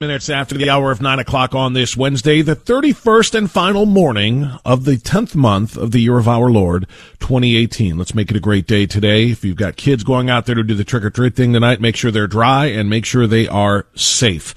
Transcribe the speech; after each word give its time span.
minutes 0.00 0.28
after 0.28 0.58
the 0.58 0.68
hour 0.68 0.90
of 0.90 1.00
9 1.00 1.20
o'clock 1.20 1.54
on 1.54 1.72
this 1.72 1.96
Wednesday, 1.96 2.42
the 2.42 2.56
31st 2.56 3.34
and 3.36 3.48
final 3.48 3.86
morning 3.86 4.50
of 4.64 4.84
the 4.84 4.96
10th 4.96 5.36
month 5.36 5.76
of 5.76 5.92
the 5.92 6.00
year 6.00 6.18
of 6.18 6.26
our 6.26 6.50
Lord, 6.50 6.88
2018. 7.20 7.96
Let's 7.96 8.12
make 8.12 8.28
it 8.28 8.36
a 8.36 8.40
great 8.40 8.66
day 8.66 8.86
today. 8.86 9.30
If 9.30 9.44
you've 9.44 9.56
got 9.56 9.76
kids 9.76 10.02
going 10.02 10.28
out 10.28 10.46
there 10.46 10.56
to 10.56 10.64
do 10.64 10.74
the 10.74 10.82
trick 10.82 11.04
or 11.04 11.10
treat 11.10 11.36
thing 11.36 11.52
tonight, 11.52 11.80
make 11.80 11.94
sure 11.94 12.10
they're 12.10 12.26
dry 12.26 12.66
and 12.66 12.90
make 12.90 13.04
sure 13.04 13.28
they 13.28 13.46
are 13.46 13.86
safe. 13.94 14.56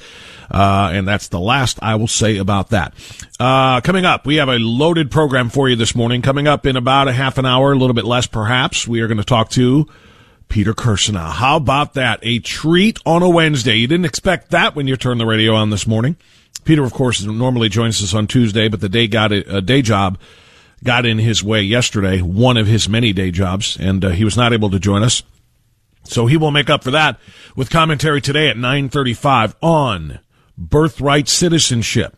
Uh, 0.50 0.90
and 0.92 1.08
that's 1.08 1.28
the 1.28 1.40
last 1.40 1.78
I 1.84 1.94
will 1.94 2.08
say 2.08 2.38
about 2.38 2.72
that. 2.72 2.96
Uh, 3.40 3.80
coming 3.82 4.06
up, 4.06 4.26
we 4.26 4.38
have 4.38 4.50
a 4.50 4.58
loaded 4.58 5.12
program 5.12 5.50
for 5.50 5.70
you 5.70 5.76
this 5.76 5.94
morning. 5.96 6.24
Coming 6.24 6.48
up 6.48 6.66
in 6.66 6.76
about 6.76 7.08
a 7.08 7.14
half 7.14 7.38
an 7.38 7.46
hour, 7.46 7.74
a 7.74 7.78
little 7.78 7.94
bit 7.94 8.06
less 8.06 8.26
perhaps, 8.26 8.88
we 8.88 9.02
are 9.02 9.08
going 9.08 9.20
to 9.20 9.24
talk 9.24 9.52
to 9.52 9.88
Peter 10.50 10.74
Kirsanow. 10.74 11.32
How 11.32 11.58
about 11.58 11.94
that? 11.96 12.20
A 12.24 12.40
treat 12.40 13.00
on 13.06 13.22
a 13.22 13.30
Wednesday. 13.30 13.76
You 13.76 13.88
didn't 13.88 14.06
expect 14.06 14.52
that 14.52 14.76
when 14.76 14.88
you 14.88 14.96
turned 14.96 15.20
the 15.20 15.26
radio 15.26 15.54
on 15.54 15.70
this 15.70 15.88
morning. 15.88 16.16
Peter, 16.64 16.84
of 16.84 16.94
course, 16.94 17.24
normally 17.24 17.70
joins 17.70 18.04
us 18.04 18.14
on 18.14 18.28
Tuesday, 18.28 18.68
but 18.68 18.82
the 18.82 18.90
day 18.90 19.08
got 19.08 19.32
a, 19.32 19.58
a 19.58 19.62
day 19.62 19.82
job 19.82 20.18
got 20.84 21.06
in 21.06 21.18
his 21.18 21.44
way 21.44 21.62
yesterday, 21.62 22.22
one 22.22 22.58
of 22.58 22.68
his 22.68 22.88
many 22.90 23.14
day 23.14 23.32
jobs, 23.32 23.78
and 23.80 24.04
uh, 24.04 24.10
he 24.10 24.24
was 24.24 24.38
not 24.38 24.54
able 24.54 24.70
to 24.70 24.80
join 24.80 25.04
us. 25.04 25.24
So 26.04 26.26
he 26.26 26.38
will 26.38 26.52
make 26.52 26.70
up 26.70 26.84
for 26.84 26.92
that 26.92 27.20
with 27.56 27.70
commentary 27.70 28.22
today 28.22 28.50
at 28.50 28.58
9:35 28.58 29.56
on 29.62 30.20
birthright 30.58 31.28
citizenship, 31.28 32.17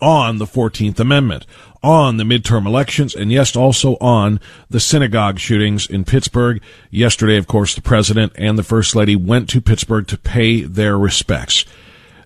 on 0.00 0.38
the 0.38 0.44
14th 0.44 0.98
Amendment, 1.00 1.46
on 1.82 2.16
the 2.16 2.24
midterm 2.24 2.66
elections, 2.66 3.14
and 3.14 3.30
yes, 3.30 3.54
also 3.54 3.96
on 4.00 4.40
the 4.68 4.80
synagogue 4.80 5.38
shootings 5.38 5.86
in 5.86 6.04
Pittsburgh. 6.04 6.60
Yesterday, 6.90 7.36
of 7.36 7.46
course, 7.46 7.74
the 7.74 7.82
president 7.82 8.32
and 8.36 8.58
the 8.58 8.62
first 8.62 8.94
lady 8.94 9.16
went 9.16 9.48
to 9.50 9.60
Pittsburgh 9.60 10.06
to 10.08 10.18
pay 10.18 10.62
their 10.62 10.98
respects. 10.98 11.64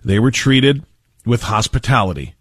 They 0.03 0.19
were 0.19 0.31
treated 0.31 0.83
with 1.25 1.43
hospitality, 1.43 2.35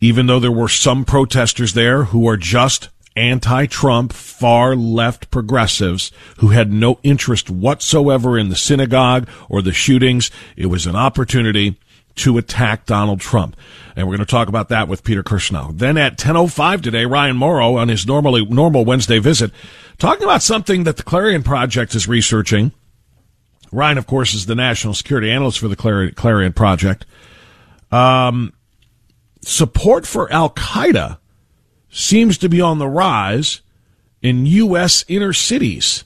even 0.00 0.26
though 0.26 0.40
there 0.40 0.52
were 0.52 0.68
some 0.68 1.04
protesters 1.04 1.74
there 1.74 2.04
who 2.04 2.28
are 2.28 2.36
just 2.36 2.90
anti-Trump, 3.16 4.12
far 4.12 4.76
left 4.76 5.30
progressives 5.30 6.12
who 6.38 6.48
had 6.48 6.70
no 6.70 6.98
interest 7.02 7.48
whatsoever 7.48 8.38
in 8.38 8.50
the 8.50 8.56
synagogue 8.56 9.26
or 9.48 9.62
the 9.62 9.72
shootings. 9.72 10.30
It 10.54 10.66
was 10.66 10.86
an 10.86 10.96
opportunity 10.96 11.76
to 12.16 12.38
attack 12.38 12.86
Donald 12.86 13.20
Trump. 13.20 13.56
And 13.94 14.06
we're 14.06 14.16
going 14.16 14.26
to 14.26 14.30
talk 14.30 14.48
about 14.48 14.68
that 14.70 14.88
with 14.88 15.04
Peter 15.04 15.22
Kirsanow. 15.22 15.76
Then 15.76 15.96
at 15.96 16.18
10.05 16.18 16.82
today, 16.82 17.04
Ryan 17.04 17.36
Mauro 17.36 17.76
on 17.76 17.88
his 17.88 18.06
normally, 18.06 18.44
normal 18.44 18.84
Wednesday 18.84 19.18
visit, 19.18 19.52
talking 19.98 20.24
about 20.24 20.42
something 20.42 20.84
that 20.84 20.96
the 20.96 21.02
Clarion 21.02 21.42
Project 21.42 21.94
is 21.94 22.08
researching. 22.08 22.72
Ryan, 23.70 23.98
of 23.98 24.06
course, 24.06 24.34
is 24.34 24.46
the 24.46 24.54
national 24.54 24.94
security 24.94 25.30
analyst 25.30 25.58
for 25.58 25.68
the 25.68 26.12
Clarion 26.16 26.52
Project. 26.52 27.04
Um, 27.90 28.52
support 29.42 30.06
for 30.06 30.32
Al 30.32 30.50
Qaeda 30.50 31.18
seems 31.90 32.38
to 32.38 32.48
be 32.48 32.60
on 32.60 32.78
the 32.78 32.88
rise 32.88 33.60
in 34.22 34.46
U.S. 34.46 35.04
inner 35.08 35.32
cities. 35.32 36.04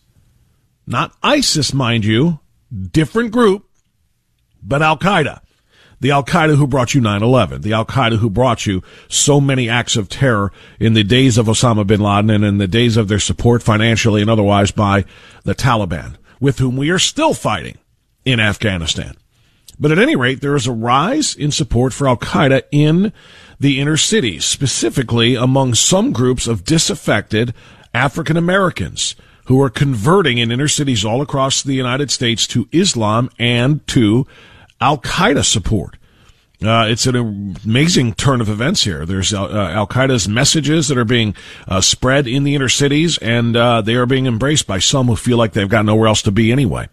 Not 0.86 1.12
ISIS, 1.22 1.72
mind 1.72 2.04
you, 2.04 2.40
different 2.90 3.30
group, 3.30 3.68
but 4.62 4.82
Al 4.82 4.98
Qaeda 4.98 5.40
the 6.00 6.10
Al 6.10 6.24
Qaeda 6.24 6.56
who 6.56 6.66
brought 6.66 6.94
you 6.94 7.00
9-11, 7.00 7.62
the 7.62 7.74
Al 7.74 7.84
Qaeda 7.84 8.18
who 8.18 8.30
brought 8.30 8.66
you 8.66 8.82
so 9.08 9.40
many 9.40 9.68
acts 9.68 9.96
of 9.96 10.08
terror 10.08 10.50
in 10.78 10.94
the 10.94 11.04
days 11.04 11.38
of 11.38 11.46
Osama 11.46 11.86
bin 11.86 12.00
Laden 12.00 12.30
and 12.30 12.44
in 12.44 12.58
the 12.58 12.66
days 12.66 12.96
of 12.96 13.08
their 13.08 13.18
support 13.18 13.62
financially 13.62 14.22
and 14.22 14.30
otherwise 14.30 14.70
by 14.70 15.04
the 15.44 15.54
Taliban, 15.54 16.16
with 16.40 16.58
whom 16.58 16.76
we 16.76 16.90
are 16.90 16.98
still 16.98 17.34
fighting 17.34 17.78
in 18.24 18.40
Afghanistan. 18.40 19.14
But 19.78 19.92
at 19.92 19.98
any 19.98 20.16
rate, 20.16 20.40
there 20.40 20.56
is 20.56 20.66
a 20.66 20.72
rise 20.72 21.34
in 21.34 21.50
support 21.50 21.92
for 21.92 22.08
Al 22.08 22.16
Qaeda 22.16 22.62
in 22.70 23.12
the 23.58 23.80
inner 23.80 23.96
cities, 23.96 24.44
specifically 24.44 25.34
among 25.34 25.74
some 25.74 26.12
groups 26.12 26.46
of 26.46 26.64
disaffected 26.64 27.54
African 27.92 28.36
Americans 28.36 29.16
who 29.46 29.60
are 29.60 29.70
converting 29.70 30.38
in 30.38 30.52
inner 30.52 30.68
cities 30.68 31.04
all 31.04 31.20
across 31.20 31.62
the 31.62 31.74
United 31.74 32.10
States 32.10 32.46
to 32.46 32.68
Islam 32.72 33.30
and 33.38 33.84
to 33.88 34.26
Al 34.80 34.98
Qaeda 34.98 35.44
support. 35.44 35.96
Uh, 36.62 36.86
it's 36.88 37.06
an 37.06 37.16
amazing 37.16 38.12
turn 38.12 38.40
of 38.40 38.48
events 38.48 38.84
here. 38.84 39.06
There's 39.06 39.32
uh, 39.32 39.44
uh 39.44 39.70
Al 39.70 39.86
Qaeda's 39.86 40.28
messages 40.28 40.88
that 40.88 40.98
are 40.98 41.06
being 41.06 41.34
uh, 41.66 41.80
spread 41.80 42.26
in 42.26 42.44
the 42.44 42.54
inner 42.54 42.68
cities, 42.68 43.16
and 43.18 43.56
uh, 43.56 43.80
they 43.80 43.94
are 43.94 44.06
being 44.06 44.26
embraced 44.26 44.66
by 44.66 44.78
some 44.78 45.06
who 45.06 45.16
feel 45.16 45.38
like 45.38 45.52
they've 45.52 45.68
got 45.68 45.86
nowhere 45.86 46.08
else 46.08 46.22
to 46.22 46.30
be 46.30 46.52
anyway. 46.52 46.88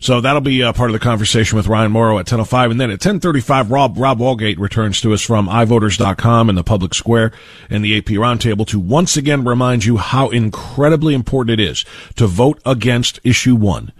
So 0.00 0.20
that'll 0.20 0.40
be 0.40 0.62
uh, 0.62 0.72
part 0.72 0.90
of 0.90 0.94
the 0.94 1.00
conversation 1.00 1.56
with 1.56 1.68
Ryan 1.68 1.92
Mauro 1.92 2.18
at 2.18 2.26
10.05. 2.26 2.72
And 2.72 2.80
then 2.80 2.90
at 2.90 3.00
10.35, 3.00 3.70
Rob, 3.70 3.96
Rob 3.96 4.18
Walgate 4.18 4.58
returns 4.58 5.00
to 5.00 5.12
us 5.12 5.22
from 5.22 5.48
iVoters.com 5.48 6.48
and 6.48 6.56
the 6.56 6.64
Public 6.64 6.94
Square 6.94 7.32
and 7.70 7.84
the 7.84 7.96
AP 7.96 8.04
Roundtable 8.04 8.66
to 8.68 8.78
once 8.78 9.16
again 9.16 9.44
remind 9.44 9.84
you 9.84 9.96
how 9.96 10.28
incredibly 10.28 11.14
important 11.14 11.58
it 11.58 11.62
is 11.62 11.84
to 12.16 12.26
vote 12.26 12.60
against 12.64 13.20
issue 13.24 13.56
one 13.56 13.92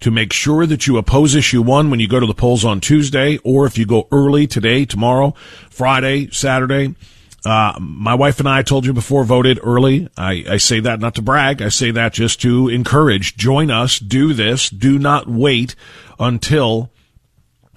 to 0.00 0.10
make 0.10 0.32
sure 0.32 0.66
that 0.66 0.86
you 0.86 0.96
oppose 0.96 1.34
issue 1.34 1.62
one 1.62 1.90
when 1.90 2.00
you 2.00 2.08
go 2.08 2.20
to 2.20 2.26
the 2.26 2.34
polls 2.34 2.64
on 2.64 2.80
Tuesday, 2.80 3.38
or 3.38 3.66
if 3.66 3.76
you 3.76 3.86
go 3.86 4.08
early 4.12 4.46
today, 4.46 4.84
tomorrow, 4.84 5.34
Friday, 5.70 6.28
Saturday. 6.30 6.94
Uh, 7.44 7.72
my 7.80 8.14
wife 8.14 8.40
and 8.40 8.48
I 8.48 8.62
told 8.62 8.84
you 8.84 8.92
before 8.92 9.24
voted 9.24 9.60
early. 9.62 10.08
I, 10.16 10.44
I 10.48 10.56
say 10.56 10.80
that 10.80 11.00
not 11.00 11.14
to 11.14 11.22
brag. 11.22 11.62
I 11.62 11.68
say 11.68 11.90
that 11.92 12.12
just 12.12 12.42
to 12.42 12.68
encourage. 12.68 13.36
Join 13.36 13.70
us. 13.70 13.98
Do 13.98 14.34
this. 14.34 14.68
Do 14.68 14.98
not 14.98 15.28
wait 15.28 15.74
until 16.18 16.90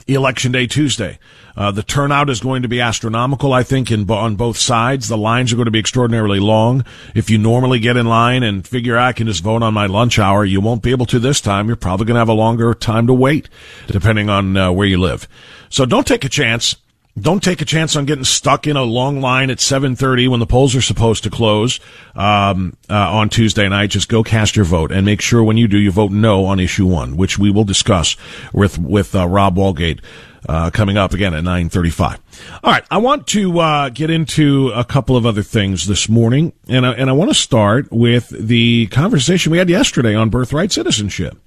election 0.07 0.51
day 0.51 0.67
Tuesday. 0.67 1.19
Uh, 1.61 1.69
the 1.69 1.83
turnout 1.83 2.27
is 2.27 2.39
going 2.39 2.63
to 2.63 2.67
be 2.67 2.81
astronomical, 2.81 3.53
I 3.53 3.61
think, 3.61 3.91
in 3.91 4.09
on 4.09 4.35
both 4.35 4.57
sides. 4.57 5.07
The 5.07 5.15
lines 5.15 5.53
are 5.53 5.55
going 5.55 5.67
to 5.67 5.71
be 5.71 5.77
extraordinarily 5.77 6.39
long. 6.39 6.83
If 7.13 7.29
you 7.29 7.37
normally 7.37 7.77
get 7.77 7.97
in 7.97 8.07
line 8.07 8.41
and 8.41 8.67
figure 8.67 8.97
I 8.97 9.13
can 9.13 9.27
just 9.27 9.43
vote 9.43 9.61
on 9.61 9.71
my 9.71 9.85
lunch 9.85 10.17
hour, 10.17 10.43
you 10.43 10.59
won't 10.59 10.81
be 10.81 10.89
able 10.89 11.05
to 11.05 11.19
this 11.19 11.39
time. 11.39 11.67
You're 11.67 11.75
probably 11.75 12.07
going 12.07 12.15
to 12.15 12.19
have 12.21 12.29
a 12.29 12.33
longer 12.33 12.73
time 12.73 13.05
to 13.05 13.13
wait, 13.13 13.47
depending 13.85 14.27
on 14.27 14.57
uh, 14.57 14.71
where 14.71 14.87
you 14.87 14.99
live. 14.99 15.27
So 15.69 15.85
don't 15.85 16.07
take 16.07 16.25
a 16.25 16.29
chance. 16.29 16.77
Don't 17.19 17.43
take 17.43 17.61
a 17.61 17.65
chance 17.65 17.95
on 17.95 18.05
getting 18.05 18.23
stuck 18.23 18.65
in 18.65 18.75
a 18.75 18.83
long 18.83 19.21
line 19.21 19.51
at 19.51 19.59
7:30 19.59 20.29
when 20.29 20.39
the 20.39 20.47
polls 20.47 20.75
are 20.75 20.81
supposed 20.81 21.23
to 21.25 21.29
close 21.29 21.79
um, 22.15 22.75
uh, 22.89 22.95
on 22.95 23.29
Tuesday 23.29 23.69
night. 23.69 23.91
Just 23.91 24.09
go 24.09 24.23
cast 24.23 24.55
your 24.55 24.65
vote 24.65 24.91
and 24.91 25.05
make 25.05 25.21
sure 25.21 25.43
when 25.43 25.57
you 25.57 25.67
do, 25.67 25.77
you 25.77 25.91
vote 25.91 26.11
no 26.11 26.45
on 26.45 26.59
issue 26.59 26.87
one, 26.87 27.17
which 27.17 27.37
we 27.37 27.51
will 27.51 27.65
discuss 27.65 28.15
with 28.51 28.79
with 28.79 29.13
uh, 29.13 29.27
Rob 29.27 29.57
Walgate 29.57 29.99
uh, 30.47 30.69
coming 30.71 30.97
up 30.97 31.13
again 31.13 31.33
at 31.33 31.43
9:35. 31.43 32.19
All 32.63 32.71
right, 32.71 32.83
I 32.89 32.97
want 32.97 33.27
to 33.27 33.59
uh, 33.59 33.89
get 33.89 34.09
into 34.09 34.69
a 34.69 34.83
couple 34.83 35.15
of 35.15 35.25
other 35.25 35.43
things 35.43 35.87
this 35.87 36.09
morning, 36.09 36.53
and 36.67 36.85
I, 36.85 36.93
and 36.93 37.09
I 37.09 37.13
want 37.13 37.29
to 37.29 37.35
start 37.35 37.91
with 37.91 38.29
the 38.29 38.87
conversation 38.87 39.51
we 39.51 39.57
had 39.57 39.69
yesterday 39.69 40.15
on 40.15 40.29
birthright 40.29 40.71
citizenship. 40.71 41.37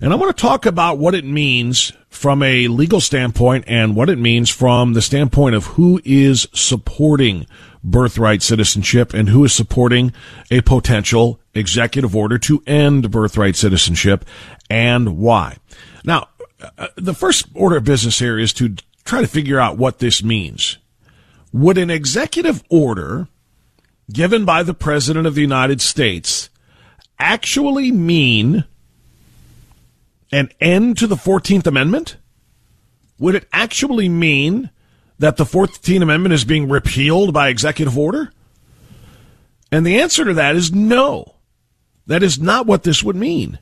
And 0.00 0.12
I 0.12 0.16
want 0.16 0.36
to 0.36 0.40
talk 0.40 0.66
about 0.66 0.98
what 0.98 1.14
it 1.14 1.24
means 1.24 1.92
from 2.10 2.42
a 2.42 2.66
legal 2.66 3.00
standpoint 3.00 3.64
and 3.68 3.94
what 3.94 4.10
it 4.10 4.18
means 4.18 4.50
from 4.50 4.94
the 4.94 5.02
standpoint 5.02 5.54
of 5.54 5.66
who 5.66 6.00
is 6.04 6.48
supporting 6.52 7.46
birthright 7.84 8.42
citizenship 8.42 9.14
and 9.14 9.28
who 9.28 9.44
is 9.44 9.52
supporting 9.52 10.12
a 10.50 10.60
potential 10.62 11.38
executive 11.54 12.16
order 12.16 12.36
to 12.38 12.62
end 12.66 13.12
birthright 13.12 13.54
citizenship 13.54 14.24
and 14.68 15.18
why. 15.18 15.58
Now, 16.04 16.28
uh, 16.78 16.88
the 16.96 17.14
first 17.14 17.46
order 17.54 17.76
of 17.76 17.84
business 17.84 18.18
here 18.18 18.38
is 18.38 18.52
to 18.54 18.76
try 19.04 19.20
to 19.20 19.26
figure 19.26 19.58
out 19.58 19.78
what 19.78 19.98
this 19.98 20.22
means. 20.22 20.78
Would 21.52 21.78
an 21.78 21.90
executive 21.90 22.62
order 22.68 23.28
given 24.12 24.44
by 24.44 24.62
the 24.62 24.74
President 24.74 25.26
of 25.26 25.34
the 25.34 25.40
United 25.40 25.80
States 25.80 26.48
actually 27.18 27.92
mean 27.92 28.64
an 30.32 30.50
end 30.60 30.98
to 30.98 31.06
the 31.06 31.16
14th 31.16 31.66
Amendment? 31.66 32.16
Would 33.18 33.34
it 33.34 33.48
actually 33.52 34.08
mean 34.08 34.70
that 35.18 35.36
the 35.36 35.44
14th 35.44 36.02
Amendment 36.02 36.32
is 36.32 36.44
being 36.44 36.68
repealed 36.68 37.32
by 37.32 37.48
executive 37.48 37.96
order? 37.98 38.32
And 39.70 39.86
the 39.86 40.00
answer 40.00 40.24
to 40.24 40.34
that 40.34 40.56
is 40.56 40.72
no. 40.72 41.36
That 42.06 42.22
is 42.22 42.40
not 42.40 42.66
what 42.66 42.82
this 42.82 43.02
would 43.02 43.16
mean. 43.16 43.58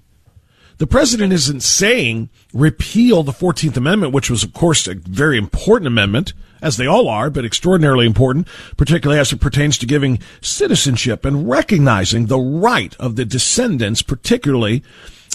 The 0.81 0.87
president 0.87 1.35
isn't 1.35 1.61
saying 1.61 2.31
repeal 2.55 3.23
the 3.23 3.33
14th 3.33 3.77
Amendment, 3.77 4.15
which 4.15 4.31
was, 4.31 4.43
of 4.43 4.55
course, 4.55 4.89
a 4.89 4.95
very 4.95 5.37
important 5.37 5.87
amendment, 5.87 6.33
as 6.63 6.79
they 6.79 6.87
all 6.87 7.07
are, 7.07 7.29
but 7.29 7.45
extraordinarily 7.45 8.07
important, 8.07 8.49
particularly 8.79 9.21
as 9.21 9.31
it 9.31 9.43
pertains 9.43 9.77
to 9.77 9.87
giving 9.87 10.21
citizenship 10.41 11.27
and 11.27 11.47
recognizing 11.51 12.27
the 12.27 12.41
right 12.41 12.97
of 12.99 13.17
the 13.17 13.27
descendants, 13.27 14.01
particularly 14.01 14.83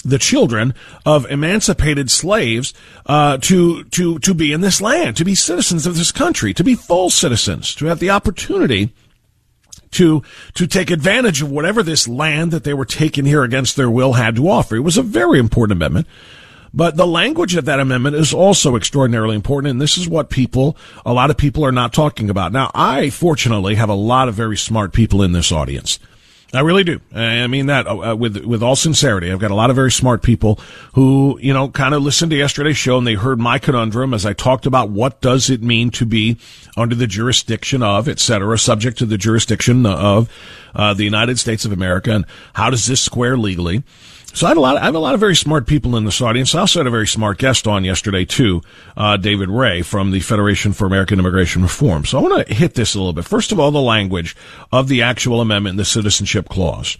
the 0.04 0.18
children 0.18 0.74
of 1.04 1.30
emancipated 1.30 2.10
slaves 2.10 2.74
uh, 3.06 3.38
to 3.38 3.84
to 3.84 4.18
to 4.18 4.34
be 4.34 4.52
in 4.52 4.62
this 4.62 4.80
land, 4.80 5.16
to 5.16 5.24
be 5.24 5.36
citizens 5.36 5.86
of 5.86 5.96
this 5.96 6.10
country, 6.10 6.52
to 6.54 6.64
be 6.64 6.74
full 6.74 7.08
citizens, 7.08 7.72
to 7.76 7.86
have 7.86 8.00
the 8.00 8.10
opportunity 8.10 8.92
to 9.92 10.22
to 10.54 10.66
take 10.66 10.90
advantage 10.90 11.42
of 11.42 11.50
whatever 11.50 11.82
this 11.82 12.08
land 12.08 12.50
that 12.52 12.64
they 12.64 12.74
were 12.74 12.84
taking 12.84 13.24
here 13.24 13.42
against 13.42 13.76
their 13.76 13.90
will 13.90 14.14
had 14.14 14.36
to 14.36 14.48
offer. 14.48 14.76
It 14.76 14.80
was 14.80 14.98
a 14.98 15.02
very 15.02 15.38
important 15.38 15.76
amendment. 15.76 16.06
But 16.74 16.96
the 16.96 17.06
language 17.06 17.54
of 17.54 17.64
that 17.64 17.80
amendment 17.80 18.16
is 18.16 18.34
also 18.34 18.76
extraordinarily 18.76 19.34
important, 19.34 19.70
and 19.70 19.80
this 19.80 19.96
is 19.96 20.06
what 20.06 20.28
people, 20.28 20.76
a 21.06 21.12
lot 21.14 21.30
of 21.30 21.38
people 21.38 21.64
are 21.64 21.72
not 21.72 21.94
talking 21.94 22.28
about. 22.28 22.52
Now, 22.52 22.70
I 22.74 23.08
fortunately 23.08 23.76
have 23.76 23.88
a 23.88 23.94
lot 23.94 24.28
of 24.28 24.34
very 24.34 24.58
smart 24.58 24.92
people 24.92 25.22
in 25.22 25.32
this 25.32 25.50
audience. 25.50 25.98
I 26.56 26.60
really 26.60 26.84
do. 26.84 27.00
I 27.14 27.46
mean 27.46 27.66
that 27.66 27.86
uh, 27.86 28.16
with 28.16 28.36
with 28.44 28.62
all 28.62 28.76
sincerity. 28.76 29.30
I've 29.30 29.38
got 29.38 29.50
a 29.50 29.54
lot 29.54 29.70
of 29.70 29.76
very 29.76 29.92
smart 29.92 30.22
people 30.22 30.60
who, 30.94 31.38
you 31.42 31.52
know, 31.52 31.68
kind 31.68 31.94
of 31.94 32.02
listened 32.02 32.30
to 32.30 32.36
yesterday's 32.36 32.76
show 32.76 32.98
and 32.98 33.06
they 33.06 33.14
heard 33.14 33.38
my 33.38 33.58
conundrum 33.58 34.14
as 34.14 34.24
I 34.24 34.32
talked 34.32 34.66
about 34.66 34.90
what 34.90 35.20
does 35.20 35.50
it 35.50 35.62
mean 35.62 35.90
to 35.92 36.06
be 36.06 36.38
under 36.76 36.94
the 36.94 37.06
jurisdiction 37.06 37.82
of, 37.82 38.08
et 38.08 38.18
cetera, 38.18 38.58
subject 38.58 38.98
to 38.98 39.06
the 39.06 39.18
jurisdiction 39.18 39.86
of 39.86 40.30
uh, 40.74 40.94
the 40.94 41.04
United 41.04 41.38
States 41.38 41.64
of 41.64 41.72
America, 41.72 42.12
and 42.12 42.24
how 42.54 42.70
does 42.70 42.86
this 42.86 43.00
square 43.00 43.36
legally? 43.36 43.82
So 44.36 44.44
I 44.44 44.50
had 44.50 44.58
a 44.58 44.60
lot. 44.60 44.76
Of, 44.76 44.82
I 44.82 44.84
have 44.84 44.94
a 44.94 44.98
lot 44.98 45.14
of 45.14 45.20
very 45.20 45.34
smart 45.34 45.66
people 45.66 45.96
in 45.96 46.04
this 46.04 46.20
audience. 46.20 46.54
I 46.54 46.60
also 46.60 46.80
had 46.80 46.86
a 46.86 46.90
very 46.90 47.06
smart 47.06 47.38
guest 47.38 47.66
on 47.66 47.84
yesterday 47.84 48.26
too, 48.26 48.60
uh, 48.94 49.16
David 49.16 49.48
Ray 49.48 49.80
from 49.80 50.10
the 50.10 50.20
Federation 50.20 50.74
for 50.74 50.86
American 50.86 51.18
Immigration 51.18 51.62
Reform. 51.62 52.04
So 52.04 52.18
I 52.18 52.20
want 52.20 52.46
to 52.46 52.54
hit 52.54 52.74
this 52.74 52.94
a 52.94 52.98
little 52.98 53.14
bit. 53.14 53.24
First 53.24 53.50
of 53.50 53.58
all, 53.58 53.70
the 53.70 53.80
language 53.80 54.36
of 54.70 54.88
the 54.88 55.00
actual 55.00 55.40
amendment, 55.40 55.78
the 55.78 55.86
citizenship 55.86 56.50
clause. 56.50 56.98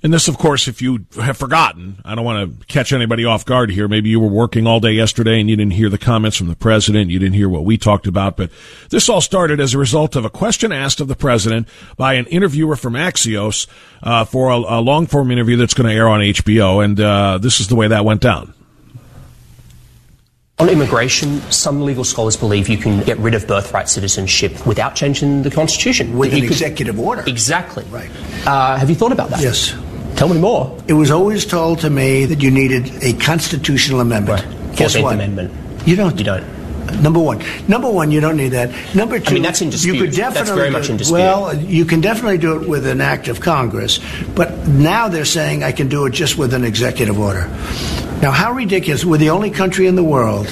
And 0.00 0.14
this, 0.14 0.28
of 0.28 0.38
course, 0.38 0.68
if 0.68 0.80
you 0.80 1.06
have 1.20 1.36
forgotten, 1.36 2.00
I 2.04 2.14
don't 2.14 2.24
want 2.24 2.60
to 2.60 2.66
catch 2.66 2.92
anybody 2.92 3.24
off 3.24 3.44
guard 3.44 3.70
here. 3.70 3.88
Maybe 3.88 4.08
you 4.08 4.20
were 4.20 4.28
working 4.28 4.64
all 4.64 4.78
day 4.78 4.92
yesterday 4.92 5.40
and 5.40 5.50
you 5.50 5.56
didn't 5.56 5.72
hear 5.72 5.88
the 5.88 5.98
comments 5.98 6.36
from 6.36 6.46
the 6.46 6.54
president. 6.54 7.10
You 7.10 7.18
didn't 7.18 7.34
hear 7.34 7.48
what 7.48 7.64
we 7.64 7.76
talked 7.78 8.06
about. 8.06 8.36
But 8.36 8.50
this 8.90 9.08
all 9.08 9.20
started 9.20 9.58
as 9.58 9.74
a 9.74 9.78
result 9.78 10.14
of 10.14 10.24
a 10.24 10.30
question 10.30 10.70
asked 10.70 11.00
of 11.00 11.08
the 11.08 11.16
president 11.16 11.66
by 11.96 12.14
an 12.14 12.26
interviewer 12.26 12.76
from 12.76 12.92
Axios 12.92 13.66
uh, 14.04 14.24
for 14.24 14.50
a, 14.50 14.54
a 14.56 14.80
long 14.80 15.06
form 15.08 15.32
interview 15.32 15.56
that's 15.56 15.74
going 15.74 15.88
to 15.88 15.94
air 15.94 16.06
on 16.08 16.20
HBO. 16.20 16.84
And 16.84 17.00
uh, 17.00 17.38
this 17.38 17.58
is 17.58 17.66
the 17.66 17.74
way 17.74 17.88
that 17.88 18.04
went 18.04 18.20
down. 18.20 18.54
On 20.60 20.68
immigration, 20.68 21.40
some 21.52 21.82
legal 21.82 22.02
scholars 22.04 22.36
believe 22.36 22.68
you 22.68 22.78
can 22.78 23.00
get 23.04 23.16
rid 23.18 23.34
of 23.34 23.46
birthright 23.46 23.88
citizenship 23.88 24.66
without 24.66 24.96
changing 24.96 25.42
the 25.42 25.50
Constitution. 25.50 26.18
With 26.18 26.30
You 26.32 26.38
an 26.38 26.42
could- 26.42 26.50
executive 26.52 26.98
order. 26.98 27.22
Exactly. 27.26 27.84
Right. 27.90 28.10
Uh, 28.46 28.76
have 28.76 28.88
you 28.90 28.96
thought 28.96 29.12
about 29.12 29.30
that? 29.30 29.40
Yes. 29.40 29.72
Tell 30.18 30.28
me 30.28 30.40
more. 30.40 30.76
It 30.88 30.94
was 30.94 31.12
always 31.12 31.46
told 31.46 31.78
to 31.78 31.90
me 31.90 32.24
that 32.24 32.42
you 32.42 32.50
needed 32.50 32.90
a 33.04 33.12
constitutional 33.12 34.00
amendment. 34.00 34.44
Right. 34.44 34.76
Guess 34.76 34.96
14th 34.96 35.02
what? 35.04 35.14
Amendment. 35.14 35.52
You 35.86 35.94
don't. 35.94 36.18
You 36.18 36.24
don't. 36.24 37.00
Number 37.00 37.20
one. 37.20 37.40
Number 37.68 37.88
one, 37.88 38.10
you 38.10 38.20
don't 38.20 38.36
need 38.36 38.48
that. 38.48 38.72
Number 38.96 39.20
two, 39.20 39.30
I 39.30 39.34
mean, 39.34 39.42
that's 39.44 39.62
in 39.62 39.70
dispute. 39.70 39.94
You 39.94 40.00
could 40.00 40.16
definitely 40.16 40.40
That's 40.40 40.50
very 40.50 40.70
much 40.70 40.90
in 40.90 40.96
dispute. 40.96 41.14
Well, 41.14 41.56
you 41.56 41.84
can 41.84 42.00
definitely 42.00 42.38
do 42.38 42.60
it 42.60 42.68
with 42.68 42.84
an 42.88 43.00
act 43.00 43.28
of 43.28 43.38
Congress, 43.38 44.00
but 44.34 44.66
now 44.66 45.06
they're 45.06 45.24
saying 45.24 45.62
I 45.62 45.70
can 45.70 45.88
do 45.88 46.04
it 46.06 46.14
just 46.14 46.36
with 46.36 46.52
an 46.52 46.64
executive 46.64 47.20
order. 47.20 47.46
Now, 48.20 48.32
how 48.32 48.50
ridiculous! 48.52 49.04
We're 49.04 49.18
the 49.18 49.30
only 49.30 49.50
country 49.52 49.86
in 49.86 49.94
the 49.94 50.02
world 50.02 50.48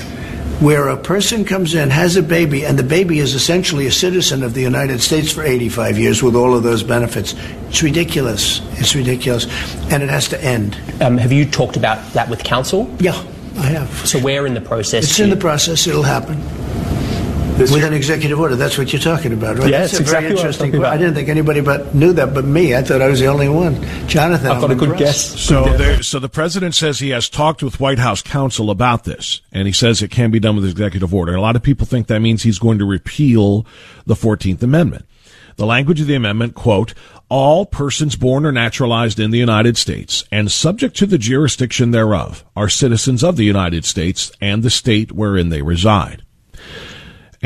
where 0.61 0.89
a 0.89 0.97
person 0.97 1.45
comes 1.45 1.75
in, 1.75 1.91
has 1.91 2.17
a 2.17 2.23
baby, 2.23 2.65
and 2.65 2.79
the 2.79 2.83
baby 2.83 3.19
is 3.19 3.35
essentially 3.35 3.87
a 3.87 3.93
citizen 3.93 4.43
of 4.43 4.55
the 4.55 4.63
United 4.63 5.03
States 5.03 5.31
for 5.31 5.43
85 5.43 5.99
years 5.99 6.23
with 6.23 6.35
all 6.35 6.55
of 6.55 6.63
those 6.63 6.83
benefits. 6.83 7.35
It's 7.69 7.83
ridiculous. 7.83 8.61
It's 8.81 8.95
ridiculous, 8.95 9.47
and 9.93 10.03
it 10.03 10.09
has 10.09 10.29
to 10.29 10.43
end. 10.43 10.79
Um, 11.01 11.19
have 11.19 11.33
you 11.33 11.45
talked 11.45 11.77
about 11.77 12.13
that 12.15 12.31
with 12.31 12.43
counsel? 12.43 12.91
Yeah, 13.01 13.23
I 13.59 13.67
have. 13.67 13.91
So 14.07 14.19
where 14.19 14.47
in 14.47 14.55
the 14.55 14.61
process? 14.61 15.05
It's 15.05 15.21
in 15.21 15.31
the 15.31 15.37
process. 15.37 15.87
It'll 15.87 16.03
happen. 16.03 16.43
With 17.59 17.85
an 17.85 17.95
executive 17.95 18.39
order. 18.39 18.55
That's 18.55 18.77
what 18.77 18.93
you're 18.93 19.01
talking 19.01 19.33
about, 19.33 19.59
right? 19.59 19.71
Yeah, 19.71 19.81
That's 19.81 19.95
it's 19.95 20.01
a 20.01 20.05
very 20.05 20.27
exactly 20.27 20.35
what 20.35 20.41
I'm 20.41 20.47
interesting 20.47 20.67
talking 20.67 20.81
about. 20.81 20.93
I 20.93 20.97
didn't 20.99 21.15
think 21.15 21.29
anybody 21.29 21.61
but 21.63 21.95
knew 21.95 22.13
that 22.13 22.35
but 22.35 22.45
me. 22.45 22.75
I 22.75 22.83
thought 22.83 23.01
I 23.01 23.09
was 23.09 23.19
the 23.19 23.27
only 23.27 23.49
one. 23.49 23.75
Jonathan, 24.07 24.49
I've 24.49 24.61
got 24.61 24.71
I'm 24.71 24.77
a 24.77 24.87
good 24.87 24.99
guess. 24.99 25.41
So 25.41 25.65
there, 25.77 26.03
so 26.03 26.19
the 26.19 26.29
president 26.29 26.75
says 26.75 26.99
he 26.99 27.11
has 27.11 27.31
talked 27.31 27.63
with 27.63 27.81
White 27.81 27.99
House 27.99 28.21
counsel 28.21 28.71
about 28.71 29.05
this, 29.05 29.41
and 29.53 29.67
he 29.67 29.73
says 29.73 30.03
it 30.03 30.11
can 30.11 30.31
be 30.31 30.39
done 30.39 30.57
with 30.57 30.67
executive 30.67 31.15
order. 31.15 31.33
And 31.33 31.39
a 31.39 31.43
lot 31.43 31.57
of 31.57 31.63
people 31.63 31.87
think 31.87 32.09
that 32.09 32.21
means 32.21 32.43
he's 32.43 32.59
going 32.59 32.79
to 32.79 32.85
repeal 32.85 33.67
the 34.05 34.17
Fourteenth 34.17 34.63
Amendment. 34.63 35.07
The 35.57 35.67
language 35.67 36.03
of 36.03 36.07
the 36.07 36.15
amendment, 36.15 36.55
quote, 36.55 36.93
all 37.31 37.65
persons 37.65 38.15
born 38.15 38.45
or 38.45 38.53
naturalized 38.53 39.19
in 39.19 39.31
the 39.31 39.39
United 39.39 39.79
States 39.79 40.25
and 40.31 40.53
subject 40.53 40.95
to 40.97 41.07
the 41.07 41.19
jurisdiction 41.19 41.91
thereof 41.91 42.45
are 42.55 42.69
citizens 42.69 43.25
of 43.25 43.37
the 43.37 43.45
United 43.45 43.85
States 43.87 44.31
and 44.41 44.63
the 44.63 44.71
state 44.71 45.13
wherein 45.13 45.49
they 45.49 45.63
reside. 45.63 46.23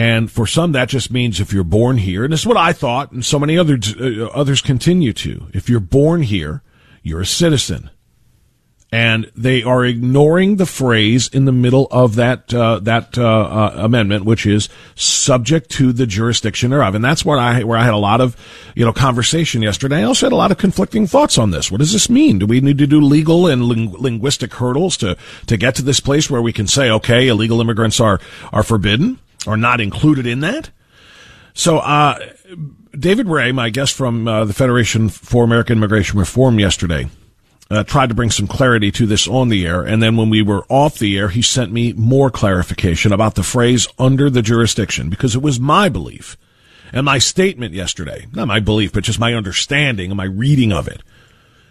And 0.00 0.32
for 0.32 0.46
some, 0.46 0.72
that 0.72 0.88
just 0.88 1.10
means 1.10 1.40
if 1.40 1.52
you're 1.52 1.62
born 1.62 1.98
here, 1.98 2.24
and 2.24 2.32
this 2.32 2.40
is 2.40 2.46
what 2.46 2.56
I 2.56 2.72
thought, 2.72 3.12
and 3.12 3.22
so 3.22 3.38
many 3.38 3.58
others, 3.58 3.94
uh, 3.94 4.30
others 4.32 4.62
continue 4.62 5.12
to. 5.12 5.48
If 5.52 5.68
you're 5.68 5.78
born 5.78 6.22
here, 6.22 6.62
you're 7.02 7.20
a 7.20 7.26
citizen. 7.26 7.90
And 8.90 9.30
they 9.36 9.62
are 9.62 9.84
ignoring 9.84 10.56
the 10.56 10.64
phrase 10.64 11.28
in 11.28 11.44
the 11.44 11.52
middle 11.52 11.86
of 11.90 12.14
that 12.14 12.52
uh, 12.54 12.78
that 12.80 13.18
uh, 13.18 13.22
uh, 13.22 13.72
amendment, 13.76 14.24
which 14.24 14.46
is 14.46 14.70
subject 14.94 15.70
to 15.72 15.92
the 15.92 16.06
jurisdiction 16.06 16.70
thereof, 16.70 16.94
and 16.94 17.04
that's 17.04 17.22
where 17.22 17.38
I 17.38 17.62
where 17.62 17.78
I 17.78 17.84
had 17.84 17.92
a 17.92 17.98
lot 17.98 18.22
of 18.22 18.36
you 18.74 18.86
know 18.86 18.94
conversation 18.94 19.60
yesterday. 19.60 19.98
I 19.98 20.04
also 20.04 20.26
had 20.26 20.32
a 20.32 20.36
lot 20.36 20.50
of 20.50 20.56
conflicting 20.56 21.06
thoughts 21.06 21.36
on 21.36 21.50
this. 21.50 21.70
What 21.70 21.78
does 21.78 21.92
this 21.92 22.08
mean? 22.08 22.38
Do 22.38 22.46
we 22.46 22.62
need 22.62 22.78
to 22.78 22.86
do 22.86 23.00
legal 23.02 23.46
and 23.46 23.64
ling- 23.64 23.92
linguistic 23.92 24.54
hurdles 24.54 24.96
to 24.96 25.16
to 25.46 25.56
get 25.58 25.74
to 25.74 25.82
this 25.82 26.00
place 26.00 26.30
where 26.30 26.42
we 26.42 26.54
can 26.54 26.66
say, 26.66 26.90
okay, 26.90 27.28
illegal 27.28 27.60
immigrants 27.60 28.00
are 28.00 28.18
are 28.50 28.64
forbidden 28.64 29.20
or 29.46 29.56
not 29.56 29.80
included 29.80 30.26
in 30.26 30.40
that? 30.40 30.70
So, 31.54 31.78
uh, 31.78 32.18
David 32.98 33.28
Ray, 33.28 33.52
my 33.52 33.70
guest 33.70 33.94
from 33.94 34.26
uh, 34.26 34.44
the 34.44 34.52
Federation 34.52 35.08
for 35.08 35.44
American 35.44 35.78
Immigration 35.78 36.18
Reform 36.18 36.58
yesterday, 36.58 37.08
uh, 37.70 37.84
tried 37.84 38.08
to 38.08 38.14
bring 38.14 38.30
some 38.30 38.46
clarity 38.46 38.90
to 38.90 39.06
this 39.06 39.28
on 39.28 39.48
the 39.48 39.66
air. 39.66 39.82
And 39.82 40.02
then 40.02 40.16
when 40.16 40.28
we 40.28 40.42
were 40.42 40.64
off 40.68 40.98
the 40.98 41.16
air, 41.16 41.28
he 41.28 41.42
sent 41.42 41.72
me 41.72 41.92
more 41.92 42.30
clarification 42.30 43.12
about 43.12 43.36
the 43.36 43.42
phrase 43.42 43.86
under 43.98 44.28
the 44.28 44.42
jurisdiction 44.42 45.08
because 45.08 45.36
it 45.36 45.42
was 45.42 45.60
my 45.60 45.88
belief 45.88 46.36
and 46.92 47.04
my 47.04 47.18
statement 47.18 47.74
yesterday, 47.74 48.26
not 48.32 48.48
my 48.48 48.60
belief, 48.60 48.92
but 48.92 49.04
just 49.04 49.20
my 49.20 49.34
understanding 49.34 50.10
and 50.10 50.16
my 50.16 50.24
reading 50.24 50.72
of 50.72 50.88
it, 50.88 51.02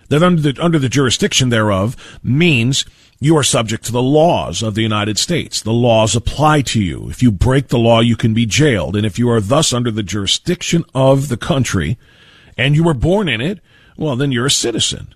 that 0.07 0.23
under 0.23 0.41
the, 0.41 0.63
under 0.63 0.79
the 0.79 0.89
jurisdiction 0.89 1.49
thereof 1.49 2.19
means 2.23 2.85
you 3.19 3.35
are 3.37 3.43
subject 3.43 3.83
to 3.85 3.91
the 3.91 4.01
laws 4.01 4.63
of 4.63 4.75
the 4.75 4.81
United 4.81 5.17
States. 5.17 5.61
The 5.61 5.73
laws 5.73 6.15
apply 6.15 6.61
to 6.61 6.81
you. 6.81 7.09
If 7.09 7.21
you 7.21 7.31
break 7.31 7.67
the 7.67 7.77
law, 7.77 7.99
you 7.99 8.15
can 8.15 8.33
be 8.33 8.45
jailed. 8.45 8.95
And 8.95 9.05
if 9.05 9.19
you 9.19 9.29
are 9.29 9.41
thus 9.41 9.73
under 9.73 9.91
the 9.91 10.03
jurisdiction 10.03 10.85
of 10.95 11.27
the 11.27 11.37
country 11.37 11.97
and 12.57 12.75
you 12.75 12.83
were 12.83 12.93
born 12.93 13.27
in 13.27 13.41
it, 13.41 13.59
well, 13.97 14.15
then 14.15 14.31
you're 14.31 14.45
a 14.45 14.51
citizen. 14.51 15.13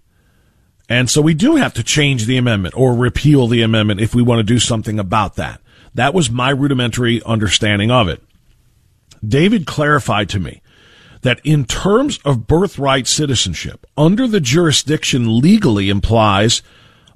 And 0.89 1.09
so 1.09 1.21
we 1.21 1.33
do 1.33 1.55
have 1.55 1.73
to 1.75 1.83
change 1.83 2.25
the 2.25 2.35
amendment 2.35 2.75
or 2.75 2.93
repeal 2.93 3.47
the 3.47 3.61
amendment 3.61 4.01
if 4.01 4.13
we 4.13 4.21
want 4.21 4.39
to 4.39 4.43
do 4.43 4.59
something 4.59 4.99
about 4.99 5.35
that. 5.35 5.61
That 5.93 6.13
was 6.13 6.29
my 6.29 6.49
rudimentary 6.49 7.21
understanding 7.23 7.89
of 7.89 8.09
it. 8.09 8.21
David 9.25 9.65
clarified 9.65 10.27
to 10.29 10.39
me 10.41 10.61
that 11.21 11.39
in 11.45 11.63
terms 11.63 12.19
of 12.25 12.47
birthright 12.47 13.07
citizenship, 13.07 13.85
under 13.95 14.27
the 14.27 14.41
jurisdiction 14.41 15.39
legally 15.39 15.89
implies 15.89 16.61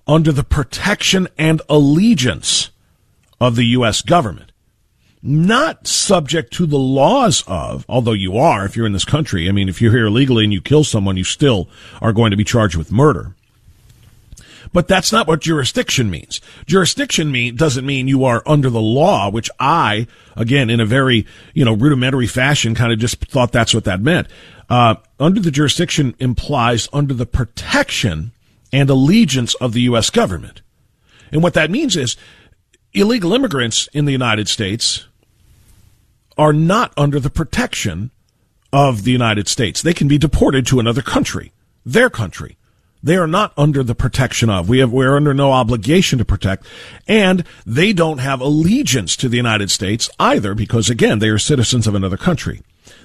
under 0.08 0.32
the 0.32 0.44
protection 0.44 1.28
and 1.38 1.62
allegiance 1.70 2.70
of 3.40 3.56
the 3.56 3.66
U.S. 3.66 4.02
government, 4.02 4.52
not 5.22 5.88
subject 5.88 6.54
to 6.54 6.66
the 6.66 6.78
laws 6.78 7.44
of, 7.48 7.86
although 7.90 8.14
you 8.14 8.38
are 8.38 8.66
if 8.66 8.76
you're 8.76 8.86
in 8.86 8.94
this 8.94 9.06
country. 9.06 9.50
I 9.50 9.52
mean, 9.52 9.68
if 9.68 9.82
you're 9.82 9.92
here 9.92 10.06
illegally 10.06 10.44
and 10.44 10.54
you 10.54 10.62
kill 10.62 10.84
someone, 10.84 11.18
you 11.18 11.24
still 11.24 11.70
are 12.02 12.14
going 12.14 12.32
to 12.32 12.38
be 12.38 12.44
charged 12.44 12.78
with 12.78 12.92
murder. 12.92 13.36
But 14.74 14.88
that's 14.88 15.12
not 15.12 15.28
what 15.28 15.42
jurisdiction 15.42 16.10
means. 16.10 16.42
Jurisdiction 16.66 17.32
mean, 17.32 17.56
doesn't 17.56 17.86
mean 17.86 18.08
you 18.08 18.26
are 18.26 18.44
under 18.46 18.70
the 18.70 18.82
law, 18.82 19.30
which 19.30 19.50
I, 19.60 20.08
again, 20.36 20.70
in 20.70 20.80
a 20.80 20.86
very, 20.86 21.26
you 21.54 21.66
know, 21.66 21.74
rudimentary 21.74 22.28
fashion, 22.28 22.76
kind 22.76 22.92
of 22.92 23.00
just 23.00 23.24
thought 23.26 23.52
that's 23.52 23.74
what 23.74 23.86
that 23.86 24.02
meant. 24.02 24.28
Uh, 24.70 24.96
under 25.20 25.40
the 25.40 25.52
jurisdiction 25.52 26.16
implies 26.20 26.90
under 26.92 27.14
the 27.14 27.26
protection 27.26 28.32
and 28.72 28.90
allegiance 28.90 29.54
of 29.56 29.74
the 29.74 29.82
U.S. 29.82 30.10
government. 30.10 30.62
And 31.32 31.44
what 31.44 31.54
that 31.54 31.72
means 31.72 31.96
is 31.96 32.16
illegal 32.94 33.34
immigrants 33.34 33.88
in 33.94 34.06
the 34.06 34.12
United 34.12 34.48
States 34.48 35.08
are 36.38 36.54
not 36.54 36.94
under 36.96 37.20
the 37.20 37.30
protection 37.30 38.12
of 38.72 39.04
the 39.04 39.12
United 39.12 39.48
States. 39.48 39.82
They 39.82 39.94
can 39.94 40.08
be 40.08 40.18
deported 40.18 40.66
to 40.68 40.80
another 40.80 41.02
country, 41.02 41.52
their 41.86 42.10
country. 42.10 42.58
They 43.02 43.16
are 43.16 43.28
not 43.28 43.54
under 43.56 43.84
the 43.84 43.96
protection 43.96 44.50
of. 44.50 44.68
We 44.68 44.80
have, 44.80 44.92
we're 44.92 45.16
under 45.16 45.34
no 45.34 45.52
obligation 45.52 46.20
to 46.20 46.26
protect. 46.26 46.66
And 47.08 47.46
they 47.66 47.94
don't 47.94 48.18
have 48.18 48.42
allegiance 48.42 49.16
to 49.18 49.30
the 49.30 49.38
United 49.38 49.72
States 49.72 50.10
either 50.20 50.56
because 50.56 50.90
again, 50.90 51.20
they 51.20 51.30
are 51.30 51.38
citizens 51.38 51.88
of 51.88 51.96
another 51.96 52.18
country. 52.18 52.62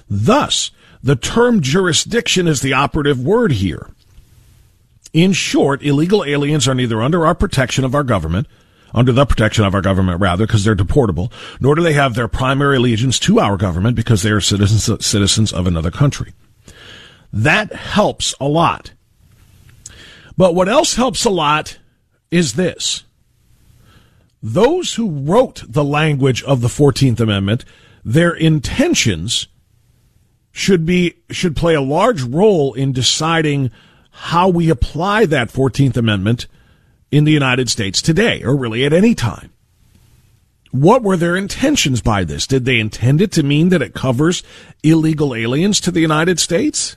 Thus, 0.09 0.71
the 1.03 1.17
term 1.17 1.61
jurisdiction 1.61 2.49
is 2.49 2.63
the 2.63 2.73
operative 2.73 3.21
word 3.21 3.53
here. 3.53 3.91
In 5.13 5.33
short, 5.33 5.83
illegal 5.83 6.25
aliens 6.25 6.67
are 6.67 6.75
neither 6.75 7.03
under 7.03 7.27
our 7.27 7.35
protection 7.35 7.85
of 7.85 7.95
our 7.95 8.03
government, 8.03 8.47
under 8.95 9.13
the 9.13 9.27
protection 9.27 9.65
of 9.65 9.75
our 9.75 9.83
government 9.83 10.21
rather, 10.21 10.47
because 10.47 10.65
they're 10.65 10.75
deportable, 10.75 11.31
nor 11.61 11.75
do 11.75 11.83
they 11.83 11.93
have 11.93 12.15
their 12.15 12.29
primary 12.29 12.77
allegiance 12.77 13.19
to 13.21 13.39
our 13.39 13.57
government 13.57 13.97
because 13.97 14.23
they 14.23 14.31
are 14.31 14.41
citizens, 14.41 15.05
citizens 15.05 15.53
of 15.53 15.67
another 15.67 15.91
country. 15.91 16.33
That 17.33 17.73
helps 17.73 18.35
a 18.41 18.49
lot. 18.49 18.93
But 20.37 20.55
what 20.55 20.69
else 20.69 20.95
helps 20.95 21.25
a 21.25 21.31
lot 21.31 21.79
is 22.31 22.55
this. 22.55 23.05
Those 24.43 24.95
who 24.95 25.11
wrote 25.11 25.63
the 25.69 25.85
language 25.85 26.43
of 26.43 26.63
the 26.63 26.69
14th 26.69 27.21
Amendment, 27.21 27.65
their 28.05 28.33
intentions 28.33 29.47
should 30.51 30.85
be, 30.85 31.15
should 31.31 31.55
play 31.55 31.75
a 31.75 31.81
large 31.81 32.23
role 32.23 32.75
in 32.75 32.93
deciding 32.93 33.71
how 34.23 34.49
we 34.49 34.71
apply 34.71 35.27
that 35.27 35.49
14th 35.49 35.97
Amendment 35.97 36.47
in 37.11 37.25
the 37.25 37.33
United 37.33 37.69
States 37.69 38.01
today, 38.01 38.41
or 38.45 38.57
really 38.57 38.85
at 38.85 38.93
any 38.93 39.17
time. 39.17 39.53
What 40.71 41.03
were 41.03 41.17
their 41.17 41.37
intentions 41.37 42.01
by 42.01 42.23
this? 42.23 42.47
Did 42.47 42.65
they 42.65 42.79
intend 42.79 43.21
it 43.21 43.33
to 43.33 43.43
mean 43.43 43.71
that 43.71 43.83
it 43.83 43.95
covers 43.95 44.45
illegal 44.85 45.35
aliens 45.35 45.81
to 45.81 45.91
the 45.91 46.01
United 46.01 46.39
States? 46.39 46.97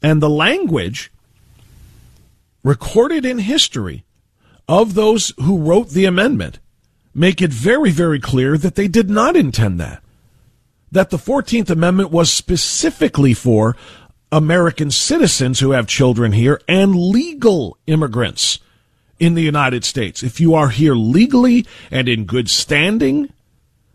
And 0.00 0.22
the 0.22 0.30
language 0.30 1.10
recorded 2.62 3.26
in 3.26 3.40
history 3.40 4.04
of 4.68 4.94
those 4.94 5.32
who 5.36 5.58
wrote 5.58 5.90
the 5.90 6.04
amendment 6.04 6.60
make 7.12 7.42
it 7.42 7.50
very, 7.50 7.90
very 7.90 8.20
clear 8.20 8.56
that 8.56 8.76
they 8.76 8.86
did 8.86 9.10
not 9.10 9.34
intend 9.34 9.80
that. 9.80 10.00
That 10.92 11.10
the 11.10 11.18
14th 11.18 11.70
Amendment 11.70 12.12
was 12.12 12.32
specifically 12.32 13.34
for 13.34 13.76
American 14.32 14.90
citizens 14.90 15.60
who 15.60 15.72
have 15.72 15.86
children 15.86 16.32
here 16.32 16.60
and 16.68 16.94
legal 16.94 17.76
immigrants 17.86 18.60
in 19.18 19.34
the 19.34 19.42
United 19.42 19.84
States. 19.84 20.22
If 20.22 20.40
you 20.40 20.54
are 20.54 20.70
here 20.70 20.94
legally 20.94 21.66
and 21.90 22.08
in 22.08 22.24
good 22.24 22.48
standing 22.48 23.32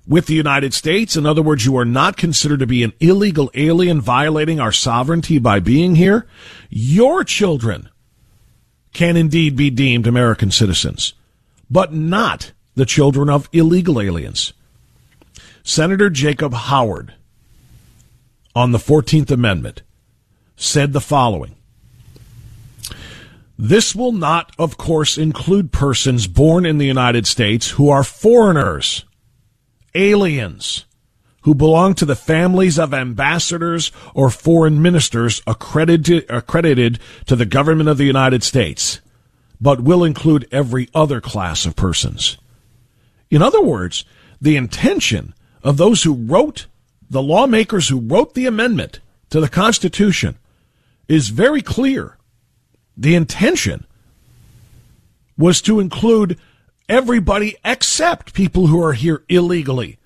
with 0.08 0.28
the 0.28 0.36
United 0.36 0.74
States, 0.74 1.16
in 1.16 1.26
other 1.26 1.42
words, 1.42 1.66
you 1.66 1.78
are 1.78 1.86
not 1.86 2.18
considered 2.18 2.60
to 2.60 2.68
be 2.68 2.84
an 2.84 2.94
illegal 3.00 3.50
alien 3.56 4.02
violating 4.02 4.60
our 4.60 4.72
sovereignty 4.72 5.40
by 5.40 5.60
being 5.60 5.96
here, 5.96 6.28
your 6.70 7.24
children 7.24 7.90
can 8.94 9.18
indeed 9.18 9.56
be 9.56 9.70
deemed 9.70 10.06
American 10.06 10.52
citizens, 10.52 11.14
but 11.70 11.92
not 11.92 12.52
the 12.76 12.86
children 12.86 13.30
of 13.30 13.50
illegal 13.52 14.00
aliens. 14.00 14.54
Senator 15.64 16.10
Jacob 16.10 16.54
Howard 16.54 17.16
on 18.56 18.72
the 18.72 18.78
14th 18.78 19.32
Amendment 19.32 19.82
said 20.56 20.94
the 20.94 21.02
following. 21.02 21.56
This 23.58 23.96
will 23.96 24.12
not, 24.12 24.54
of 24.60 24.78
course, 24.78 25.18
include 25.18 25.72
persons 25.72 26.28
born 26.28 26.66
in 26.66 26.78
the 26.78 26.86
United 26.86 27.26
States 27.26 27.72
who 27.72 27.90
are 27.90 28.04
foreigners, 28.04 29.06
aliens, 29.94 30.86
who 31.42 31.56
belong 31.56 31.94
to 31.94 32.06
the 32.06 32.16
families 32.16 32.78
of 32.78 32.94
ambassadors 32.94 33.92
or 34.14 34.30
foreign 34.30 34.82
ministers 34.82 35.42
accredited, 35.48 36.26
accredited 36.30 37.00
to 37.28 37.36
the 37.36 37.46
government 37.46 37.88
of 37.88 37.98
the 37.98 38.04
United 38.04 38.44
States, 38.44 39.00
but 39.62 39.80
will 39.80 40.04
include 40.04 40.48
every 40.52 40.90
other 40.94 41.22
class 41.22 41.66
of 41.66 41.76
persons. 41.76 42.38
In 43.30 43.42
other 43.42 43.62
words, 43.62 44.04
the 44.42 44.58
intention 44.58 45.34
of 45.64 45.78
those 45.78 46.04
who 46.04 46.14
wrote, 46.14 46.66
the 47.10 47.22
lawmakers 47.22 47.88
who 47.88 48.00
wrote 48.00 48.34
the 48.34 48.48
amendment 48.48 49.00
to 49.30 49.40
the 49.40 49.50
Constitution 49.50 50.38
is 51.08 51.30
very 51.30 51.62
clear. 51.62 52.18
The 52.98 53.16
intention 53.16 53.86
was 55.38 55.62
to 55.64 55.80
include 55.80 56.40
everybody 56.88 57.56
except 57.64 58.34
people 58.34 58.68
who 58.68 58.82
are 58.82 58.94
here 58.94 59.24
illegally 59.28 59.98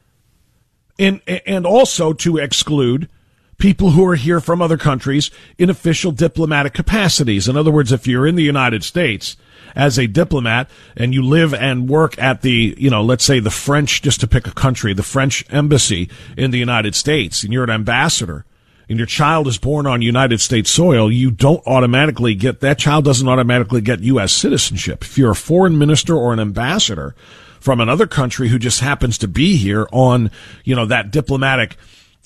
and 0.98 1.22
and 1.46 1.66
also 1.66 2.14
to 2.14 2.38
exclude 2.38 3.10
people 3.58 3.92
who 3.92 4.06
are 4.06 4.16
here 4.16 4.40
from 4.40 4.62
other 4.62 4.78
countries 4.78 5.30
in 5.58 5.70
official 5.70 6.12
diplomatic 6.12 6.74
capacities. 6.74 7.48
In 7.48 7.58
other 7.58 7.72
words, 7.72 7.92
if 7.92 8.08
you're 8.08 8.26
in 8.26 8.36
the 8.36 8.44
United 8.44 8.84
States 8.84 9.38
as 9.76 10.00
a 10.00 10.08
diplomat 10.08 10.70
and 10.96 11.14
you 11.14 11.22
live 11.22 11.54
and 11.54 11.90
work 11.90 12.18
at 12.18 12.42
the, 12.42 12.74
you 12.78 12.90
know, 12.90 13.04
let's 13.04 13.24
say 13.24 13.40
the 13.40 13.52
French, 13.52 14.02
just 14.02 14.22
to 14.22 14.28
pick 14.28 14.48
a 14.48 14.54
country, 14.54 14.94
the 14.94 15.04
French 15.04 15.46
embassy 15.50 16.10
in 16.38 16.52
the 16.52 16.58
United 16.58 16.96
States, 16.96 17.44
and 17.44 17.52
you're 17.52 17.66
an 17.66 17.70
ambassador, 17.70 18.46
and 18.90 18.98
your 18.98 19.06
child 19.06 19.48
is 19.48 19.58
born 19.58 19.86
on 19.88 20.02
United 20.02 20.42
States 20.42 20.70
soil, 20.70 21.12
you 21.12 21.32
don't 21.32 21.66
automatically 21.66 22.36
get, 22.36 22.60
that 22.60 22.80
child 22.80 23.06
doesn't 23.06 23.28
automatically 23.28 23.82
get 23.82 24.00
U.S. 24.02 24.34
citizenship. 24.34 25.04
If 25.04 25.18
you're 25.18 25.32
a 25.32 25.36
foreign 25.36 25.78
minister 25.78 26.16
or 26.16 26.34
an 26.34 26.40
ambassador, 26.40 27.16
from 27.60 27.80
another 27.80 28.08
country 28.08 28.48
who 28.48 28.58
just 28.58 28.80
happens 28.80 29.18
to 29.20 29.28
be 29.28 29.58
here 29.58 29.88
on, 29.92 30.32
you 30.64 30.76
know, 30.76 30.86
that 30.86 31.12
diplomatic, 31.12 31.76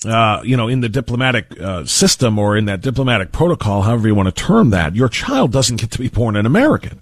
uh, 0.04 0.40
you 0.44 0.56
know, 0.56 0.68
in 0.68 0.80
the 0.80 0.88
diplomatic 0.88 1.60
uh, 1.60 1.84
system 1.84 2.38
or 2.38 2.56
in 2.56 2.66
that 2.66 2.80
diplomatic 2.80 3.32
protocol, 3.32 3.82
however 3.82 4.06
you 4.06 4.14
want 4.14 4.34
to 4.34 4.44
term 4.44 4.70
that, 4.70 4.94
your 4.94 5.08
child 5.08 5.52
doesn't 5.52 5.80
get 5.80 5.90
to 5.90 5.98
be 5.98 6.08
born 6.08 6.36
an 6.36 6.46
American, 6.46 7.00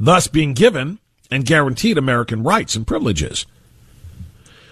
thus 0.00 0.26
being 0.26 0.54
given 0.54 0.98
and 1.30 1.44
guaranteed 1.44 1.98
American 1.98 2.42
rights 2.42 2.74
and 2.74 2.86
privileges. 2.86 3.46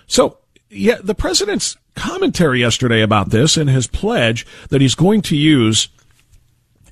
So, 0.06 0.38
yeah, 0.72 0.96
the 1.02 1.14
president's 1.14 1.76
commentary 1.94 2.60
yesterday 2.60 3.02
about 3.02 3.30
this 3.30 3.56
and 3.56 3.68
his 3.68 3.86
pledge 3.86 4.46
that 4.70 4.80
he's 4.80 4.94
going 4.94 5.22
to 5.22 5.36
use 5.36 5.88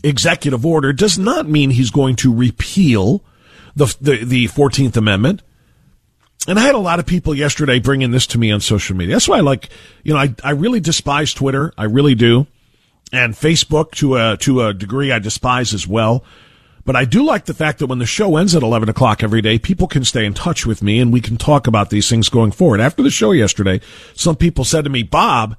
executive 0.02 0.64
order 0.64 0.92
does 0.92 1.18
not 1.18 1.48
mean 1.48 1.70
he's 1.70 1.90
going 1.90 2.16
to 2.16 2.34
repeal 2.34 3.22
the, 3.74 3.94
the, 4.00 4.24
the 4.24 4.44
14th 4.46 4.96
Amendment 4.96 5.42
and 6.48 6.58
I 6.58 6.62
had 6.62 6.74
a 6.74 6.78
lot 6.78 6.98
of 6.98 7.06
people 7.06 7.34
yesterday 7.34 7.78
bringing 7.78 8.10
this 8.10 8.26
to 8.28 8.38
me 8.38 8.50
on 8.50 8.60
social 8.60 8.96
media. 8.96 9.14
That's 9.14 9.28
why 9.28 9.38
I 9.38 9.40
like, 9.40 9.68
you 10.02 10.14
know, 10.14 10.20
I, 10.20 10.34
I 10.42 10.50
really 10.52 10.80
despise 10.80 11.34
Twitter. 11.34 11.72
I 11.76 11.84
really 11.84 12.14
do. 12.14 12.46
And 13.12 13.34
Facebook 13.34 13.92
to 13.96 14.16
a, 14.16 14.36
to 14.38 14.62
a 14.62 14.72
degree 14.74 15.12
I 15.12 15.18
despise 15.18 15.74
as 15.74 15.86
well. 15.86 16.24
But 16.84 16.96
I 16.96 17.04
do 17.04 17.22
like 17.22 17.44
the 17.44 17.54
fact 17.54 17.78
that 17.78 17.86
when 17.86 17.98
the 17.98 18.06
show 18.06 18.36
ends 18.36 18.54
at 18.54 18.62
11 18.62 18.88
o'clock 18.88 19.22
every 19.22 19.42
day, 19.42 19.58
people 19.58 19.86
can 19.86 20.04
stay 20.04 20.24
in 20.24 20.34
touch 20.34 20.64
with 20.64 20.82
me 20.82 20.98
and 20.98 21.12
we 21.12 21.20
can 21.20 21.36
talk 21.36 21.66
about 21.66 21.90
these 21.90 22.08
things 22.08 22.28
going 22.28 22.52
forward. 22.52 22.80
After 22.80 23.02
the 23.02 23.10
show 23.10 23.32
yesterday, 23.32 23.80
some 24.14 24.36
people 24.36 24.64
said 24.64 24.84
to 24.84 24.90
me, 24.90 25.02
Bob, 25.02 25.56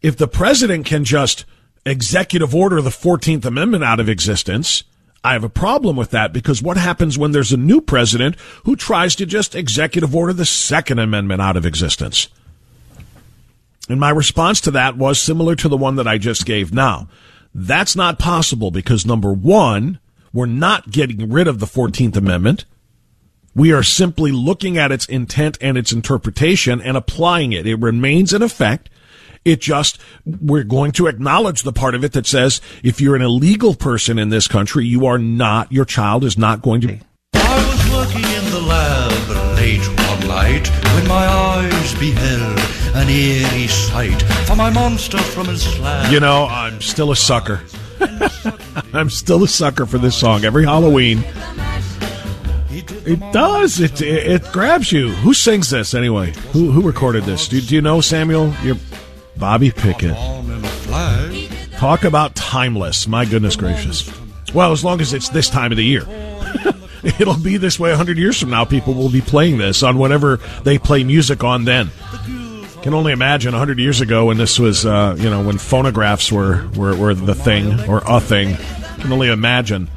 if 0.00 0.16
the 0.16 0.28
president 0.28 0.86
can 0.86 1.04
just 1.04 1.44
executive 1.84 2.54
order 2.54 2.80
the 2.80 2.90
14th 2.90 3.44
Amendment 3.44 3.84
out 3.84 4.00
of 4.00 4.08
existence, 4.08 4.84
I 5.22 5.34
have 5.34 5.44
a 5.44 5.50
problem 5.50 5.96
with 5.96 6.10
that 6.12 6.32
because 6.32 6.62
what 6.62 6.78
happens 6.78 7.18
when 7.18 7.32
there's 7.32 7.52
a 7.52 7.58
new 7.58 7.82
president 7.82 8.36
who 8.64 8.76
tries 8.76 9.14
to 9.16 9.26
just 9.26 9.54
executive 9.54 10.16
order 10.16 10.32
the 10.32 10.46
Second 10.46 10.98
Amendment 10.98 11.42
out 11.42 11.58
of 11.58 11.66
existence? 11.66 12.28
And 13.90 14.00
my 14.00 14.10
response 14.10 14.60
to 14.62 14.70
that 14.70 14.96
was 14.96 15.20
similar 15.20 15.54
to 15.56 15.68
the 15.68 15.76
one 15.76 15.96
that 15.96 16.08
I 16.08 16.16
just 16.16 16.46
gave 16.46 16.72
now. 16.72 17.08
That's 17.54 17.96
not 17.96 18.18
possible 18.18 18.70
because 18.70 19.04
number 19.04 19.32
one, 19.32 19.98
we're 20.32 20.46
not 20.46 20.90
getting 20.90 21.30
rid 21.30 21.48
of 21.48 21.58
the 21.58 21.66
14th 21.66 22.16
Amendment. 22.16 22.64
We 23.54 23.72
are 23.72 23.82
simply 23.82 24.30
looking 24.30 24.78
at 24.78 24.92
its 24.92 25.06
intent 25.06 25.58
and 25.60 25.76
its 25.76 25.90
interpretation 25.90 26.80
and 26.80 26.96
applying 26.96 27.52
it. 27.52 27.66
It 27.66 27.76
remains 27.76 28.32
in 28.32 28.42
effect. 28.42 28.88
It 29.44 29.60
just, 29.60 29.98
we're 30.24 30.64
going 30.64 30.92
to 30.92 31.06
acknowledge 31.06 31.62
the 31.62 31.72
part 31.72 31.94
of 31.94 32.04
it 32.04 32.12
that 32.12 32.26
says 32.26 32.60
if 32.84 33.00
you're 33.00 33.16
an 33.16 33.22
illegal 33.22 33.74
person 33.74 34.18
in 34.18 34.28
this 34.28 34.46
country, 34.46 34.86
you 34.86 35.06
are 35.06 35.18
not, 35.18 35.72
your 35.72 35.84
child 35.84 36.24
is 36.24 36.38
not 36.38 36.62
going 36.62 36.82
to. 36.82 36.98
I 37.34 37.56
was 37.56 37.92
working 37.92 38.22
in 38.22 38.50
the 38.50 38.60
lab 38.60 39.56
late 39.56 39.86
one 40.08 40.28
night 40.28 40.68
when 40.94 41.08
my 41.08 41.26
eyes 41.26 41.94
beheld 41.98 42.79
an 42.94 43.08
eerie 43.08 43.68
sight. 43.68 44.22
For 44.46 44.56
my 44.56 44.70
monster 44.70 45.18
from 45.18 45.46
his 45.46 45.62
slab. 45.62 46.12
You 46.12 46.20
know, 46.20 46.46
I'm 46.46 46.80
still 46.80 47.10
a 47.10 47.16
sucker. 47.16 47.62
I'm 48.92 49.10
still 49.10 49.44
a 49.44 49.48
sucker 49.48 49.86
for 49.86 49.98
this 49.98 50.16
song. 50.16 50.44
Every 50.44 50.64
Halloween, 50.64 51.24
it 52.70 53.20
does. 53.32 53.80
It, 53.80 54.00
it, 54.00 54.26
it 54.26 54.52
grabs 54.52 54.92
you. 54.92 55.10
Who 55.10 55.34
sings 55.34 55.70
this 55.70 55.94
anyway? 55.94 56.32
Who 56.52 56.70
who 56.70 56.82
recorded 56.82 57.24
this? 57.24 57.48
Do, 57.48 57.60
do 57.60 57.74
you 57.74 57.80
know 57.80 58.00
Samuel? 58.00 58.54
You're 58.62 58.76
Bobby 59.36 59.70
Pickett. 59.70 60.16
Talk 61.78 62.04
about 62.04 62.34
timeless. 62.34 63.06
My 63.06 63.24
goodness 63.24 63.56
gracious. 63.56 64.10
Well, 64.52 64.72
as 64.72 64.84
long 64.84 65.00
as 65.00 65.12
it's 65.12 65.28
this 65.30 65.48
time 65.48 65.72
of 65.72 65.76
the 65.76 65.84
year. 65.84 66.02
It'll 67.02 67.38
be 67.38 67.56
this 67.56 67.80
way 67.80 67.88
100 67.90 68.18
years 68.18 68.38
from 68.38 68.50
now. 68.50 68.66
People 68.66 68.92
will 68.92 69.08
be 69.08 69.22
playing 69.22 69.56
this 69.56 69.82
on 69.82 69.96
whatever 69.96 70.36
they 70.64 70.76
play 70.76 71.02
music 71.04 71.42
on 71.42 71.64
then. 71.64 71.90
Can 72.82 72.94
only 72.94 73.12
imagine 73.12 73.52
100 73.52 73.78
years 73.78 74.00
ago 74.00 74.26
when 74.26 74.38
this 74.38 74.58
was, 74.58 74.86
uh, 74.86 75.14
you 75.18 75.28
know, 75.28 75.42
when 75.44 75.58
phonographs 75.58 76.32
were, 76.32 76.66
were, 76.76 76.96
were 76.96 77.14
the 77.14 77.34
thing 77.34 77.78
or 77.88 78.02
a 78.06 78.20
thing. 78.20 78.56
can 79.00 79.12
only 79.12 79.28
imagine. 79.28 79.90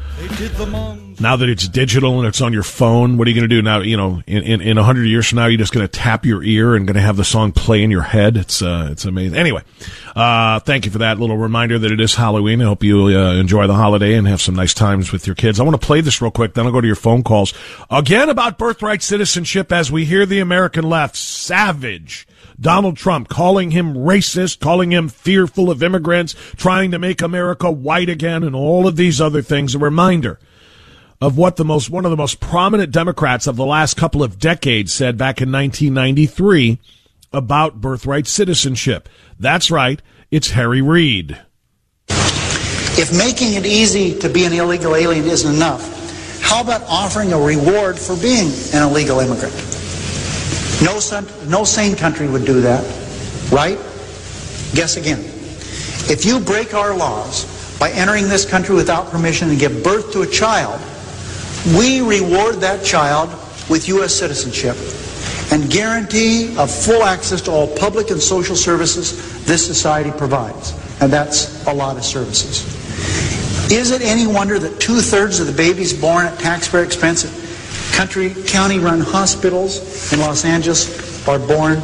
Now 1.20 1.36
that 1.36 1.50
it's 1.50 1.67
digital 1.67 2.20
and 2.20 2.27
it's 2.27 2.41
on 2.41 2.53
your 2.53 2.63
phone, 2.63 3.17
what 3.17 3.27
are 3.27 3.32
you 3.32 3.36
going 3.36 3.50
to 3.50 3.55
do 3.55 3.62
now? 3.62 3.79
You 3.79 3.98
know, 3.98 4.22
in 4.27 4.43
in, 4.43 4.62
in 4.62 4.77
hundred 4.77 5.05
years 5.05 5.27
from 5.27 5.38
now, 5.38 5.46
you're 5.46 5.58
just 5.58 5.74
going 5.74 5.86
to 5.86 5.91
tap 5.91 6.25
your 6.25 6.43
ear 6.43 6.75
and 6.75 6.88
going 6.88 6.96
to 6.96 7.01
have 7.01 7.17
the 7.17 7.24
song 7.24 7.51
play 7.51 7.84
in 7.84 7.91
your 7.91 8.01
head. 8.01 8.38
It's 8.38 8.62
uh, 8.62 8.89
it's 8.91 9.05
amazing. 9.05 9.38
Anyway, 9.38 9.62
uh, 10.15 10.60
thank 10.62 10.86
you 10.86 10.91
for 10.91 11.00
that 11.00 11.20
little 11.20 11.38
reminder 11.38 11.79
that 11.79 11.91
it 11.91 12.00
is 12.00 12.15
Halloween. 12.15 12.62
I 12.62 12.65
hope 12.65 12.84
you 12.84 13.05
uh, 13.05 13.34
enjoy 13.36 13.67
the 13.67 13.75
holiday 13.75 14.15
and 14.15 14.27
have 14.27 14.41
some 14.41 14.55
nice 14.55 14.74
times 14.74 15.12
with 15.12 15.27
your 15.27 15.36
kids. 15.36 15.60
I 15.60 15.63
want 15.63 15.79
to 15.79 15.86
play 15.86 16.01
this 16.01 16.22
real 16.22 16.32
quick, 16.32 16.53
then 16.53 16.65
I'll 16.65 16.72
go 16.72 16.82
to 16.82 16.88
your 16.88 16.96
phone 16.96 17.24
calls 17.24 17.53
again 17.89 18.29
about 18.29 18.58
birthright 18.58 19.01
citizenship 19.01 19.72
as 19.72 19.91
we 19.91 20.05
hear 20.05 20.25
the 20.25 20.39
American 20.39 20.89
left 20.89 21.15
savage. 21.15 22.27
Donald 22.60 22.98
Trump 22.98 23.29
calling 23.29 23.72
him 23.72 23.93
racist, 23.93 24.60
calling 24.60 24.91
him 24.91 25.10
fearful 25.10 25.70
of 25.70 25.82
immigrants, 25.82 26.36
trying 26.55 26.91
to 26.91 27.00
make 27.00 27.22
America 27.22 27.72
white 27.72 28.10
again, 28.10 28.43
and 28.43 28.55
all 28.55 28.88
of 28.88 28.96
these 28.96 29.20
other 29.20 29.41
things. 29.41 29.75
A 29.75 29.79
reminder 29.79 30.39
of 31.24 31.38
what 31.38 31.56
the 31.56 31.63
most 31.63 31.89
one 31.89 32.03
of 32.03 32.12
the 32.12 32.18
most 32.18 32.42
prominent 32.42 32.92
Democrats 32.92 33.48
of 33.48 33.56
the 33.56 33.65
last 33.65 33.96
couple 33.96 34.22
of 34.22 34.38
decades 34.38 34.94
said 34.94 35.18
back 35.18 35.39
in 35.39 35.50
1993 35.50 36.82
about 37.32 37.80
birthright 37.80 38.27
citizenship. 38.27 39.08
That's 39.39 39.72
right, 39.72 40.01
it's 40.32 40.50
Harry 40.50 40.82
Reid. 40.82 41.39
If 42.10 43.18
making 43.18 43.53
it 43.53 43.65
easy 43.65 44.20
to 44.20 44.27
be 44.27 44.44
an 44.44 44.51
illegal 44.51 44.98
alien 44.98 45.24
isn't 45.24 45.56
enough, 45.56 46.42
how 46.42 46.62
about 46.62 46.82
offering 46.89 47.32
a 47.32 47.39
reward 47.39 47.98
for 47.98 48.18
being 48.18 48.51
an 48.74 48.84
illegal 48.84 49.22
immigrant? 49.22 49.56
No, 50.84 51.00
no 51.48 51.63
sane 51.63 51.96
country 51.96 52.27
would 52.27 52.44
do 52.44 52.60
that, 52.60 52.84
right? 53.50 53.77
Guess 54.75 54.98
again. 54.98 55.22
If 56.12 56.25
you 56.25 56.42
break 56.42 56.74
our 56.74 56.94
laws 56.94 57.80
by 57.80 57.92
entering 57.92 58.27
this 58.27 58.44
country 58.46 58.75
without 58.75 59.10
permission 59.10 59.50
and 59.50 59.58
give 59.58 59.86
birth 59.86 60.12
to 60.12 60.24
a 60.24 60.27
child, 60.27 60.82
we 61.67 62.01
reward 62.01 62.55
that 62.55 62.84
child 62.84 63.29
with 63.70 63.88
U.S. 63.88 64.13
citizenship 64.13 64.75
and 65.51 65.70
guarantee 65.70 66.55
of 66.58 66.70
full 66.70 67.03
access 67.03 67.41
to 67.41 67.51
all 67.51 67.67
public 67.77 68.10
and 68.10 68.22
social 68.22 68.55
services 68.55 69.46
this 69.46 69.65
society 69.65 70.12
provides. 70.12 70.74
And 71.01 71.12
that's 71.12 71.65
a 71.67 71.74
lot 71.74 71.96
of 71.96 72.03
services. 72.03 72.63
Is 73.72 73.91
it 73.91 74.01
any 74.01 74.27
wonder 74.27 74.60
that 74.60 74.79
two 74.79 75.00
thirds 75.00 75.39
of 75.39 75.48
the 75.48 75.53
babies 75.53 75.93
born 75.93 76.25
at 76.25 76.38
taxpayer 76.39 76.84
expense 76.84 77.25
at 77.25 77.96
country, 77.96 78.34
county 78.46 78.79
run 78.79 79.00
hospitals 79.00 80.12
in 80.12 80.20
Los 80.20 80.46
Angeles 80.46 81.27
are 81.27 81.39
born 81.39 81.82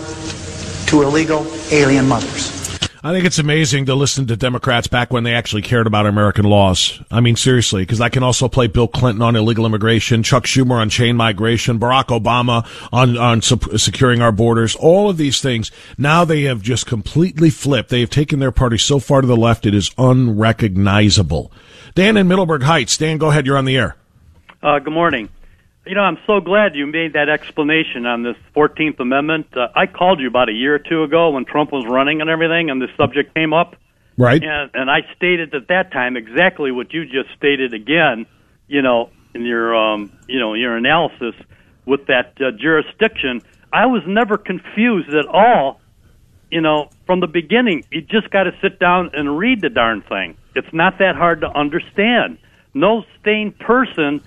to 0.87 1.03
illegal 1.03 1.45
alien 1.71 2.07
mothers? 2.07 2.58
I 3.01 3.13
think 3.13 3.23
it's 3.23 3.39
amazing 3.39 3.85
to 3.85 3.95
listen 3.95 4.27
to 4.27 4.35
Democrats 4.35 4.87
back 4.87 5.13
when 5.13 5.23
they 5.23 5.33
actually 5.33 5.61
cared 5.61 5.87
about 5.87 6.05
American 6.05 6.43
laws. 6.43 7.01
I 7.09 7.21
mean, 7.21 7.37
seriously, 7.37 7.83
because 7.83 8.01
I 8.01 8.09
can 8.09 8.23
also 8.23 8.49
play 8.49 8.67
Bill 8.67 8.89
Clinton 8.89 9.21
on 9.21 9.37
illegal 9.37 9.65
immigration, 9.65 10.21
Chuck 10.21 10.43
Schumer 10.43 10.81
on 10.81 10.89
chain 10.89 11.15
migration, 11.15 11.79
Barack 11.79 12.07
Obama 12.07 12.67
on, 12.91 13.17
on 13.17 13.41
securing 13.41 14.21
our 14.21 14.33
borders, 14.33 14.75
all 14.75 15.09
of 15.09 15.15
these 15.15 15.39
things. 15.39 15.71
Now 15.97 16.25
they 16.25 16.41
have 16.41 16.61
just 16.61 16.87
completely 16.87 17.49
flipped. 17.49 17.89
They 17.89 18.01
have 18.01 18.09
taken 18.09 18.39
their 18.39 18.51
party 18.51 18.77
so 18.77 18.99
far 18.99 19.21
to 19.21 19.27
the 19.27 19.37
left, 19.37 19.65
it 19.65 19.73
is 19.73 19.91
unrecognizable. 19.97 21.53
Dan 21.95 22.17
in 22.17 22.27
Middleburg 22.27 22.63
Heights. 22.63 22.97
Dan, 22.97 23.17
go 23.17 23.29
ahead. 23.29 23.45
You're 23.45 23.57
on 23.57 23.63
the 23.63 23.77
air. 23.77 23.95
Uh, 24.61 24.79
good 24.79 24.93
morning. 24.93 25.29
You 25.85 25.95
know, 25.95 26.01
I'm 26.01 26.17
so 26.27 26.39
glad 26.39 26.75
you 26.75 26.85
made 26.85 27.13
that 27.13 27.29
explanation 27.29 28.05
on 28.05 28.21
this 28.21 28.35
14th 28.55 28.99
Amendment. 28.99 29.47
Uh, 29.55 29.69
I 29.75 29.87
called 29.87 30.19
you 30.19 30.27
about 30.27 30.49
a 30.49 30.51
year 30.51 30.75
or 30.75 30.79
two 30.79 31.03
ago 31.03 31.31
when 31.31 31.45
Trump 31.45 31.71
was 31.71 31.85
running 31.87 32.21
and 32.21 32.29
everything, 32.29 32.69
and 32.69 32.81
this 32.81 32.89
subject 32.97 33.33
came 33.33 33.53
up. 33.53 33.75
Right. 34.17 34.43
And, 34.43 34.69
and 34.73 34.91
I 34.91 34.99
stated 35.15 35.55
at 35.55 35.69
that 35.69 35.91
time 35.91 36.17
exactly 36.17 36.71
what 36.71 36.93
you 36.93 37.05
just 37.05 37.29
stated 37.37 37.73
again. 37.73 38.25
You 38.67 38.81
know, 38.81 39.09
in 39.33 39.45
your 39.45 39.75
um, 39.75 40.11
you 40.27 40.39
know 40.39 40.53
your 40.53 40.75
analysis 40.75 41.33
with 41.85 42.07
that 42.07 42.33
uh, 42.41 42.51
jurisdiction, 42.51 43.41
I 43.71 43.85
was 43.85 44.03
never 44.05 44.37
confused 44.37 45.09
at 45.13 45.25
all. 45.25 45.79
You 46.51 46.61
know, 46.61 46.89
from 47.05 47.19
the 47.19 47.27
beginning, 47.27 47.85
you 47.91 48.01
just 48.01 48.29
got 48.31 48.43
to 48.43 48.51
sit 48.61 48.79
down 48.79 49.11
and 49.13 49.37
read 49.37 49.61
the 49.61 49.69
darn 49.69 50.01
thing. 50.01 50.37
It's 50.55 50.73
not 50.73 50.97
that 50.99 51.15
hard 51.15 51.41
to 51.41 51.47
understand. 51.47 52.39
No 52.73 53.05
sane 53.23 53.51
person 53.51 54.21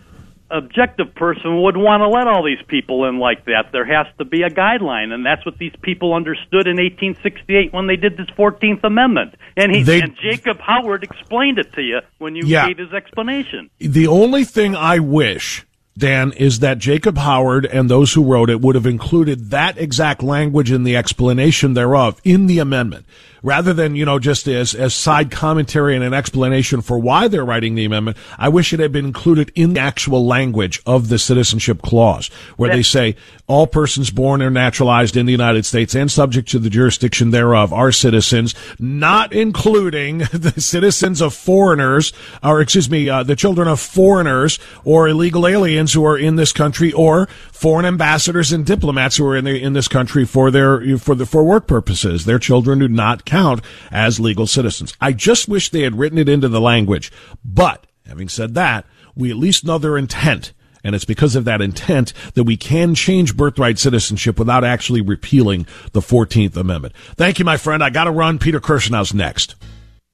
objective 0.52 1.14
person 1.14 1.62
would 1.62 1.76
want 1.76 2.02
to 2.02 2.08
let 2.08 2.26
all 2.28 2.44
these 2.44 2.62
people 2.68 3.08
in 3.08 3.18
like 3.18 3.46
that. 3.46 3.72
There 3.72 3.84
has 3.84 4.06
to 4.18 4.24
be 4.24 4.42
a 4.42 4.50
guideline, 4.50 5.12
and 5.12 5.24
that's 5.24 5.44
what 5.46 5.58
these 5.58 5.72
people 5.82 6.14
understood 6.14 6.66
in 6.66 6.76
1868 6.76 7.72
when 7.72 7.86
they 7.86 7.96
did 7.96 8.16
this 8.16 8.28
14th 8.36 8.84
Amendment. 8.84 9.34
And 9.56 9.74
he 9.74 9.82
They- 9.82 10.00
and 10.00 10.14
Jacob 10.22 10.60
Howard 10.60 11.02
explained 11.02 11.58
it 11.58 11.72
to 11.74 11.82
you 11.82 12.00
when 12.18 12.36
you 12.36 12.42
Yeah. 12.46 12.68
gave 12.68 12.78
his 12.78 12.92
explanation. 12.92 13.70
The 13.78 14.06
only 14.06 14.44
thing 14.44 14.76
I 14.76 14.98
wish, 14.98 15.64
Dan, 15.96 16.32
is 16.36 16.60
that 16.60 16.78
Jacob 16.78 17.18
Howard 17.18 17.66
and 17.66 17.88
those 17.90 18.14
who 18.14 18.24
wrote 18.24 18.50
it 18.50 18.60
would 18.60 18.74
have 18.74 18.86
included 18.86 19.50
that 19.50 19.78
exact 19.78 20.22
language 20.22 20.70
in 20.72 20.84
the 20.84 20.96
explanation 20.96 21.74
thereof 21.74 22.20
in 22.24 22.46
the 22.46 22.58
amendment, 22.58 23.04
rather 23.42 23.72
than 23.72 23.96
you 23.96 24.04
know 24.04 24.18
just 24.18 24.46
as 24.48 24.74
as 24.74 24.94
side 24.94 25.30
commentary 25.30 25.94
and 25.94 26.04
an 26.04 26.14
explanation 26.14 26.80
for 26.80 26.98
why 26.98 27.28
they're 27.28 27.44
writing 27.44 27.74
the 27.74 27.84
amendment. 27.84 28.16
I 28.38 28.48
wish 28.48 28.72
it 28.72 28.80
had 28.80 28.92
been 28.92 29.04
included 29.04 29.52
in 29.54 29.74
the 29.74 29.80
actual 29.80 30.24
language 30.26 30.80
of 30.86 31.08
the 31.08 31.18
citizenship 31.18 31.82
clause, 31.82 32.28
where 32.56 32.70
they 32.70 32.82
say 32.82 33.16
all 33.46 33.66
persons 33.66 34.10
born 34.10 34.40
or 34.40 34.50
naturalized 34.50 35.16
in 35.16 35.26
the 35.26 35.32
United 35.32 35.66
States 35.66 35.94
and 35.94 36.10
subject 36.10 36.48
to 36.48 36.58
the 36.58 36.70
jurisdiction 36.70 37.30
thereof 37.30 37.72
are 37.72 37.92
citizens, 37.92 38.54
not 38.78 39.32
including 39.32 40.18
the 40.32 40.54
citizens 40.58 41.20
of 41.20 41.34
foreigners, 41.34 42.12
or 42.42 42.60
excuse 42.60 42.88
me, 42.88 43.08
uh, 43.08 43.22
the 43.22 43.36
children 43.36 43.68
of 43.68 43.80
foreigners 43.80 44.58
or 44.84 45.08
illegal 45.08 45.46
aliens 45.46 45.92
who 45.92 46.04
are 46.04 46.16
in 46.16 46.36
this 46.36 46.52
country, 46.52 46.92
or 46.92 47.26
foreign 47.52 47.86
ambassadors 47.86 48.52
and 48.52 48.66
diplomats 48.66 49.16
who 49.16 49.26
are 49.26 49.36
in 49.36 49.44
the, 49.44 49.62
in 49.62 49.72
this 49.72 49.88
country 49.88 50.24
for 50.24 50.50
their 50.50 50.98
for 50.98 51.14
the 51.14 51.26
for 51.26 51.44
work 51.44 51.66
purposes. 51.66 52.24
Their 52.24 52.38
children 52.38 52.78
do 52.78 52.88
not 52.88 53.24
count 53.32 53.62
as 53.90 54.20
legal 54.20 54.46
citizens. 54.46 54.94
I 55.00 55.12
just 55.12 55.48
wish 55.48 55.70
they 55.70 55.80
had 55.80 55.98
written 55.98 56.18
it 56.18 56.28
into 56.28 56.48
the 56.48 56.60
language. 56.60 57.10
But 57.42 57.86
having 58.06 58.28
said 58.28 58.52
that, 58.54 58.84
we 59.16 59.30
at 59.30 59.38
least 59.38 59.64
know 59.64 59.78
their 59.78 59.96
intent. 59.96 60.52
And 60.84 60.94
it's 60.94 61.06
because 61.06 61.34
of 61.34 61.46
that 61.46 61.62
intent 61.62 62.12
that 62.34 62.44
we 62.44 62.58
can 62.58 62.94
change 62.94 63.36
birthright 63.36 63.78
citizenship 63.78 64.38
without 64.38 64.64
actually 64.64 65.00
repealing 65.00 65.66
the 65.92 66.00
14th 66.00 66.56
Amendment. 66.56 66.94
Thank 67.16 67.38
you, 67.38 67.46
my 67.46 67.56
friend. 67.56 67.82
I 67.82 67.88
got 67.88 68.04
to 68.04 68.10
run. 68.10 68.38
Peter 68.38 68.60
Kirsanow's 68.60 69.14
next. 69.14 69.54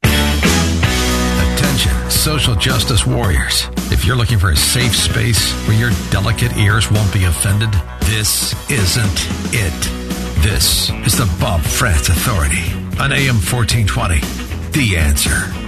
Attention, 0.04 2.10
social 2.10 2.54
justice 2.54 3.04
warriors. 3.04 3.66
If 3.90 4.04
you're 4.04 4.14
looking 4.14 4.38
for 4.38 4.50
a 4.50 4.56
safe 4.56 4.94
space 4.94 5.52
where 5.66 5.76
your 5.76 5.90
delicate 6.10 6.56
ears 6.56 6.88
won't 6.88 7.12
be 7.12 7.24
offended, 7.24 7.72
this 8.02 8.54
isn't 8.70 9.54
it. 9.54 10.44
This 10.44 10.90
is 11.04 11.18
the 11.18 11.26
Bob 11.40 11.62
Frantz 11.62 12.10
Authority 12.10 12.77
on 13.00 13.12
AM 13.12 13.36
1420. 13.36 14.20
The 14.72 14.96
answer. 14.96 15.58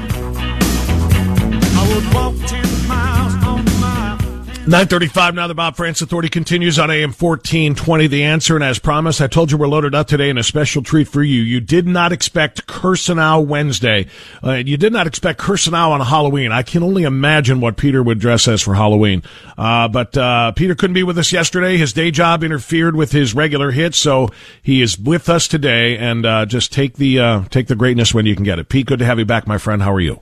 935 4.67 5.35
now 5.35 5.47
the 5.47 5.55
Bob 5.55 5.75
Frantz 5.75 6.03
Authority 6.03 6.29
continues 6.29 6.79
on 6.79 6.91
AM 6.91 7.13
1420 7.13 8.07
The 8.09 8.25
Answer 8.25 8.57
and 8.57 8.63
as 8.63 8.79
promised 8.79 9.23
I 9.23 9.27
told 9.27 9.51
you 9.51 9.57
we're 9.57 9.67
loaded 9.67 9.95
up 9.95 10.07
today 10.07 10.29
and 10.29 10.39
a 10.39 10.43
special 10.43 10.83
treat 10.83 11.09
for 11.09 11.23
you. 11.23 11.41
You 11.41 11.61
did 11.61 11.87
not 11.87 12.13
expect 12.13 12.67
Kirsanow 12.67 13.45
Wednesday. 13.45 14.07
Uh, 14.45 14.53
you 14.53 14.77
did 14.77 14.93
not 14.93 15.07
expect 15.07 15.41
Kirsanow 15.41 15.93
on 15.93 16.03
Halloween. 16.03 16.53
I 16.53 16.63
can 16.63 16.83
only 16.83 17.05
imagine 17.05 17.63
what 17.63 17.79
Peter 17.79 18.03
would 18.03 18.19
dress 18.19 18.47
as 18.47 18.61
for 18.61 18.75
Halloween. 18.75 19.23
Uh, 19.57 19.89
but 19.89 20.15
uh, 20.19 20.53
Peter 20.53 20.75
couldn't 20.75 20.95
be 20.95 21.05
with 21.05 21.17
us 21.17 21.33
yesterday. 21.33 21.79
His 21.79 21.95
day 21.95 22.11
job 22.11 22.45
interfered 22.45 22.95
with 22.95 23.13
his 23.13 23.35
regular 23.35 23.71
hit 23.71 23.95
so 23.95 24.29
he 24.63 24.83
is 24.83 24.99
with 24.99 25.31
us 25.31 25.49
today 25.49 25.97
and 25.97 26.27
uh, 26.27 26.45
just 26.45 26.71
take 26.71 26.97
the 26.97 27.19
uh, 27.19 27.45
take 27.45 27.69
the 27.69 27.77
greatness 27.77 28.13
when 28.13 28.27
you 28.27 28.35
can 28.35 28.45
get 28.45 28.59
it. 28.59 28.69
Pete, 28.69 28.87
good 28.87 28.99
to 28.99 29.07
have 29.07 29.19
you 29.19 29.25
back 29.25 29.47
my 29.47 29.57
friend. 29.57 29.83
How 29.83 29.93
are 29.95 30.01
you? 30.01 30.21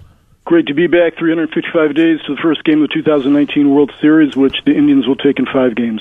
Great 0.48 0.66
to 0.68 0.74
be 0.74 0.86
back. 0.86 1.18
355 1.18 1.94
days 1.94 2.20
to 2.22 2.34
the 2.34 2.40
first 2.40 2.64
game 2.64 2.82
of 2.82 2.88
the 2.88 2.94
2019 2.94 3.68
World 3.68 3.92
Series, 4.00 4.34
which 4.34 4.56
the 4.64 4.74
Indians 4.74 5.06
will 5.06 5.14
take 5.14 5.38
in 5.38 5.44
five 5.44 5.76
games. 5.76 6.00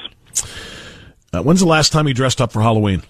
Uh, 1.33 1.41
when's 1.43 1.60
the 1.60 1.65
last 1.65 1.91
time 1.91 2.07
you 2.07 2.13
dressed 2.13 2.39
up 2.39 2.53
for 2.53 2.62
Halloween? 2.62 3.03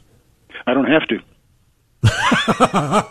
I 0.65 0.73
don't 0.73 0.89
have 0.89 1.07
to. 1.09 3.07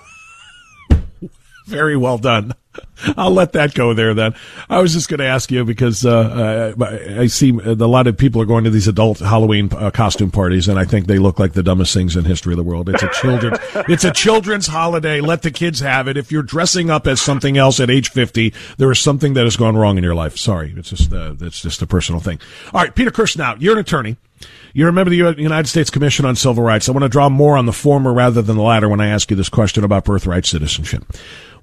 Very 1.67 1.97
well 1.97 2.19
done. 2.19 2.55
I'll 3.17 3.31
let 3.31 3.53
that 3.53 3.75
go 3.75 3.95
there 3.95 4.15
then. 4.15 4.35
I 4.69 4.81
was 4.81 4.93
just 4.93 5.09
going 5.09 5.19
to 5.19 5.27
ask 5.27 5.51
you 5.51 5.65
because 5.65 6.05
uh, 6.07 6.73
I, 6.79 7.21
I 7.21 7.27
see 7.27 7.51
a 7.51 7.75
lot 7.75 8.07
of 8.07 8.17
people 8.17 8.41
are 8.41 8.47
going 8.47 8.65
to 8.65 8.71
these 8.71 8.89
adult 8.89 9.19
Halloween 9.19 9.71
uh, 9.73 9.91
costume 9.91 10.31
parties, 10.31 10.69
and 10.69 10.79
I 10.79 10.85
think 10.85 11.07
they 11.07 11.19
look 11.19 11.39
like 11.39 11.53
the 11.53 11.63
dumbest 11.63 11.93
things 11.93 12.17
in 12.17 12.25
history 12.25 12.53
of 12.53 12.57
the 12.57 12.63
world. 12.63 12.89
It's 12.89 13.03
a 13.03 13.11
children, 13.11 13.55
it's 13.89 14.05
a 14.05 14.13
children's 14.13 14.67
holiday. 14.67 15.21
Let 15.21 15.43
the 15.43 15.51
kids 15.51 15.81
have 15.81 16.09
it. 16.09 16.17
If 16.17 16.33
you're 16.33 16.43
dressing 16.43 16.91
up 16.91 17.07
as 17.07 17.21
something 17.21 17.57
else 17.57 17.81
at 17.81 17.91
age 17.91 18.11
50, 18.11 18.53
there 18.79 18.91
is 18.91 18.99
something 18.99 19.35
that 19.35 19.45
has 19.45 19.57
gone 19.57 19.77
wrong 19.77 19.99
in 19.99 20.05
your 20.05 20.15
life. 20.15 20.37
Sorry, 20.39 20.75
it's 20.77 20.91
just 20.91 21.13
uh, 21.13 21.35
it's 21.41 21.61
just 21.61 21.83
a 21.83 21.87
personal 21.87 22.21
thing. 22.21 22.41
All 22.73 22.81
right, 22.81 22.95
Peter 22.95 23.11
Kirsanow, 23.11 23.61
you're 23.61 23.75
an 23.75 23.81
attorney. 23.81 24.17
You're 24.75 24.91
a 24.91 24.93
member 24.93 25.11
of 25.11 25.37
the 25.37 25.43
United 25.43 25.69
States 25.69 25.89
Commission 25.89 26.27
on 26.27 26.37
Civil 26.37 26.63
Rights. 26.63 26.89
I 26.89 26.93
want 26.93 27.05
to 27.05 27.09
draw 27.09 27.31
more 27.31 27.57
on 27.57 27.65
the 27.65 27.73
former 27.73 28.13
rather 28.13 28.43
than 28.43 28.57
the 28.57 28.63
latter 28.63 28.89
when 28.89 29.01
I 29.01 29.09
ask 29.09 29.31
you 29.31 29.37
this 29.37 29.49
question 29.49 29.85
about 29.85 30.05
birthright 30.05 30.45
citizenship. 30.45 31.05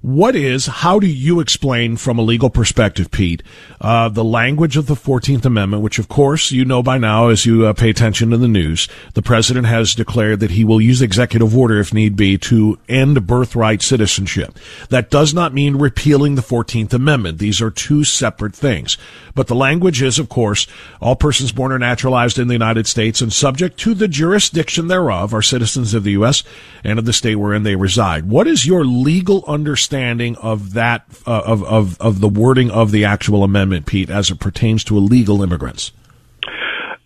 What 0.04 0.36
is, 0.36 0.66
how 0.66 1.00
do 1.00 1.06
you 1.06 1.40
explain 1.40 1.96
from 1.96 2.18
a 2.18 2.22
legal 2.22 2.50
perspective, 2.50 3.10
Pete, 3.10 3.42
uh, 3.80 4.10
the 4.10 4.22
language 4.22 4.76
of 4.76 4.84
the 4.84 4.96
14th 4.96 5.46
Amendment, 5.46 5.82
which 5.82 5.98
of 5.98 6.10
course 6.10 6.52
you 6.52 6.66
know 6.66 6.82
by 6.82 6.98
now 6.98 7.28
as 7.28 7.46
you 7.46 7.64
uh, 7.64 7.72
pay 7.72 7.88
attention 7.88 8.28
to 8.28 8.36
the 8.36 8.46
news, 8.46 8.86
the 9.14 9.22
president 9.22 9.66
has 9.66 9.94
declared 9.94 10.40
that 10.40 10.50
he 10.50 10.62
will 10.62 10.78
use 10.78 11.00
executive 11.00 11.56
order 11.56 11.80
if 11.80 11.94
need 11.94 12.16
be 12.16 12.36
to 12.36 12.78
end 12.86 13.26
birthright 13.26 13.80
citizenship. 13.80 14.58
That 14.90 15.08
does 15.08 15.32
not 15.32 15.54
mean 15.54 15.76
repealing 15.76 16.34
the 16.34 16.42
14th 16.42 16.92
Amendment. 16.92 17.38
These 17.38 17.62
are 17.62 17.70
two 17.70 18.04
separate 18.04 18.54
things. 18.54 18.98
But 19.34 19.46
the 19.46 19.54
language 19.54 20.02
is, 20.02 20.18
of 20.18 20.28
course, 20.28 20.66
all 21.00 21.16
persons 21.16 21.50
born 21.50 21.72
or 21.72 21.78
naturalized 21.78 22.38
in 22.38 22.48
the 22.48 22.54
United 22.54 22.86
States 22.86 23.22
and 23.22 23.32
subject 23.32 23.78
to 23.78 23.94
the 23.94 24.06
jurisdiction 24.06 24.88
thereof 24.88 25.32
are 25.32 25.40
citizens 25.40 25.94
of 25.94 26.04
the 26.04 26.12
U.S. 26.12 26.44
and 26.84 26.98
of 26.98 27.06
the 27.06 27.14
state 27.14 27.36
wherein 27.36 27.62
they 27.62 27.74
reside. 27.74 28.28
What 28.28 28.46
is 28.46 28.66
your 28.66 28.84
legal 28.84 29.42
understanding 29.48 29.93
understanding 29.94 30.36
of 30.36 30.74
that 30.74 31.04
uh, 31.26 31.42
of, 31.44 31.62
of 31.64 32.00
of 32.00 32.20
the 32.20 32.28
wording 32.28 32.70
of 32.70 32.90
the 32.90 33.04
actual 33.04 33.44
amendment, 33.44 33.86
Pete, 33.86 34.10
as 34.10 34.30
it 34.30 34.40
pertains 34.40 34.82
to 34.84 34.96
illegal 34.96 35.42
immigrants? 35.42 35.92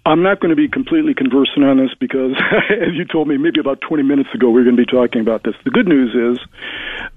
I'm 0.07 0.23
not 0.23 0.41
going 0.41 0.49
to 0.49 0.57
be 0.57 0.69
completely 0.69 1.13
conversant 1.13 1.65
on 1.65 1.77
this 1.77 1.91
because, 2.01 2.33
as 2.71 2.95
you 2.95 3.05
told 3.05 3.29
me 3.29 3.37
maybe 3.37 3.61
about 3.61 3.83
20 3.83 4.03
minutes 4.05 4.31
ago, 4.35 4.49
we 4.49 4.63
are 4.63 4.65
going 4.65 4.77
to 4.77 4.83
be 4.83 4.91
talking 4.91 5.21
about 5.21 5.43
this. 5.43 5.55
The 5.65 5.71
good 5.71 5.87
news 5.87 6.15
is 6.15 6.43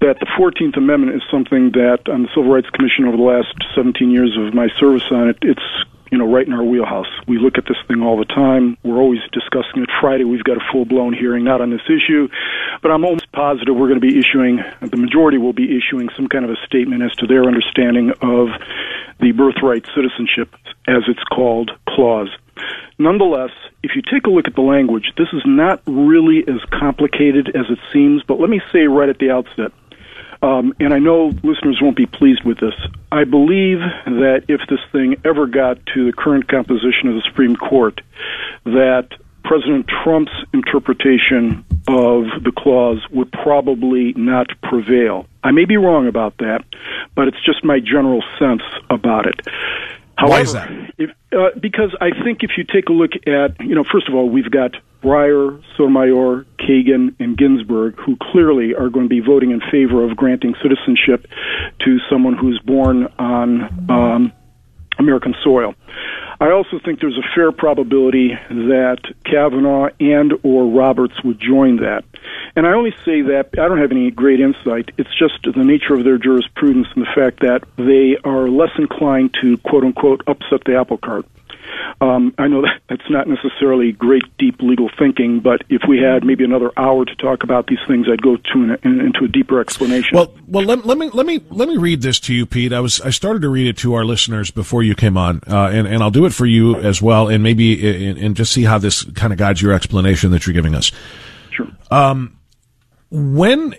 that 0.00 0.20
the 0.20 0.26
14th 0.38 0.76
Amendment 0.76 1.16
is 1.16 1.22
something 1.30 1.72
that, 1.72 2.00
on 2.12 2.24
the 2.24 2.28
Civil 2.34 2.52
Rights 2.52 2.68
Commission 2.68 3.06
over 3.06 3.16
the 3.16 3.22
last 3.22 3.54
17 3.74 4.10
years 4.10 4.36
of 4.36 4.52
my 4.52 4.68
service 4.78 5.04
on 5.10 5.30
it, 5.30 5.38
it's 5.40 5.64
you 6.12 6.18
know, 6.18 6.30
right 6.30 6.46
in 6.46 6.52
our 6.52 6.62
wheelhouse. 6.62 7.08
We 7.26 7.38
look 7.38 7.56
at 7.56 7.64
this 7.64 7.78
thing 7.88 8.02
all 8.02 8.18
the 8.18 8.26
time. 8.26 8.76
We're 8.84 9.00
always 9.00 9.20
discussing 9.32 9.82
it. 9.82 9.88
Friday, 9.98 10.24
we've 10.24 10.44
got 10.44 10.58
a 10.58 10.64
full 10.70 10.84
blown 10.84 11.14
hearing, 11.14 11.42
not 11.42 11.62
on 11.62 11.70
this 11.70 11.80
issue, 11.88 12.28
but 12.82 12.90
I'm 12.90 13.02
almost 13.02 13.32
positive 13.32 13.74
we're 13.74 13.88
going 13.88 14.00
to 14.00 14.06
be 14.06 14.18
issuing, 14.18 14.60
the 14.82 14.98
majority 14.98 15.38
will 15.38 15.54
be 15.54 15.74
issuing 15.74 16.10
some 16.14 16.28
kind 16.28 16.44
of 16.44 16.50
a 16.50 16.56
statement 16.66 17.02
as 17.02 17.12
to 17.16 17.26
their 17.26 17.44
understanding 17.44 18.10
of 18.20 18.48
the 19.20 19.32
birthright 19.32 19.86
citizenship, 19.96 20.54
as 20.86 21.02
it's 21.08 21.24
called, 21.32 21.70
clause. 21.88 22.28
Nonetheless, 22.98 23.50
if 23.82 23.96
you 23.96 24.02
take 24.02 24.26
a 24.26 24.30
look 24.30 24.46
at 24.46 24.54
the 24.54 24.60
language, 24.60 25.14
this 25.16 25.28
is 25.32 25.42
not 25.46 25.80
really 25.86 26.44
as 26.46 26.60
complicated 26.78 27.48
as 27.56 27.64
it 27.70 27.78
seems, 27.90 28.22
but 28.22 28.38
let 28.38 28.50
me 28.50 28.60
say 28.70 28.80
right 28.80 29.08
at 29.08 29.18
the 29.18 29.30
outset 29.30 29.72
um, 30.42 30.74
and 30.80 30.92
I 30.92 30.98
know 30.98 31.32
listeners 31.42 31.78
won't 31.80 31.96
be 31.96 32.06
pleased 32.06 32.44
with 32.44 32.58
this. 32.58 32.74
I 33.10 33.24
believe 33.24 33.78
that 33.78 34.44
if 34.48 34.60
this 34.68 34.80
thing 34.90 35.16
ever 35.24 35.46
got 35.46 35.78
to 35.94 36.06
the 36.06 36.12
current 36.12 36.48
composition 36.48 37.08
of 37.08 37.14
the 37.14 37.22
Supreme 37.24 37.56
Court, 37.56 38.00
that 38.64 39.08
President 39.44 39.88
Trump's 40.02 40.32
interpretation 40.52 41.64
of 41.88 42.24
the 42.42 42.52
clause 42.56 43.04
would 43.10 43.30
probably 43.32 44.12
not 44.14 44.48
prevail. 44.62 45.26
I 45.42 45.50
may 45.50 45.64
be 45.64 45.76
wrong 45.76 46.06
about 46.06 46.38
that, 46.38 46.64
but 47.14 47.28
it's 47.28 47.44
just 47.44 47.64
my 47.64 47.80
general 47.80 48.22
sense 48.38 48.62
about 48.88 49.26
it. 49.26 49.40
However, 50.22 50.34
Why 50.34 50.40
is 50.42 50.52
that? 50.52 50.70
If, 50.98 51.10
uh, 51.32 51.58
because 51.60 51.96
I 52.00 52.10
think 52.22 52.44
if 52.44 52.52
you 52.56 52.62
take 52.62 52.88
a 52.88 52.92
look 52.92 53.10
at, 53.26 53.60
you 53.60 53.74
know, 53.74 53.82
first 53.82 54.08
of 54.08 54.14
all, 54.14 54.28
we've 54.28 54.50
got 54.50 54.76
Breyer, 55.02 55.60
Sotomayor, 55.76 56.46
Kagan, 56.60 57.16
and 57.18 57.36
Ginsburg, 57.36 57.96
who 57.98 58.16
clearly 58.30 58.72
are 58.72 58.88
going 58.88 59.06
to 59.06 59.08
be 59.08 59.18
voting 59.18 59.50
in 59.50 59.60
favor 59.72 60.08
of 60.08 60.16
granting 60.16 60.54
citizenship 60.62 61.26
to 61.80 61.98
someone 62.08 62.34
who's 62.34 62.60
born 62.64 63.08
on 63.18 63.90
um, 63.90 64.32
American 64.98 65.34
soil. 65.42 65.74
I 66.40 66.50
also 66.50 66.80
think 66.84 67.00
there's 67.00 67.18
a 67.18 67.34
fair 67.34 67.52
probability 67.52 68.30
that 68.48 68.98
Kavanaugh 69.24 69.90
and 70.00 70.32
or 70.42 70.66
Roberts 70.66 71.22
would 71.22 71.40
join 71.40 71.76
that. 71.76 72.04
And 72.56 72.66
I 72.66 72.72
only 72.72 72.92
say 73.04 73.22
that 73.22 73.50
I 73.52 73.68
don't 73.68 73.78
have 73.78 73.92
any 73.92 74.10
great 74.10 74.40
insight. 74.40 74.90
It's 74.98 75.14
just 75.16 75.38
the 75.44 75.64
nature 75.64 75.94
of 75.94 76.04
their 76.04 76.18
jurisprudence 76.18 76.88
and 76.94 77.04
the 77.04 77.10
fact 77.14 77.40
that 77.40 77.62
they 77.76 78.16
are 78.24 78.48
less 78.48 78.72
inclined 78.76 79.34
to 79.40 79.56
quote 79.58 79.84
unquote 79.84 80.22
upset 80.26 80.64
the 80.64 80.76
apple 80.76 80.98
cart. 80.98 81.26
Um, 82.00 82.34
I 82.38 82.48
know 82.48 82.62
that 82.62 82.80
that's 82.88 83.08
not 83.10 83.28
necessarily 83.28 83.92
great, 83.92 84.22
deep 84.38 84.60
legal 84.60 84.90
thinking, 84.98 85.40
but 85.40 85.62
if 85.68 85.82
we 85.88 85.98
had 85.98 86.24
maybe 86.24 86.44
another 86.44 86.72
hour 86.76 87.04
to 87.04 87.14
talk 87.16 87.44
about 87.44 87.66
these 87.68 87.78
things, 87.86 88.06
I'd 88.10 88.22
go 88.22 88.36
to 88.36 88.52
an, 88.54 88.78
in, 88.82 89.00
into 89.00 89.24
a 89.24 89.28
deeper 89.28 89.60
explanation. 89.60 90.16
Well, 90.16 90.34
well, 90.48 90.64
let, 90.64 90.84
let, 90.84 90.98
me 90.98 91.10
let 91.10 91.26
me 91.26 91.40
let 91.50 91.68
me 91.68 91.76
read 91.76 92.02
this 92.02 92.18
to 92.20 92.34
you, 92.34 92.46
Pete. 92.46 92.72
I 92.72 92.80
was 92.80 93.00
I 93.00 93.10
started 93.10 93.42
to 93.42 93.48
read 93.48 93.66
it 93.66 93.76
to 93.78 93.94
our 93.94 94.04
listeners 94.04 94.50
before 94.50 94.82
you 94.82 94.94
came 94.94 95.16
on, 95.16 95.42
uh, 95.46 95.70
and 95.72 95.86
and 95.86 96.02
I'll 96.02 96.10
do 96.10 96.26
it 96.26 96.32
for 96.32 96.46
you 96.46 96.76
as 96.76 97.00
well, 97.00 97.28
and 97.28 97.42
maybe 97.42 98.08
and, 98.08 98.18
and 98.18 98.36
just 98.36 98.52
see 98.52 98.64
how 98.64 98.78
this 98.78 99.04
kind 99.12 99.32
of 99.32 99.38
guides 99.38 99.62
your 99.62 99.72
explanation 99.72 100.30
that 100.32 100.46
you're 100.46 100.54
giving 100.54 100.74
us. 100.74 100.90
Sure. 101.50 101.68
Um, 101.90 102.38
when 103.10 103.74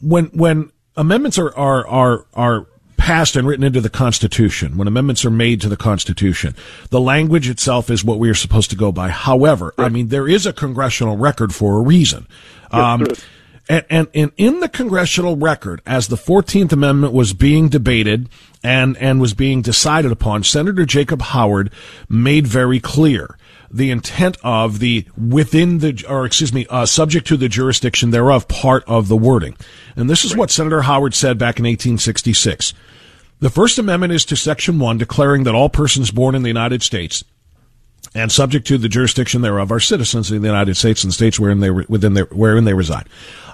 when 0.00 0.26
when 0.26 0.72
amendments 0.96 1.38
are 1.38 1.56
are 1.56 1.86
are 1.86 2.26
are 2.34 2.66
passed 3.08 3.36
and 3.36 3.48
written 3.48 3.64
into 3.64 3.80
the 3.80 3.88
Constitution, 3.88 4.76
when 4.76 4.86
amendments 4.86 5.24
are 5.24 5.30
made 5.30 5.62
to 5.62 5.68
the 5.70 5.78
Constitution, 5.78 6.54
the 6.90 7.00
language 7.00 7.48
itself 7.48 7.88
is 7.88 8.04
what 8.04 8.18
we 8.18 8.28
are 8.28 8.34
supposed 8.34 8.68
to 8.68 8.76
go 8.76 8.92
by. 8.92 9.08
However, 9.08 9.72
right. 9.78 9.86
I 9.86 9.88
mean, 9.88 10.08
there 10.08 10.28
is 10.28 10.44
a 10.44 10.52
congressional 10.52 11.16
record 11.16 11.54
for 11.54 11.78
a 11.78 11.80
reason. 11.80 12.26
Yes, 12.70 12.82
um, 12.82 13.06
and, 13.66 13.86
and, 13.88 14.08
and 14.12 14.32
in 14.36 14.60
the 14.60 14.68
congressional 14.68 15.36
record, 15.36 15.80
as 15.86 16.08
the 16.08 16.16
14th 16.16 16.70
Amendment 16.70 17.14
was 17.14 17.32
being 17.32 17.70
debated 17.70 18.28
and, 18.62 18.94
and 18.98 19.22
was 19.22 19.32
being 19.32 19.62
decided 19.62 20.12
upon, 20.12 20.44
Senator 20.44 20.84
Jacob 20.84 21.22
Howard 21.22 21.72
made 22.10 22.46
very 22.46 22.78
clear 22.78 23.38
the 23.70 23.90
intent 23.90 24.36
of 24.44 24.80
the 24.80 25.06
within 25.16 25.78
the, 25.78 26.04
or 26.06 26.26
excuse 26.26 26.52
me, 26.52 26.66
uh, 26.68 26.84
subject 26.84 27.26
to 27.28 27.38
the 27.38 27.48
jurisdiction 27.48 28.10
thereof 28.10 28.48
part 28.48 28.84
of 28.86 29.08
the 29.08 29.16
wording. 29.16 29.56
And 29.96 30.10
this 30.10 30.26
is 30.26 30.32
right. 30.32 30.40
what 30.40 30.50
Senator 30.50 30.82
Howard 30.82 31.14
said 31.14 31.38
back 31.38 31.58
in 31.58 31.64
1866. 31.64 32.74
The 33.40 33.50
First 33.50 33.78
Amendment 33.78 34.12
is 34.12 34.24
to 34.24 34.36
Section 34.36 34.80
1 34.80 34.98
declaring 34.98 35.44
that 35.44 35.54
all 35.54 35.68
persons 35.68 36.10
born 36.10 36.34
in 36.34 36.42
the 36.42 36.48
United 36.48 36.82
States 36.82 37.22
and 38.14 38.32
subject 38.32 38.66
to 38.68 38.78
the 38.78 38.88
jurisdiction 38.88 39.42
thereof 39.42 39.70
are 39.70 39.80
citizens 39.80 40.30
of 40.30 40.40
the 40.40 40.46
United 40.46 40.76
States 40.76 41.04
and 41.04 41.12
states 41.12 41.38
wherein 41.38 41.60
they, 41.60 41.70
within 41.70 42.14
their, 42.14 42.24
wherein 42.26 42.64
they 42.64 42.74
reside. 42.74 43.08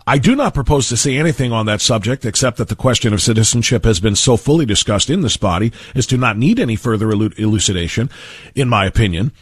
I 0.07 0.19
do 0.19 0.37
not 0.37 0.53
propose 0.53 0.91
to 0.91 0.99
say 0.99 1.17
anything 1.17 1.51
on 1.51 1.65
that 1.65 1.81
subject 1.81 2.27
except 2.27 2.59
that 2.59 2.69
the 2.69 2.77
question 2.77 3.15
of 3.15 3.23
citizenship 3.23 3.85
has 3.85 4.01
been 4.01 4.17
so 4.17 4.37
fully 4.37 4.67
discussed 4.67 5.09
in 5.09 5.23
this 5.23 5.39
body 5.39 5.73
as 5.95 6.07
to 6.09 6.19
not 6.19 6.37
need 6.37 6.61
any 6.61 6.77
further 6.77 7.11
elucidation, 7.11 8.11
in 8.55 8.69
my 8.69 8.85
opinion. 8.85 9.33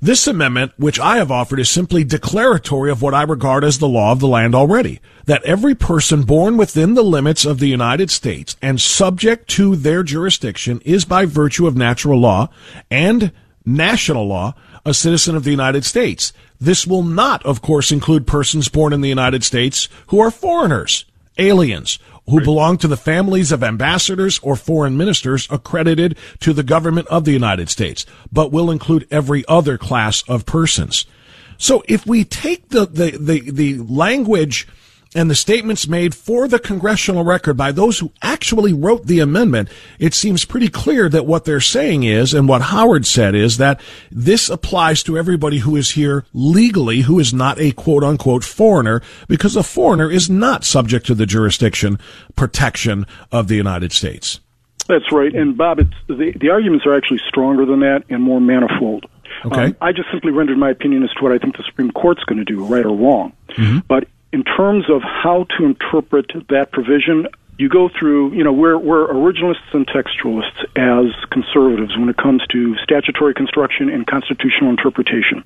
This 0.00 0.28
amendment, 0.28 0.72
which 0.76 1.00
I 1.00 1.16
have 1.16 1.32
offered, 1.32 1.58
is 1.58 1.68
simply 1.68 2.04
declaratory 2.04 2.90
of 2.90 3.02
what 3.02 3.14
I 3.14 3.22
regard 3.22 3.64
as 3.64 3.78
the 3.78 3.88
law 3.88 4.12
of 4.12 4.20
the 4.20 4.28
land 4.28 4.54
already. 4.54 5.00
That 5.24 5.42
every 5.44 5.74
person 5.74 6.22
born 6.22 6.56
within 6.56 6.94
the 6.94 7.02
limits 7.02 7.44
of 7.44 7.58
the 7.58 7.68
United 7.68 8.10
States 8.10 8.56
and 8.62 8.80
subject 8.80 9.48
to 9.50 9.74
their 9.74 10.04
jurisdiction 10.04 10.80
is 10.84 11.04
by 11.04 11.24
virtue 11.26 11.66
of 11.66 11.76
natural 11.76 12.20
law 12.20 12.48
and 12.90 13.32
national 13.64 14.26
law 14.26 14.54
a 14.84 14.94
citizen 14.94 15.36
of 15.36 15.44
the 15.44 15.50
United 15.50 15.84
States. 15.84 16.32
This 16.60 16.86
will 16.86 17.02
not, 17.02 17.44
of 17.44 17.62
course, 17.62 17.92
include 17.92 18.26
persons 18.26 18.68
born 18.68 18.92
in 18.92 19.00
the 19.00 19.08
United 19.08 19.44
States 19.44 19.88
who 20.08 20.18
are 20.20 20.30
foreigners, 20.30 21.04
aliens, 21.38 21.98
who 22.28 22.38
right. 22.38 22.44
belong 22.44 22.78
to 22.78 22.88
the 22.88 22.96
families 22.96 23.52
of 23.52 23.62
ambassadors 23.62 24.38
or 24.40 24.56
foreign 24.56 24.96
ministers 24.96 25.48
accredited 25.50 26.16
to 26.40 26.52
the 26.52 26.62
government 26.62 27.08
of 27.08 27.24
the 27.24 27.32
United 27.32 27.68
States, 27.68 28.06
but 28.30 28.52
will 28.52 28.70
include 28.70 29.06
every 29.10 29.44
other 29.48 29.76
class 29.78 30.22
of 30.28 30.46
persons. 30.46 31.04
So 31.58 31.82
if 31.88 32.06
we 32.06 32.24
take 32.24 32.68
the, 32.70 32.86
the, 32.86 33.10
the, 33.18 33.50
the 33.50 33.78
language 33.78 34.66
and 35.14 35.30
the 35.30 35.34
statements 35.34 35.86
made 35.86 36.14
for 36.14 36.48
the 36.48 36.58
congressional 36.58 37.24
record 37.24 37.56
by 37.56 37.72
those 37.72 37.98
who 37.98 38.12
actually 38.22 38.72
wrote 38.72 39.06
the 39.06 39.20
amendment, 39.20 39.68
it 39.98 40.14
seems 40.14 40.44
pretty 40.44 40.68
clear 40.68 41.08
that 41.08 41.26
what 41.26 41.44
they're 41.44 41.60
saying 41.60 42.04
is, 42.04 42.32
and 42.32 42.48
what 42.48 42.62
Howard 42.62 43.06
said 43.06 43.34
is 43.34 43.58
that 43.58 43.80
this 44.10 44.48
applies 44.48 45.02
to 45.02 45.18
everybody 45.18 45.58
who 45.58 45.76
is 45.76 45.90
here 45.90 46.24
legally, 46.32 47.02
who 47.02 47.18
is 47.18 47.34
not 47.34 47.60
a 47.60 47.72
quote 47.72 48.04
unquote 48.04 48.44
foreigner, 48.44 49.02
because 49.28 49.56
a 49.56 49.62
foreigner 49.62 50.10
is 50.10 50.30
not 50.30 50.64
subject 50.64 51.06
to 51.06 51.14
the 51.14 51.26
jurisdiction 51.26 51.98
protection 52.36 53.06
of 53.30 53.48
the 53.48 53.56
United 53.56 53.92
States. 53.92 54.40
That's 54.88 55.12
right. 55.12 55.34
And 55.34 55.56
Bob, 55.56 55.78
the, 56.08 56.32
the 56.36 56.50
arguments 56.50 56.86
are 56.86 56.96
actually 56.96 57.20
stronger 57.28 57.64
than 57.64 57.80
that 57.80 58.04
and 58.08 58.22
more 58.22 58.40
manifold. 58.40 59.06
Okay. 59.44 59.64
Um, 59.66 59.76
I 59.80 59.92
just 59.92 60.10
simply 60.10 60.32
rendered 60.32 60.58
my 60.58 60.70
opinion 60.70 61.02
as 61.02 61.10
to 61.10 61.22
what 61.22 61.32
I 61.32 61.38
think 61.38 61.56
the 61.56 61.62
Supreme 61.64 61.90
Court's 61.90 62.24
going 62.24 62.38
to 62.38 62.44
do, 62.44 62.64
right 62.64 62.84
or 62.84 62.96
wrong. 62.96 63.32
Mm-hmm. 63.50 63.78
But 63.88 64.08
in 64.32 64.44
terms 64.44 64.88
of 64.88 65.02
how 65.02 65.46
to 65.58 65.64
interpret 65.64 66.32
that 66.48 66.72
provision, 66.72 67.26
you 67.58 67.68
go 67.68 67.88
through, 67.88 68.32
you 68.32 68.42
know, 68.42 68.52
we're, 68.52 68.78
we're 68.78 69.06
originalists 69.08 69.72
and 69.72 69.86
textualists 69.86 70.64
as 70.74 71.14
conservatives 71.30 71.96
when 71.96 72.08
it 72.08 72.16
comes 72.16 72.42
to 72.50 72.76
statutory 72.78 73.34
construction 73.34 73.90
and 73.90 74.06
constitutional 74.06 74.70
interpretation. 74.70 75.44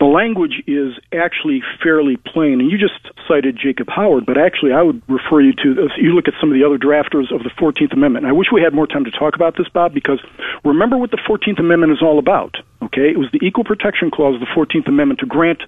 The 0.00 0.06
language 0.06 0.64
is 0.66 0.98
actually 1.12 1.62
fairly 1.82 2.16
plain, 2.16 2.60
and 2.60 2.70
you 2.70 2.76
just 2.76 2.98
cited 3.28 3.56
Jacob 3.56 3.88
Howard, 3.88 4.26
but 4.26 4.36
actually 4.36 4.72
I 4.72 4.82
would 4.82 5.00
refer 5.08 5.40
you 5.40 5.52
to, 5.62 5.88
you 5.96 6.12
look 6.12 6.26
at 6.26 6.34
some 6.40 6.50
of 6.50 6.58
the 6.58 6.64
other 6.64 6.76
drafters 6.76 7.32
of 7.32 7.44
the 7.44 7.50
14th 7.50 7.92
Amendment. 7.92 8.24
And 8.26 8.30
I 8.30 8.36
wish 8.36 8.48
we 8.52 8.60
had 8.60 8.74
more 8.74 8.88
time 8.88 9.04
to 9.04 9.12
talk 9.12 9.36
about 9.36 9.56
this, 9.56 9.68
Bob, 9.68 9.94
because 9.94 10.18
remember 10.64 10.96
what 10.96 11.12
the 11.12 11.18
14th 11.18 11.60
Amendment 11.60 11.92
is 11.92 12.02
all 12.02 12.18
about, 12.18 12.56
okay? 12.82 13.10
It 13.10 13.18
was 13.18 13.30
the 13.32 13.38
Equal 13.46 13.64
Protection 13.64 14.10
Clause 14.10 14.34
of 14.34 14.40
the 14.40 14.46
14th 14.46 14.88
Amendment 14.88 15.20
to 15.20 15.26
grant 15.26 15.62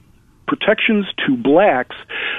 protections 0.47 1.07
to 1.27 1.37
blacks 1.37 1.97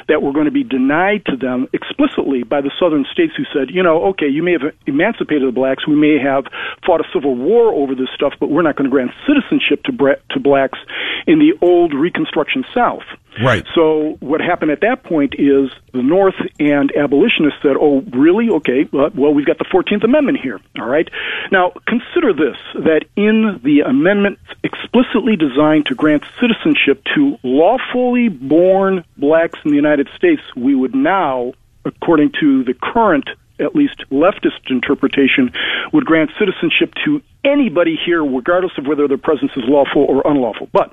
that 0.07 0.21
were 0.21 0.33
going 0.33 0.45
to 0.45 0.51
be 0.51 0.63
denied 0.63 1.25
to 1.25 1.35
them 1.35 1.67
explicitly 1.73 2.43
by 2.43 2.61
the 2.61 2.71
southern 2.79 3.05
states 3.11 3.33
who 3.35 3.43
said, 3.53 3.69
you 3.73 3.81
know, 3.81 4.05
okay, 4.05 4.27
you 4.27 4.43
may 4.43 4.53
have 4.53 4.73
emancipated 4.85 5.47
the 5.47 5.51
blacks, 5.51 5.87
we 5.87 5.95
may 5.95 6.17
have 6.19 6.45
fought 6.85 7.01
a 7.01 7.07
civil 7.13 7.35
war 7.35 7.73
over 7.73 7.95
this 7.95 8.09
stuff, 8.13 8.33
but 8.39 8.49
we're 8.49 8.61
not 8.61 8.75
going 8.75 8.89
to 8.89 8.91
grant 8.91 9.11
citizenship 9.27 9.83
to, 9.83 9.91
bra- 9.91 10.21
to 10.31 10.39
blacks 10.39 10.79
in 11.27 11.39
the 11.39 11.53
old 11.61 11.93
Reconstruction 11.93 12.65
South. 12.73 13.03
Right. 13.43 13.65
So 13.75 14.17
what 14.21 14.39
happened 14.39 14.71
at 14.71 14.81
that 14.81 15.03
point 15.03 15.35
is 15.37 15.69
the 15.91 16.01
North 16.01 16.35
and 16.57 16.95
abolitionists 16.95 17.59
said, 17.61 17.75
"Oh, 17.79 18.01
really? 18.13 18.49
Okay. 18.49 18.87
Well, 18.91 19.33
we've 19.33 19.45
got 19.45 19.57
the 19.57 19.65
Fourteenth 19.69 20.03
Amendment 20.03 20.39
here. 20.41 20.61
All 20.79 20.87
right. 20.87 21.09
Now 21.51 21.73
consider 21.85 22.31
this: 22.31 22.57
that 22.75 23.05
in 23.15 23.59
the 23.63 23.81
amendment 23.81 24.39
explicitly 24.63 25.35
designed 25.35 25.87
to 25.87 25.95
grant 25.95 26.23
citizenship 26.39 27.03
to 27.15 27.37
lawfully 27.43 28.29
born 28.29 29.03
blacks 29.17 29.59
in 29.65 29.71
the 29.71 29.75
United 29.75 30.07
States, 30.15 30.41
we 30.55 30.73
would 30.73 30.95
now, 30.95 31.53
according 31.83 32.31
to 32.39 32.63
the 32.63 32.73
current 32.73 33.29
at 33.59 33.75
least 33.75 34.03
leftist 34.11 34.69
interpretation, 34.69 35.51
would 35.93 36.05
grant 36.05 36.29
citizenship 36.37 36.93
to 37.05 37.21
anybody 37.45 37.95
here, 37.95 38.25
regardless 38.25 38.73
of 38.77 38.87
whether 38.87 39.07
their 39.07 39.21
presence 39.21 39.51
is 39.55 39.63
lawful 39.67 40.03
or 40.03 40.23
unlawful. 40.25 40.67
But 40.73 40.91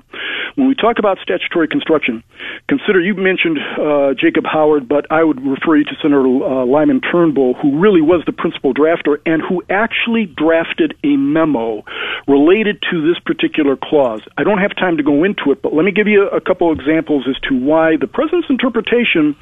when 0.55 0.67
we 0.67 0.75
talk 0.75 0.99
about 0.99 1.17
statutory 1.17 1.67
construction, 1.67 2.23
consider 2.69 3.01
you 3.01 3.15
mentioned 3.15 3.57
uh, 3.57 4.13
Jacob 4.13 4.45
Howard, 4.45 4.87
but 4.87 5.09
I 5.11 5.23
would 5.23 5.41
refer 5.41 5.77
you 5.77 5.83
to 5.85 5.95
Senator 6.01 6.21
uh, 6.21 6.65
Lyman 6.65 7.01
Trumbull, 7.01 7.55
who 7.55 7.79
really 7.79 8.01
was 8.01 8.21
the 8.25 8.31
principal 8.31 8.73
drafter 8.73 9.17
and 9.25 9.41
who 9.41 9.63
actually 9.69 10.25
drafted 10.25 10.93
a 11.03 11.17
memo 11.17 11.83
related 12.27 12.83
to 12.91 13.01
this 13.01 13.19
particular 13.25 13.75
clause. 13.75 14.21
I 14.37 14.43
don't 14.43 14.59
have 14.59 14.75
time 14.75 14.97
to 14.97 15.03
go 15.03 15.23
into 15.23 15.51
it, 15.51 15.61
but 15.61 15.73
let 15.73 15.83
me 15.83 15.91
give 15.91 16.07
you 16.07 16.29
a 16.29 16.39
couple 16.39 16.71
examples 16.71 17.25
as 17.27 17.39
to 17.49 17.57
why 17.57 17.97
the 17.97 18.07
president's 18.07 18.49
interpretation 18.49 19.35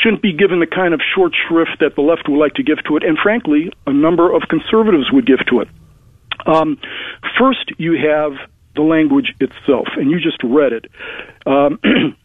shouldn't 0.00 0.22
be 0.22 0.32
given 0.32 0.60
the 0.60 0.70
kind 0.70 0.94
of 0.94 1.00
short 1.14 1.32
shrift 1.34 1.80
that 1.80 1.96
the 1.96 2.02
left 2.02 2.28
would 2.28 2.38
like 2.38 2.54
to 2.54 2.62
give 2.62 2.78
to 2.86 2.96
it, 2.96 3.02
and 3.02 3.18
frankly, 3.18 3.72
a 3.86 3.92
number 3.92 4.32
of 4.32 4.42
conservatives 4.48 5.10
would 5.12 5.26
give 5.26 5.44
to 5.50 5.60
it. 5.60 5.68
Um, 6.46 6.78
first, 7.38 7.72
you 7.78 7.92
have 7.94 8.32
the 8.74 8.82
language 8.82 9.34
itself, 9.40 9.88
and 9.96 10.10
you 10.10 10.18
just 10.20 10.42
read 10.42 10.72
it. 10.72 10.86
Um, 11.46 11.78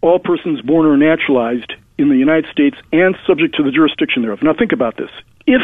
all 0.00 0.18
persons 0.18 0.60
born 0.62 0.86
or 0.86 0.96
naturalized 0.96 1.72
in 1.98 2.08
the 2.08 2.16
United 2.16 2.46
States 2.52 2.76
and 2.92 3.16
subject 3.26 3.56
to 3.56 3.62
the 3.62 3.70
jurisdiction 3.70 4.22
thereof. 4.22 4.42
Now, 4.42 4.54
think 4.54 4.72
about 4.72 4.96
this. 4.96 5.10
If 5.46 5.62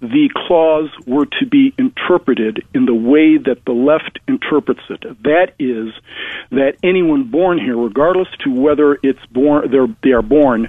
the 0.00 0.28
clause 0.34 0.90
were 1.06 1.24
to 1.24 1.46
be 1.46 1.72
interpreted 1.78 2.62
in 2.74 2.84
the 2.84 2.94
way 2.94 3.38
that 3.38 3.64
the 3.64 3.72
left 3.72 4.18
interprets 4.28 4.80
it, 4.90 5.00
that 5.22 5.54
is, 5.58 5.94
that 6.50 6.76
anyone 6.82 7.24
born 7.24 7.58
here, 7.58 7.76
regardless 7.76 8.28
to 8.40 8.50
whether 8.50 8.98
it's 9.02 9.24
born, 9.30 9.70
they're, 9.70 9.88
they 10.02 10.10
are 10.10 10.22
born 10.22 10.68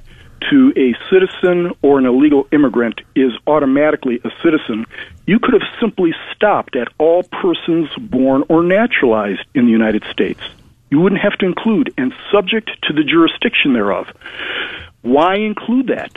to 0.49 0.73
a 0.75 0.95
citizen 1.09 1.73
or 1.81 1.97
an 1.97 2.05
illegal 2.05 2.47
immigrant 2.51 3.01
is 3.15 3.31
automatically 3.47 4.19
a 4.23 4.29
citizen, 4.43 4.85
you 5.25 5.39
could 5.39 5.53
have 5.53 5.69
simply 5.79 6.13
stopped 6.35 6.75
at 6.75 6.87
all 6.97 7.23
persons 7.23 7.89
born 7.97 8.43
or 8.49 8.63
naturalized 8.63 9.43
in 9.53 9.65
the 9.65 9.71
United 9.71 10.03
States. 10.11 10.41
You 10.89 10.99
wouldn't 10.99 11.21
have 11.21 11.37
to 11.39 11.45
include 11.45 11.93
and 11.97 12.13
subject 12.31 12.69
to 12.83 12.93
the 12.93 13.03
jurisdiction 13.03 13.73
thereof. 13.73 14.07
Why 15.01 15.35
include 15.35 15.87
that? 15.87 16.11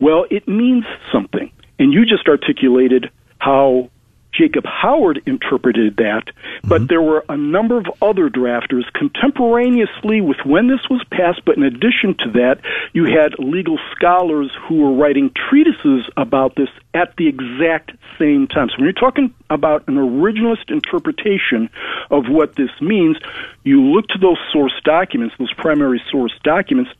Well, 0.00 0.26
it 0.30 0.46
means 0.48 0.84
something. 1.12 1.50
And 1.78 1.92
you 1.92 2.04
just 2.06 2.28
articulated 2.28 3.10
how 3.38 3.90
Jacob 4.36 4.64
Howard 4.66 5.22
interpreted 5.26 5.96
that, 5.96 6.24
but 6.62 6.82
mm-hmm. 6.82 6.86
there 6.86 7.02
were 7.02 7.24
a 7.28 7.36
number 7.36 7.78
of 7.78 7.86
other 8.02 8.28
drafters 8.28 8.84
contemporaneously 8.92 10.20
with 10.20 10.38
when 10.44 10.68
this 10.68 10.88
was 10.90 11.02
passed, 11.10 11.44
but 11.44 11.56
in 11.56 11.62
addition 11.62 12.14
to 12.18 12.30
that, 12.32 12.60
you 12.92 13.04
had 13.04 13.34
legal 13.38 13.78
scholars 13.94 14.50
who 14.68 14.76
were 14.76 14.92
writing 14.92 15.30
treatises 15.48 16.10
about 16.16 16.56
this 16.56 16.68
at 16.94 17.14
the 17.16 17.28
exact 17.28 17.92
same 18.18 18.46
time. 18.46 18.68
So 18.68 18.76
when 18.76 18.84
you're 18.84 18.92
talking 18.92 19.34
about 19.50 19.86
an 19.88 19.96
originalist 19.96 20.70
interpretation 20.70 21.68
of 22.10 22.26
what 22.28 22.54
this 22.56 22.70
means, 22.80 23.16
you 23.64 23.82
look 23.82 24.06
to 24.08 24.18
those 24.18 24.38
source 24.52 24.74
documents, 24.84 25.34
those 25.38 25.52
primary 25.54 26.02
source 26.10 26.32
documents. 26.42 26.90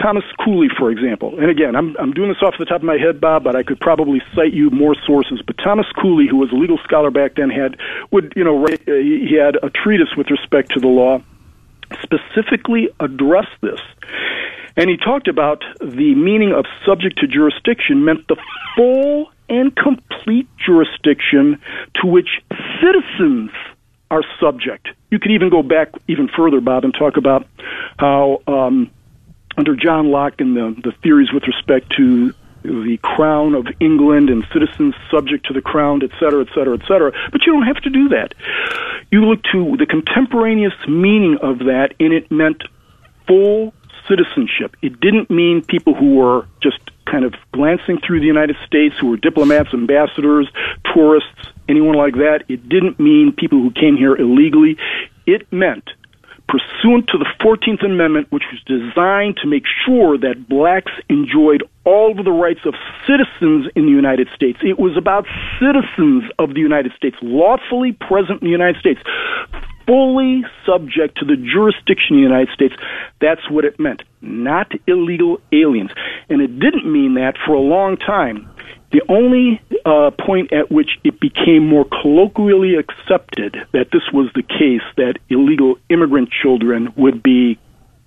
Thomas 0.00 0.24
Cooley, 0.44 0.68
for 0.76 0.90
example, 0.90 1.38
and 1.38 1.50
again, 1.50 1.76
I'm, 1.76 1.96
I'm 1.98 2.12
doing 2.12 2.28
this 2.28 2.42
off 2.42 2.54
the 2.58 2.64
top 2.64 2.78
of 2.78 2.82
my 2.82 2.98
head, 2.98 3.20
Bob, 3.20 3.44
but 3.44 3.54
I 3.54 3.62
could 3.62 3.80
probably 3.80 4.20
cite 4.34 4.52
you 4.52 4.70
more 4.70 4.96
sources. 5.06 5.40
But 5.46 5.56
Thomas 5.58 5.86
Cooley, 6.00 6.26
who 6.28 6.36
was 6.36 6.50
a 6.50 6.56
legal 6.56 6.78
scholar 6.84 7.10
back 7.10 7.34
then, 7.36 7.50
had 7.50 7.76
would 8.10 8.32
you 8.36 8.44
know 8.44 8.58
write, 8.58 8.80
uh, 8.88 8.92
he 8.94 9.34
had 9.34 9.56
a 9.62 9.70
treatise 9.70 10.14
with 10.16 10.30
respect 10.30 10.72
to 10.72 10.80
the 10.80 10.88
law, 10.88 11.20
specifically 12.02 12.88
addressed 13.00 13.60
this. 13.60 13.80
And 14.76 14.90
he 14.90 14.96
talked 14.96 15.28
about 15.28 15.62
the 15.80 16.14
meaning 16.16 16.52
of 16.52 16.64
subject 16.84 17.18
to 17.18 17.26
jurisdiction 17.28 18.04
meant 18.04 18.26
the 18.26 18.36
full 18.76 19.30
and 19.48 19.74
complete 19.76 20.48
jurisdiction 20.56 21.60
to 22.00 22.06
which 22.06 22.42
citizens 22.80 23.50
are 24.10 24.22
subject. 24.40 24.88
You 25.10 25.18
could 25.18 25.30
even 25.30 25.48
go 25.50 25.62
back 25.62 25.90
even 26.08 26.28
further, 26.28 26.60
Bob, 26.60 26.84
and 26.84 26.92
talk 26.92 27.16
about 27.16 27.46
how 27.98 28.42
um, 28.46 28.90
under 29.56 29.76
John 29.76 30.10
Locke 30.10 30.40
and 30.40 30.56
the, 30.56 30.74
the 30.82 30.92
theories 31.02 31.32
with 31.32 31.46
respect 31.46 31.92
to 31.96 32.34
the 32.64 32.98
crown 33.02 33.54
of 33.54 33.66
England 33.78 34.30
and 34.30 34.44
citizens 34.52 34.94
subject 35.10 35.46
to 35.46 35.52
the 35.52 35.60
crown, 35.60 36.02
et 36.02 36.10
cetera, 36.18 36.40
et 36.40 36.48
cetera, 36.54 36.74
et 36.74 36.86
cetera. 36.88 37.12
But 37.30 37.42
you 37.46 37.52
don't 37.52 37.66
have 37.66 37.82
to 37.82 37.90
do 37.90 38.08
that. 38.08 38.34
You 39.10 39.24
look 39.26 39.42
to 39.52 39.76
the 39.76 39.86
contemporaneous 39.86 40.74
meaning 40.88 41.38
of 41.42 41.58
that, 41.58 41.94
and 42.00 42.12
it 42.12 42.30
meant 42.30 42.64
full 43.26 43.74
citizenship. 44.08 44.76
It 44.82 45.00
didn't 45.00 45.30
mean 45.30 45.62
people 45.62 45.94
who 45.94 46.16
were 46.16 46.46
just 46.62 46.78
kind 47.06 47.24
of 47.24 47.34
glancing 47.52 47.98
through 47.98 48.20
the 48.20 48.26
United 48.26 48.56
States 48.66 48.94
who 48.98 49.08
were 49.08 49.16
diplomats, 49.16 49.72
ambassadors, 49.72 50.48
tourists, 50.92 51.52
anyone 51.68 51.94
like 51.94 52.14
that. 52.14 52.44
It 52.48 52.68
didn't 52.68 52.98
mean 52.98 53.32
people 53.36 53.60
who 53.60 53.70
came 53.70 53.96
here 53.96 54.16
illegally. 54.16 54.78
It 55.26 55.50
meant 55.52 55.90
pursuant 56.48 57.08
to 57.08 57.18
the 57.18 57.26
14th 57.40 57.84
Amendment, 57.84 58.30
which 58.30 58.44
was 58.52 58.60
designed 58.66 59.36
to 59.38 59.48
make 59.48 59.64
sure 59.84 60.18
that 60.18 60.48
blacks 60.48 60.92
enjoyed 61.08 61.62
all 61.84 62.16
of 62.16 62.24
the 62.24 62.32
rights 62.32 62.60
of 62.64 62.74
citizens 63.06 63.66
in 63.74 63.86
the 63.86 63.92
United 63.92 64.28
States. 64.34 64.58
It 64.62 64.78
was 64.78 64.96
about 64.96 65.26
citizens 65.58 66.24
of 66.38 66.54
the 66.54 66.60
United 66.60 66.92
States, 66.96 67.16
lawfully 67.22 67.92
present 67.92 68.42
in 68.42 68.48
the 68.48 68.52
United 68.52 68.78
States, 68.78 69.00
fully 69.86 70.44
subject 70.64 71.18
to 71.18 71.24
the 71.24 71.36
jurisdiction 71.36 72.16
of 72.16 72.20
the 72.20 72.28
United 72.28 72.52
States. 72.54 72.74
That's 73.20 73.50
what 73.50 73.64
it 73.64 73.78
meant, 73.78 74.02
not 74.20 74.72
illegal 74.86 75.40
aliens. 75.52 75.90
And 76.28 76.40
it 76.40 76.58
didn't 76.58 76.90
mean 76.90 77.14
that 77.14 77.34
for 77.44 77.54
a 77.54 77.60
long 77.60 77.96
time. 77.96 78.48
The 78.94 79.02
only 79.08 79.60
uh, 79.84 80.12
point 80.12 80.52
at 80.52 80.70
which 80.70 81.00
it 81.02 81.18
became 81.18 81.66
more 81.66 81.84
colloquially 81.84 82.76
accepted 82.76 83.56
that 83.72 83.88
this 83.90 84.02
was 84.12 84.30
the 84.36 84.42
case, 84.42 84.86
that 84.96 85.14
illegal 85.28 85.78
immigrant 85.90 86.28
children 86.30 86.92
would 86.96 87.20
be 87.20 87.58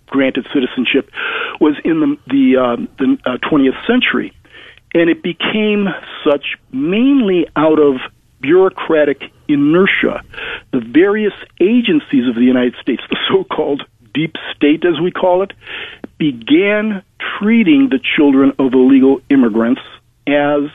granted 0.06 0.48
citizenship, 0.54 1.12
was 1.60 1.76
in 1.84 2.00
the, 2.00 2.18
the, 2.28 2.56
uh, 2.56 2.76
the 3.00 3.18
uh, 3.26 3.38
20th 3.52 3.86
century. 3.86 4.32
And 4.94 5.10
it 5.10 5.22
became 5.22 5.90
such 6.24 6.56
mainly 6.72 7.48
out 7.58 7.80
of 7.80 7.98
bureaucratic 8.40 9.24
inertia. 9.50 10.24
The 10.72 10.80
various 10.80 11.34
agencies 11.60 12.30
of 12.30 12.36
the 12.36 12.48
United 12.48 12.76
States, 12.82 13.04
the 13.10 13.18
so 13.28 13.44
called 13.44 13.84
deep 14.14 14.38
state 14.56 14.86
as 14.86 15.02
we 15.02 15.12
call 15.12 15.44
it, 15.44 15.52
began 16.18 17.04
treating 17.38 17.90
the 17.90 18.00
children 18.16 18.54
of 18.58 18.74
illegal 18.74 19.20
immigrants 19.30 19.82
as 20.28 20.70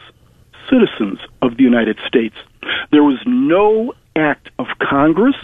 citizens 0.68 1.18
of 1.40 1.56
the 1.56 1.62
United 1.62 1.98
States. 2.06 2.34
There 2.90 3.02
was 3.02 3.18
no 3.26 3.94
act 4.16 4.50
of 4.58 4.66
Congress. 4.80 5.36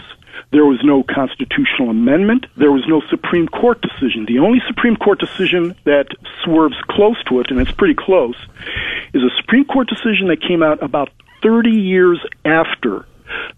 There 0.51 0.65
was 0.65 0.79
no 0.83 1.03
constitutional 1.03 1.89
amendment. 1.89 2.47
There 2.57 2.71
was 2.71 2.83
no 2.87 3.01
Supreme 3.09 3.47
Court 3.47 3.81
decision. 3.81 4.25
The 4.25 4.39
only 4.39 4.61
Supreme 4.67 4.95
Court 4.95 5.19
decision 5.19 5.75
that 5.83 6.07
swerves 6.43 6.77
close 6.89 7.21
to 7.25 7.39
it, 7.39 7.51
and 7.51 7.59
it's 7.59 7.71
pretty 7.71 7.95
close, 7.95 8.35
is 9.13 9.21
a 9.21 9.29
Supreme 9.37 9.65
Court 9.65 9.87
decision 9.87 10.27
that 10.29 10.41
came 10.41 10.63
out 10.63 10.81
about 10.81 11.09
30 11.41 11.69
years 11.69 12.19
after 12.45 13.05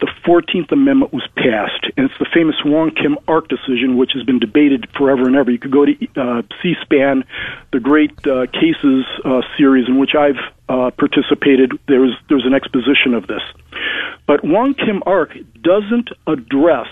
the 0.02 0.12
14th 0.26 0.72
Amendment 0.72 1.14
was 1.14 1.28
passed, 1.36 1.86
and 1.96 2.10
it's 2.10 2.18
the 2.18 2.26
famous 2.34 2.56
Wong 2.66 2.90
Kim 2.90 3.18
Ark 3.28 3.48
decision, 3.48 3.98
which 3.98 4.12
has 4.14 4.24
been 4.24 4.40
debated 4.40 4.90
forever 4.98 5.28
and 5.28 5.36
ever. 5.36 5.52
You 5.52 5.60
could 5.60 5.72
go 5.72 5.86
to 5.86 5.94
uh, 6.16 6.42
C 6.62 6.74
SPAN, 6.82 7.24
the 7.72 7.80
great 7.80 8.12
uh, 8.26 8.48
cases 8.48 9.06
uh, 9.24 9.42
series 9.58 9.88
in 9.88 10.00
which 10.00 10.16
I've 10.16 10.42
uh, 10.68 10.90
participated. 10.98 11.78
There's, 11.88 12.16
there's 12.30 12.46
an 12.46 12.56
exposition 12.56 13.14
of 13.14 13.28
this. 13.28 13.44
But 14.26 14.44
Wong 14.44 14.74
Kim 14.74 15.04
Ark 15.06 15.38
doesn't 15.62 16.10
address 16.26 16.88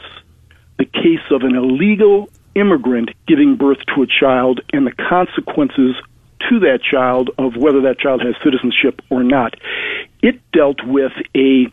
the 0.78 0.86
case 0.86 1.26
of 1.32 1.42
an 1.42 1.56
illegal 1.56 2.30
immigrant 2.54 3.10
giving 3.28 3.56
birth 3.56 3.80
to 3.96 4.04
a 4.04 4.08
child 4.08 4.62
and 4.72 4.86
the 4.86 4.92
consequences 4.92 5.96
to 6.48 6.60
that 6.60 6.80
child 6.82 7.32
of 7.38 7.56
whether 7.56 7.82
that 7.82 8.00
child 8.00 8.22
has 8.22 8.36
citizenship 8.44 9.02
or 9.10 9.24
not. 9.24 9.56
It 10.22 10.40
dealt 10.52 10.86
with 10.86 11.12
a 11.36 11.72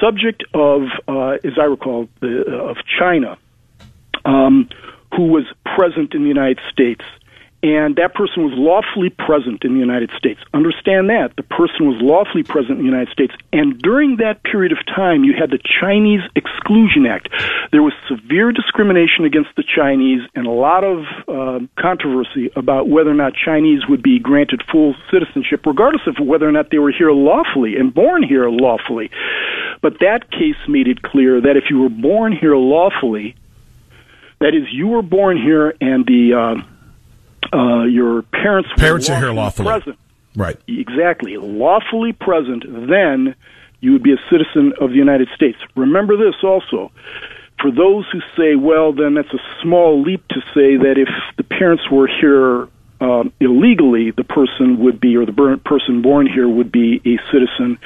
subject 0.00 0.44
of, 0.54 0.82
uh, 1.08 1.36
as 1.44 1.58
I 1.60 1.64
recall, 1.64 2.08
the, 2.20 2.42
of 2.56 2.76
China, 2.98 3.36
um, 4.24 4.68
who 5.14 5.26
was 5.26 5.44
present 5.64 6.14
in 6.14 6.22
the 6.22 6.28
United 6.28 6.60
States 6.70 7.04
and 7.62 7.96
that 7.96 8.14
person 8.14 8.44
was 8.44 8.54
lawfully 8.56 9.10
present 9.10 9.64
in 9.64 9.74
the 9.74 9.80
United 9.80 10.10
States. 10.16 10.40
Understand 10.54 11.10
that. 11.10 11.36
The 11.36 11.42
person 11.42 11.86
was 11.86 12.00
lawfully 12.00 12.42
present 12.42 12.78
in 12.78 12.84
the 12.86 12.90
United 12.90 13.12
States. 13.12 13.34
And 13.52 13.78
during 13.78 14.16
that 14.16 14.42
period 14.42 14.72
of 14.72 14.78
time, 14.86 15.24
you 15.24 15.34
had 15.38 15.50
the 15.50 15.58
Chinese 15.58 16.22
Exclusion 16.34 17.04
Act. 17.04 17.28
There 17.70 17.82
was 17.82 17.92
severe 18.08 18.50
discrimination 18.50 19.26
against 19.26 19.50
the 19.56 19.62
Chinese 19.62 20.22
and 20.34 20.46
a 20.46 20.50
lot 20.50 20.84
of 20.84 21.04
uh, 21.28 21.60
controversy 21.76 22.50
about 22.56 22.88
whether 22.88 23.10
or 23.10 23.14
not 23.14 23.34
Chinese 23.34 23.86
would 23.88 24.02
be 24.02 24.18
granted 24.18 24.62
full 24.70 24.94
citizenship, 25.10 25.66
regardless 25.66 26.06
of 26.06 26.16
whether 26.18 26.48
or 26.48 26.52
not 26.52 26.70
they 26.70 26.78
were 26.78 26.92
here 26.92 27.12
lawfully 27.12 27.76
and 27.76 27.92
born 27.92 28.22
here 28.22 28.48
lawfully. 28.48 29.10
But 29.82 30.00
that 30.00 30.30
case 30.30 30.56
made 30.66 30.88
it 30.88 31.02
clear 31.02 31.42
that 31.42 31.56
if 31.56 31.64
you 31.68 31.80
were 31.80 31.90
born 31.90 32.32
here 32.32 32.56
lawfully, 32.56 33.36
that 34.40 34.54
is, 34.54 34.72
you 34.72 34.88
were 34.88 35.02
born 35.02 35.36
here 35.36 35.74
and 35.82 36.06
the 36.06 36.32
uh, 36.32 36.69
uh, 37.52 37.84
your 37.84 38.22
parents 38.22 38.68
parents 38.76 39.08
were 39.08 39.14
are 39.14 39.18
here 39.18 39.32
lawfully 39.32 39.66
present. 39.66 39.98
Right. 40.36 40.56
Exactly. 40.68 41.36
Lawfully 41.36 42.12
present, 42.12 42.64
then 42.88 43.34
you 43.80 43.92
would 43.92 44.02
be 44.02 44.12
a 44.12 44.20
citizen 44.30 44.74
of 44.80 44.90
the 44.90 44.96
United 44.96 45.28
States. 45.34 45.58
Remember 45.74 46.16
this 46.16 46.36
also. 46.42 46.92
For 47.60 47.70
those 47.70 48.06
who 48.10 48.20
say, 48.36 48.54
well, 48.54 48.92
then 48.92 49.14
that's 49.14 49.32
a 49.34 49.60
small 49.62 50.00
leap 50.02 50.26
to 50.28 50.40
say 50.54 50.76
that 50.76 50.94
if 50.96 51.08
the 51.36 51.42
parents 51.42 51.90
were 51.90 52.08
here 52.08 52.68
um, 53.00 53.32
illegally, 53.40 54.10
the 54.10 54.24
person 54.24 54.78
would 54.80 55.00
be, 55.00 55.16
or 55.16 55.26
the 55.26 55.60
person 55.64 56.02
born 56.02 56.26
here 56.26 56.48
would 56.48 56.70
be 56.70 57.00
a 57.04 57.16
citizen. 57.32 57.78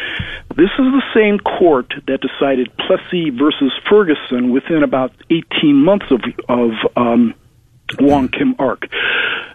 This 0.56 0.70
is 0.78 0.86
the 0.92 1.02
same 1.14 1.38
court 1.38 1.92
that 2.06 2.20
decided 2.20 2.76
Plessy 2.76 3.30
versus 3.30 3.72
Ferguson 3.88 4.50
within 4.50 4.82
about 4.82 5.12
18 5.30 5.76
months 5.76 6.06
of, 6.10 6.20
of 6.48 6.70
um, 6.96 7.34
Wong 7.98 8.28
Kim 8.28 8.54
Ark. 8.58 8.86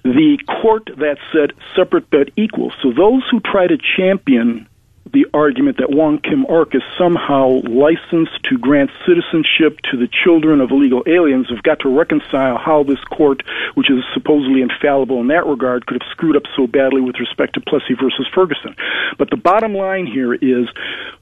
The 0.03 0.37
court 0.61 0.89
that 0.97 1.17
said 1.33 1.53
separate 1.75 2.09
but 2.09 2.31
equal. 2.35 2.71
So 2.81 2.91
those 2.91 3.23
who 3.29 3.39
try 3.39 3.67
to 3.67 3.77
champion 3.97 4.67
the 5.11 5.25
argument 5.33 5.77
that 5.77 5.89
Wong 5.89 6.19
Kim 6.19 6.45
Ark 6.45 6.75
is 6.75 6.83
somehow 6.97 7.61
licensed 7.65 8.43
to 8.49 8.57
grant 8.57 8.91
citizenship 9.07 9.79
to 9.91 9.97
the 9.97 10.07
children 10.07 10.61
of 10.61 10.71
illegal 10.71 11.03
aliens 11.07 11.49
have 11.49 11.63
got 11.63 11.79
to 11.79 11.89
reconcile 11.89 12.57
how 12.57 12.83
this 12.83 13.03
court, 13.05 13.41
which 13.73 13.89
is 13.89 14.03
supposedly 14.13 14.61
infallible 14.61 15.19
in 15.19 15.27
that 15.27 15.47
regard, 15.47 15.85
could 15.87 16.01
have 16.01 16.11
screwed 16.11 16.35
up 16.35 16.43
so 16.55 16.67
badly 16.67 17.01
with 17.01 17.19
respect 17.19 17.55
to 17.55 17.61
Plessy 17.61 17.95
versus 17.99 18.27
Ferguson. 18.33 18.75
But 19.17 19.29
the 19.29 19.37
bottom 19.37 19.73
line 19.73 20.05
here 20.05 20.33
is 20.33 20.67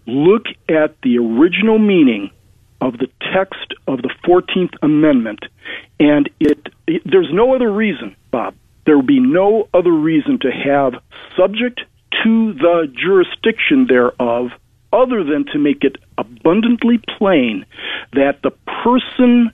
look 0.06 0.48
at 0.68 1.00
the 1.02 1.18
original 1.18 1.80
meaning 1.80 2.32
of 2.82 2.94
the 2.98 3.08
text 3.34 3.74
of 3.88 4.02
the 4.02 4.14
14th 4.26 4.74
Amendment, 4.82 5.40
and 6.00 6.30
it, 6.40 6.68
it 6.88 7.02
there's 7.06 7.30
no 7.32 7.56
other 7.56 7.72
reason, 7.72 8.16
Bob. 8.32 8.56
There 8.86 8.98
would 8.98 9.08
be 9.08 9.20
no 9.20 9.68
other 9.74 9.92
reason 9.92 10.40
to 10.42 10.52
have 10.52 10.94
subject 11.36 11.82
to 12.24 12.54
the 12.54 12.92
jurisdiction 12.94 13.88
thereof 13.88 14.52
other 14.94 15.24
than 15.24 15.46
to 15.52 15.60
make 15.60 15.84
it 15.84 15.98
abundantly 16.18 17.00
plain 17.18 17.66
that 18.14 18.42
the 18.42 18.52
person 18.84 19.52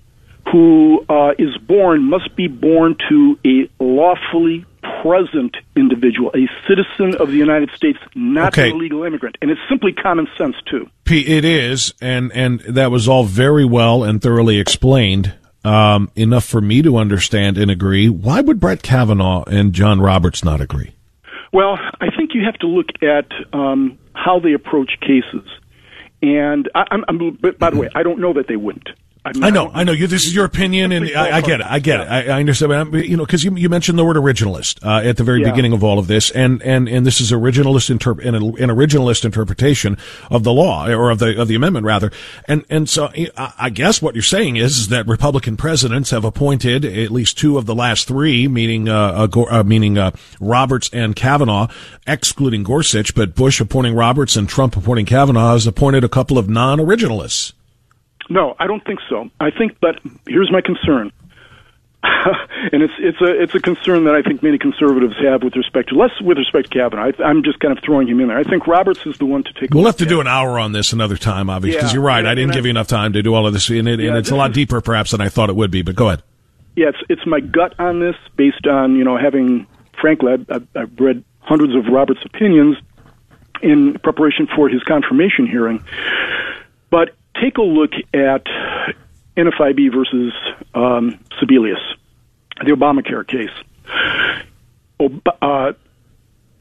who 0.52 1.04
uh, 1.10 1.32
is 1.40 1.58
born 1.58 2.04
must 2.04 2.36
be 2.36 2.48
born 2.48 2.96
to 3.10 3.40
a 3.46 3.84
lawfully 3.84 4.66
present 5.02 5.56
individual, 5.76 6.32
a 6.36 6.48
citizen 6.67 7.15
of 7.19 7.30
the 7.30 7.38
United 7.38 7.69
States, 7.76 8.00
not 8.15 8.54
Okay. 8.58 8.69
an 8.69 8.76
illegal 8.76 9.04
immigrant. 9.04 9.38
And 9.41 9.50
it's 9.52 9.62
simply 9.69 9.93
common 9.93 10.28
sense, 10.38 10.56
too. 10.69 10.88
P, 11.06 11.19
it 11.22 11.46
is, 11.46 11.93
and 12.02 12.32
and 12.34 12.60
that 12.62 12.91
was 12.91 13.08
all 13.08 13.24
very 13.24 13.65
well 13.65 14.04
and 14.04 14.22
thoroughly 14.22 14.60
explained. 14.60 15.34
Um, 15.65 16.12
enough 16.17 16.43
for 16.43 16.60
me 16.60 16.82
to 16.82 16.98
understand 16.98 17.58
and 17.58 17.72
agree. 17.72 18.10
Why 18.10 18.41
would 18.41 18.60
Brett 18.60 18.84
Kavanaugh 18.84 19.46
and 19.46 19.72
John 19.72 20.02
Roberts 20.02 20.43
not 20.43 20.60
agree? 20.60 20.91
Well, 21.54 21.80
I 22.02 22.08
think 22.17 22.32
you 22.34 22.43
have 22.43 22.56
to 22.56 22.67
look 22.67 22.88
at 23.02 23.32
um, 23.54 23.98
how 24.13 24.39
they 24.41 24.52
approach 24.52 24.91
cases. 25.00 25.48
And 26.22 26.69
I, 26.76 26.84
I'm, 26.91 27.06
I'm, 27.08 27.38
but 27.39 27.60
by 27.60 27.69
the 27.69 27.78
way, 27.78 27.89
I 27.96 28.04
don't 28.04 28.19
know 28.19 28.34
that 28.34 28.48
they 28.50 28.58
wouldn't. 28.58 28.89
I 29.26 29.52
know, 29.52 29.72
I 29.74 29.86
know. 29.86 29.94
You, 29.94 30.08
this 30.08 30.26
is 30.26 30.36
your 30.36 30.44
opinion, 30.44 30.92
and 30.92 31.10
I, 31.16 31.38
I 31.38 31.42
get 31.42 31.62
it. 31.62 31.66
I 31.66 31.80
get 31.80 32.02
it. 32.02 32.08
I, 32.10 32.26
I 32.26 32.40
understand. 32.42 32.92
But 32.92 33.08
you 33.08 33.16
know, 33.16 33.26
because 33.26 33.42
you, 33.42 33.56
you 33.56 33.70
mentioned 33.70 33.98
the 33.98 34.04
word 34.04 34.18
originalist 34.18 34.86
uh, 34.86 35.08
at 35.08 35.16
the 35.16 35.24
very 35.24 35.42
Yeah. 35.42 35.52
beginning 35.52 35.72
of 35.72 35.82
all 35.82 35.98
of 35.98 36.08
this, 36.08 36.30
and 36.32 36.62
and 36.62 36.90
and 36.90 37.06
this 37.06 37.22
is 37.22 37.32
originalist 37.32 37.96
interp- 37.96 38.24
an, 38.26 38.36
an 38.36 38.70
originalist 38.70 39.24
interpretation 39.24 39.98
of 40.30 40.44
the 40.44 40.52
law 40.52 40.88
or 40.90 41.10
of 41.10 41.20
the 41.20 41.40
of 41.40 41.48
the 41.48 41.56
amendment 41.56 41.86
rather. 41.86 42.12
And 42.50 42.66
and 42.70 42.90
so 42.90 43.12
I, 43.38 43.54
I 43.58 43.70
guess 43.70 44.02
what 44.02 44.14
you're 44.14 44.24
saying 44.24 44.58
is, 44.58 44.78
is 44.78 44.88
that 44.90 45.08
Republican 45.08 45.56
presidents 45.56 46.10
have 46.10 46.26
appointed 46.26 46.84
at 46.84 47.10
least 47.10 47.38
two 47.38 47.58
of 47.58 47.66
the 47.66 47.76
last 47.76 48.10
three, 48.10 48.50
meaning 48.50 48.90
uh, 48.90 49.28
uh, 49.34 49.42
uh 49.50 49.64
meaning 49.64 49.98
uh, 49.98 50.12
Roberts 50.42 50.90
and 50.92 51.16
Kavanaugh, 51.16 51.68
excluding 52.06 52.64
Gorsuch, 52.64 53.16
but 53.16 53.36
Bush 53.36 53.62
appointing 53.62 53.96
Roberts 53.96 54.36
and 54.36 54.50
Trump 54.50 54.76
appointing 54.76 55.06
Kavanaugh 55.06 55.54
has 55.54 55.66
appointed 55.66 56.04
a 56.04 56.10
couple 56.10 56.38
of 56.38 56.50
non-originalists. 56.50 57.54
No, 58.30 58.56
I 58.60 58.68
don't 58.68 58.84
think 58.86 59.00
so. 59.10 59.30
I 59.40 59.52
think, 59.52 59.78
but 59.82 60.00
here's 60.28 60.52
my 60.52 60.62
concern, 60.62 61.12
and 62.04 62.82
it's 62.82 62.94
it's 63.00 63.22
a 63.22 63.42
it's 63.42 63.54
a 63.56 63.60
concern 63.60 64.06
that 64.06 64.16
I 64.16 64.22
think 64.22 64.42
many 64.44 64.58
conservatives 64.58 65.16
have 65.22 65.44
with 65.44 65.56
respect 65.56 65.90
to 65.90 65.96
less 65.96 66.12
with 66.22 66.38
respect 66.38 66.72
to 66.72 66.78
Kavanaugh. 66.80 67.12
I, 67.20 67.24
I'm 67.24 67.44
just 67.44 67.60
kind 67.60 67.78
of 67.78 67.84
throwing 67.84 68.08
him 68.08 68.20
in 68.22 68.28
there. 68.30 68.38
I 68.38 68.44
think 68.44 68.68
Roberts 68.68 69.06
is 69.06 69.18
the 69.18 69.26
one 69.26 69.44
to 69.44 69.54
take. 69.54 69.74
We'll 69.74 69.86
have 69.86 69.98
to 69.98 70.06
do 70.06 70.22
an 70.22 70.28
hour 70.28 70.58
on 70.60 70.72
this 70.72 70.94
another 70.94 71.18
time, 71.18 71.50
obviously, 71.50 71.78
because 71.78 71.92
Yeah, 71.92 71.96
you're 71.96 72.04
right. 72.06 72.24
yeah, 72.24 72.32
I 72.32 72.36
didn't 72.36 72.54
give 72.54 72.64
I- 72.64 72.68
you 72.68 72.72
enough 72.72 72.88
time 72.88 73.14
to 73.14 73.22
do 73.22 73.34
all 73.34 73.46
of 73.46 73.54
this, 73.54 73.70
and, 73.70 73.88
it, 73.88 74.00
and 74.00 74.18
it's 74.18 74.32
a 74.32 74.36
lot 74.36 74.54
deeper, 74.54 74.82
perhaps, 74.82 75.12
than 75.12 75.22
I 75.22 75.30
thought 75.30 75.50
it 75.50 75.56
would 75.56 75.72
be. 75.72 75.82
But 75.82 75.96
go 75.96 76.08
ahead. 76.08 76.24
Yeah, 76.76 76.90
it's 76.90 76.98
it's 77.10 77.26
my 77.28 77.40
gut 77.40 77.76
on 77.80 78.00
this, 78.00 78.16
based 78.36 78.66
on 78.68 78.96
you 78.96 79.04
know 79.04 79.18
having 79.18 79.68
frankly, 80.00 80.34
I've, 80.50 80.68
I've 80.76 81.00
read 81.00 81.24
hundreds 81.40 81.76
of 81.76 81.86
Roberts' 81.92 82.20
opinions 82.26 82.78
in 83.62 83.98
preparation 84.04 84.48
for 84.56 84.68
his 84.68 84.84
confirmation 84.84 85.46
hearing. 85.48 85.84
But 86.90 87.16
take 87.43 87.58
a 87.58 87.62
look 87.62 87.91
at 88.13 88.45
NFIB 89.36 89.93
versus 89.93 90.34
um, 90.73 91.19
Sebelius, 91.41 91.82
the 92.63 92.71
Obamacare 92.71 93.27
case. 93.27 93.49
Ob- 94.99 95.27
uh, 95.41 95.73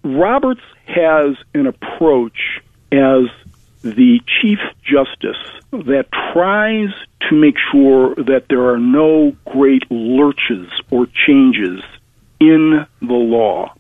Roberts 0.03 0.63
has 0.87 1.37
an 1.55 1.67
approach 1.67 2.61
as 2.91 3.25
the 3.83 4.21
Chief 4.41 4.59
Justice 4.83 5.37
that 5.71 6.07
tries 6.33 6.91
to 7.29 7.35
make 7.35 7.57
sure 7.71 8.15
that 8.17 8.47
there 8.49 8.69
are 8.69 8.79
no 8.79 9.37
great 9.45 9.89
lurches 9.91 10.69
or 10.91 11.07
changes 11.27 11.83
in 12.41 12.87
the 13.01 13.13
law. 13.13 13.75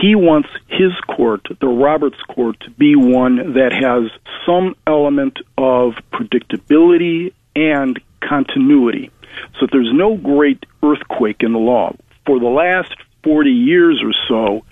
He 0.00 0.14
wants 0.14 0.48
his 0.66 0.92
court, 1.06 1.46
the 1.60 1.68
Roberts 1.68 2.20
court, 2.28 2.58
to 2.60 2.70
be 2.70 2.96
one 2.96 3.54
that 3.54 3.72
has 3.72 4.10
some 4.44 4.74
element 4.86 5.38
of 5.56 5.94
predictability 6.12 7.32
and 7.54 8.00
continuity. 8.20 9.10
So 9.60 9.66
there's 9.70 9.92
no 9.92 10.16
great 10.16 10.66
earthquake 10.82 11.42
in 11.42 11.52
the 11.52 11.58
law. 11.58 11.94
For 12.26 12.40
the 12.40 12.46
last 12.46 12.94
40 13.22 13.50
years 13.50 14.02
or 14.02 14.12
so, 14.28 14.64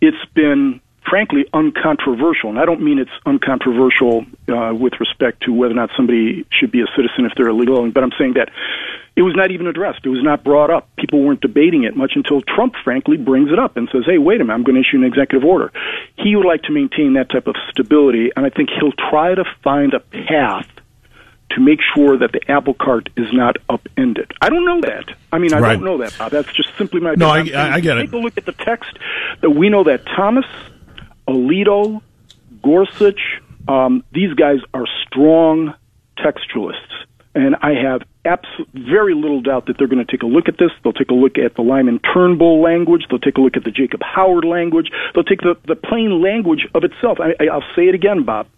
it's 0.00 0.24
been 0.34 0.80
frankly 1.10 1.44
uncontroversial. 1.52 2.48
And 2.50 2.58
I 2.58 2.64
don't 2.64 2.80
mean 2.80 2.98
it's 2.98 3.10
uncontroversial 3.26 4.24
uh, 4.48 4.72
with 4.72 4.94
respect 5.00 5.42
to 5.42 5.52
whether 5.52 5.72
or 5.72 5.76
not 5.76 5.90
somebody 5.96 6.46
should 6.50 6.70
be 6.70 6.80
a 6.80 6.86
citizen 6.96 7.26
if 7.26 7.32
they're 7.36 7.48
illegal, 7.48 7.90
but 7.90 8.02
I'm 8.02 8.12
saying 8.18 8.34
that 8.34 8.48
it 9.16 9.22
was 9.22 9.34
not 9.36 9.50
even 9.50 9.66
addressed. 9.66 10.06
It 10.06 10.08
was 10.08 10.22
not 10.22 10.44
brought 10.44 10.70
up. 10.70 10.88
People 10.96 11.22
weren't 11.22 11.40
debating 11.40 11.82
it 11.82 11.96
much 11.96 12.12
until 12.14 12.40
Trump, 12.40 12.74
frankly, 12.84 13.16
brings 13.16 13.50
it 13.52 13.58
up 13.58 13.76
and 13.76 13.88
says, 13.92 14.04
hey, 14.06 14.18
wait 14.18 14.40
a 14.40 14.44
minute, 14.44 14.54
I'm 14.54 14.62
going 14.62 14.76
to 14.76 14.88
issue 14.88 14.96
an 14.98 15.04
executive 15.04 15.44
order. 15.44 15.72
He 16.16 16.36
would 16.36 16.46
like 16.46 16.62
to 16.62 16.72
maintain 16.72 17.14
that 17.14 17.28
type 17.28 17.48
of 17.48 17.56
stability, 17.70 18.30
and 18.36 18.46
I 18.46 18.50
think 18.50 18.70
he'll 18.70 18.92
try 18.92 19.34
to 19.34 19.44
find 19.64 19.92
a 19.92 20.00
path 20.00 20.66
to 21.50 21.60
make 21.60 21.80
sure 21.96 22.16
that 22.16 22.30
the 22.30 22.40
apple 22.48 22.74
cart 22.74 23.08
is 23.16 23.26
not 23.32 23.56
upended. 23.68 24.30
I 24.40 24.48
don't 24.50 24.64
know 24.64 24.80
that. 24.82 25.12
I 25.32 25.38
mean, 25.38 25.52
I 25.52 25.58
Right. 25.58 25.72
don't 25.74 25.82
know 25.84 25.98
that, 25.98 26.14
Bob. 26.16 26.30
That's 26.30 26.52
just 26.52 26.68
simply 26.78 27.00
my 27.00 27.14
No, 27.16 27.26
I- 27.28 27.40
I- 27.52 27.74
I 27.74 27.80
get 27.80 27.98
it. 27.98 28.02
Take 28.02 28.12
a 28.12 28.18
look 28.18 28.38
at 28.38 28.46
the 28.46 28.52
text 28.52 28.96
that 29.40 29.50
we 29.50 29.68
know 29.68 29.82
that 29.82 30.06
Thomas, 30.06 30.46
Alito, 31.30 32.02
Gorsuch, 32.62 33.20
um, 33.68 34.04
these 34.12 34.34
guys 34.34 34.58
are 34.74 34.86
strong 35.06 35.74
textualists. 36.18 37.06
And 37.32 37.54
I 37.62 37.74
have 37.74 38.02
abs- 38.24 38.48
very 38.74 39.14
little 39.14 39.40
doubt 39.40 39.66
that 39.66 39.78
they're 39.78 39.86
going 39.86 40.04
to 40.04 40.10
take 40.10 40.24
a 40.24 40.26
look 40.26 40.48
at 40.48 40.58
this. 40.58 40.70
They'll 40.82 40.92
take 40.92 41.10
a 41.10 41.14
look 41.14 41.38
at 41.38 41.54
the 41.54 41.62
Lyman 41.62 42.00
Trumbull 42.02 42.60
language. 42.60 43.06
They'll 43.08 43.20
take 43.20 43.38
a 43.38 43.40
look 43.40 43.56
at 43.56 43.62
the 43.62 43.70
Jacob 43.70 44.02
Howard 44.02 44.44
language. 44.44 44.90
They'll 45.14 45.24
take 45.24 45.42
the, 45.42 45.54
the 45.68 45.76
plain 45.76 46.20
language 46.20 46.66
of 46.74 46.82
itself. 46.82 47.18
I, 47.20 47.46
I'll 47.46 47.64
say 47.76 47.86
it 47.86 47.94
again, 47.94 48.24
Bob. 48.24 48.48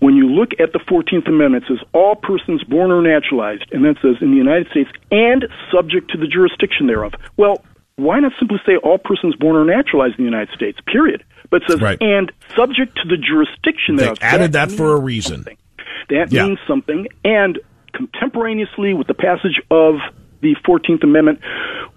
When 0.00 0.16
you 0.16 0.26
look 0.26 0.52
at 0.58 0.72
the 0.72 0.80
14th 0.80 1.28
Amendment, 1.28 1.64
it 1.64 1.68
says 1.68 1.86
all 1.92 2.16
persons 2.16 2.64
born 2.64 2.90
or 2.90 3.02
naturalized, 3.02 3.70
and 3.72 3.84
then 3.84 3.94
says 4.00 4.16
in 4.22 4.30
the 4.30 4.38
United 4.38 4.68
States 4.70 4.90
and 5.10 5.46
subject 5.70 6.10
to 6.12 6.18
the 6.18 6.26
jurisdiction 6.26 6.86
thereof. 6.86 7.12
Well, 7.36 7.62
why 7.96 8.18
not 8.20 8.32
simply 8.38 8.58
say 8.66 8.76
all 8.76 8.98
persons 8.98 9.36
born 9.36 9.54
or 9.54 9.64
naturalized 9.64 10.18
in 10.18 10.24
the 10.24 10.30
United 10.30 10.54
States, 10.54 10.78
period? 10.86 11.22
But 11.50 11.62
it 11.62 11.70
says 11.70 11.80
Right. 11.80 11.98
and 12.00 12.32
subject 12.56 12.96
to 13.02 13.08
the 13.08 13.16
jurisdiction 13.16 13.96
They 13.96 14.04
thereof. 14.04 14.18
added 14.22 14.52
that 14.52 14.68
means 14.68 14.78
for 14.78 14.92
a 14.94 15.00
reason. 15.00 15.36
something. 15.36 15.56
That 16.10 16.32
Yeah. 16.32 16.46
means 16.46 16.58
something. 16.66 17.06
And 17.24 17.58
contemporaneously 17.92 18.94
with 18.94 19.06
the 19.06 19.14
passage 19.14 19.60
of 19.70 19.96
the 20.40 20.54
14th 20.64 21.02
Amendment, 21.04 21.40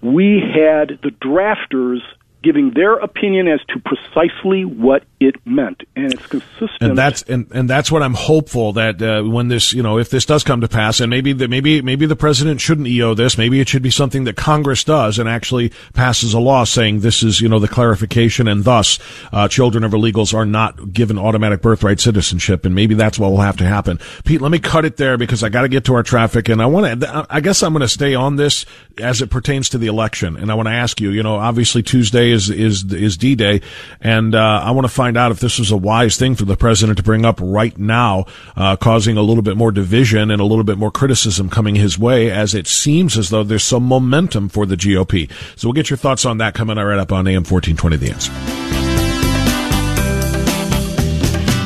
we 0.00 0.40
had 0.40 0.98
the 1.02 1.10
drafters 1.10 2.00
giving 2.42 2.70
their 2.70 2.94
opinion 2.94 3.48
as 3.48 3.60
to 3.68 3.80
precisely 3.80 4.64
what 4.64 5.02
it 5.20 5.34
meant, 5.44 5.82
and 5.96 6.12
it's 6.12 6.26
consistent. 6.26 6.80
And 6.80 6.96
that's 6.96 7.22
and, 7.22 7.50
and 7.52 7.68
that's 7.68 7.90
what 7.90 8.02
I'm 8.02 8.14
hopeful 8.14 8.72
that 8.74 9.02
uh, 9.02 9.22
when 9.22 9.48
this, 9.48 9.72
you 9.72 9.82
know, 9.82 9.98
if 9.98 10.10
this 10.10 10.24
does 10.24 10.44
come 10.44 10.60
to 10.60 10.68
pass, 10.68 11.00
and 11.00 11.10
maybe 11.10 11.32
the, 11.32 11.48
maybe 11.48 11.82
maybe 11.82 12.06
the 12.06 12.16
president 12.16 12.60
shouldn't 12.60 12.86
EO 12.86 13.14
this, 13.14 13.36
maybe 13.36 13.60
it 13.60 13.68
should 13.68 13.82
be 13.82 13.90
something 13.90 14.24
that 14.24 14.36
Congress 14.36 14.84
does 14.84 15.18
and 15.18 15.28
actually 15.28 15.72
passes 15.94 16.34
a 16.34 16.38
law 16.38 16.64
saying 16.64 17.00
this 17.00 17.22
is, 17.22 17.40
you 17.40 17.48
know, 17.48 17.58
the 17.58 17.68
clarification, 17.68 18.46
and 18.46 18.64
thus 18.64 18.98
uh, 19.32 19.48
children 19.48 19.82
of 19.82 19.92
illegals 19.92 20.32
are 20.32 20.46
not 20.46 20.92
given 20.92 21.18
automatic 21.18 21.60
birthright 21.60 21.98
citizenship, 21.98 22.64
and 22.64 22.74
maybe 22.74 22.94
that's 22.94 23.18
what 23.18 23.30
will 23.30 23.40
have 23.40 23.56
to 23.56 23.64
happen. 23.64 23.98
Pete, 24.24 24.40
let 24.40 24.52
me 24.52 24.60
cut 24.60 24.84
it 24.84 24.96
there 24.96 25.18
because 25.18 25.42
I 25.42 25.48
got 25.48 25.62
to 25.62 25.68
get 25.68 25.84
to 25.86 25.94
our 25.94 26.04
traffic, 26.04 26.48
and 26.48 26.62
I 26.62 26.66
want 26.66 27.00
to. 27.00 27.26
I 27.28 27.40
guess 27.40 27.64
I'm 27.64 27.72
going 27.72 27.80
to 27.80 27.88
stay 27.88 28.14
on 28.14 28.36
this 28.36 28.64
as 28.98 29.20
it 29.20 29.30
pertains 29.30 29.68
to 29.70 29.78
the 29.78 29.88
election, 29.88 30.36
and 30.36 30.52
I 30.52 30.54
want 30.54 30.68
to 30.68 30.74
ask 30.74 31.00
you, 31.00 31.10
you 31.10 31.24
know, 31.24 31.34
obviously 31.34 31.82
Tuesday 31.82 32.27
is 32.30 32.50
is 32.50 32.92
is 32.92 33.16
D 33.16 33.34
Day, 33.34 33.60
and 34.00 34.34
uh, 34.34 34.62
I 34.64 34.70
want 34.72 34.86
to 34.86 34.92
find 34.92 35.16
out 35.16 35.30
if 35.30 35.40
this 35.40 35.58
was 35.58 35.70
a 35.70 35.76
wise 35.76 36.16
thing 36.16 36.34
for 36.34 36.44
the 36.44 36.56
president 36.56 36.98
to 36.98 37.02
bring 37.02 37.24
up 37.24 37.38
right 37.42 37.76
now, 37.78 38.26
uh, 38.56 38.76
causing 38.76 39.16
a 39.16 39.22
little 39.22 39.42
bit 39.42 39.56
more 39.56 39.72
division 39.72 40.30
and 40.30 40.40
a 40.40 40.44
little 40.44 40.64
bit 40.64 40.78
more 40.78 40.90
criticism 40.90 41.48
coming 41.48 41.74
his 41.74 41.98
way, 41.98 42.30
as 42.30 42.54
it 42.54 42.66
seems 42.66 43.16
as 43.18 43.30
though 43.30 43.42
there's 43.42 43.64
some 43.64 43.84
momentum 43.84 44.48
for 44.48 44.66
the 44.66 44.76
GOP. 44.76 45.30
So 45.56 45.68
we'll 45.68 45.74
get 45.74 45.90
your 45.90 45.96
thoughts 45.96 46.24
on 46.24 46.38
that 46.38 46.54
coming 46.54 46.76
right 46.76 46.98
up 46.98 47.12
on 47.12 47.26
AM 47.26 47.44
1420 47.44 47.96
The 47.96 48.10
Answer. 48.10 48.32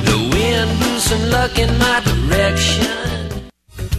The 0.04 0.18
wind 0.34 0.78
blew 0.78 0.98
some 0.98 1.30
luck 1.30 1.58
in 1.58 1.78
my 1.78 2.00
direction. 2.04 3.01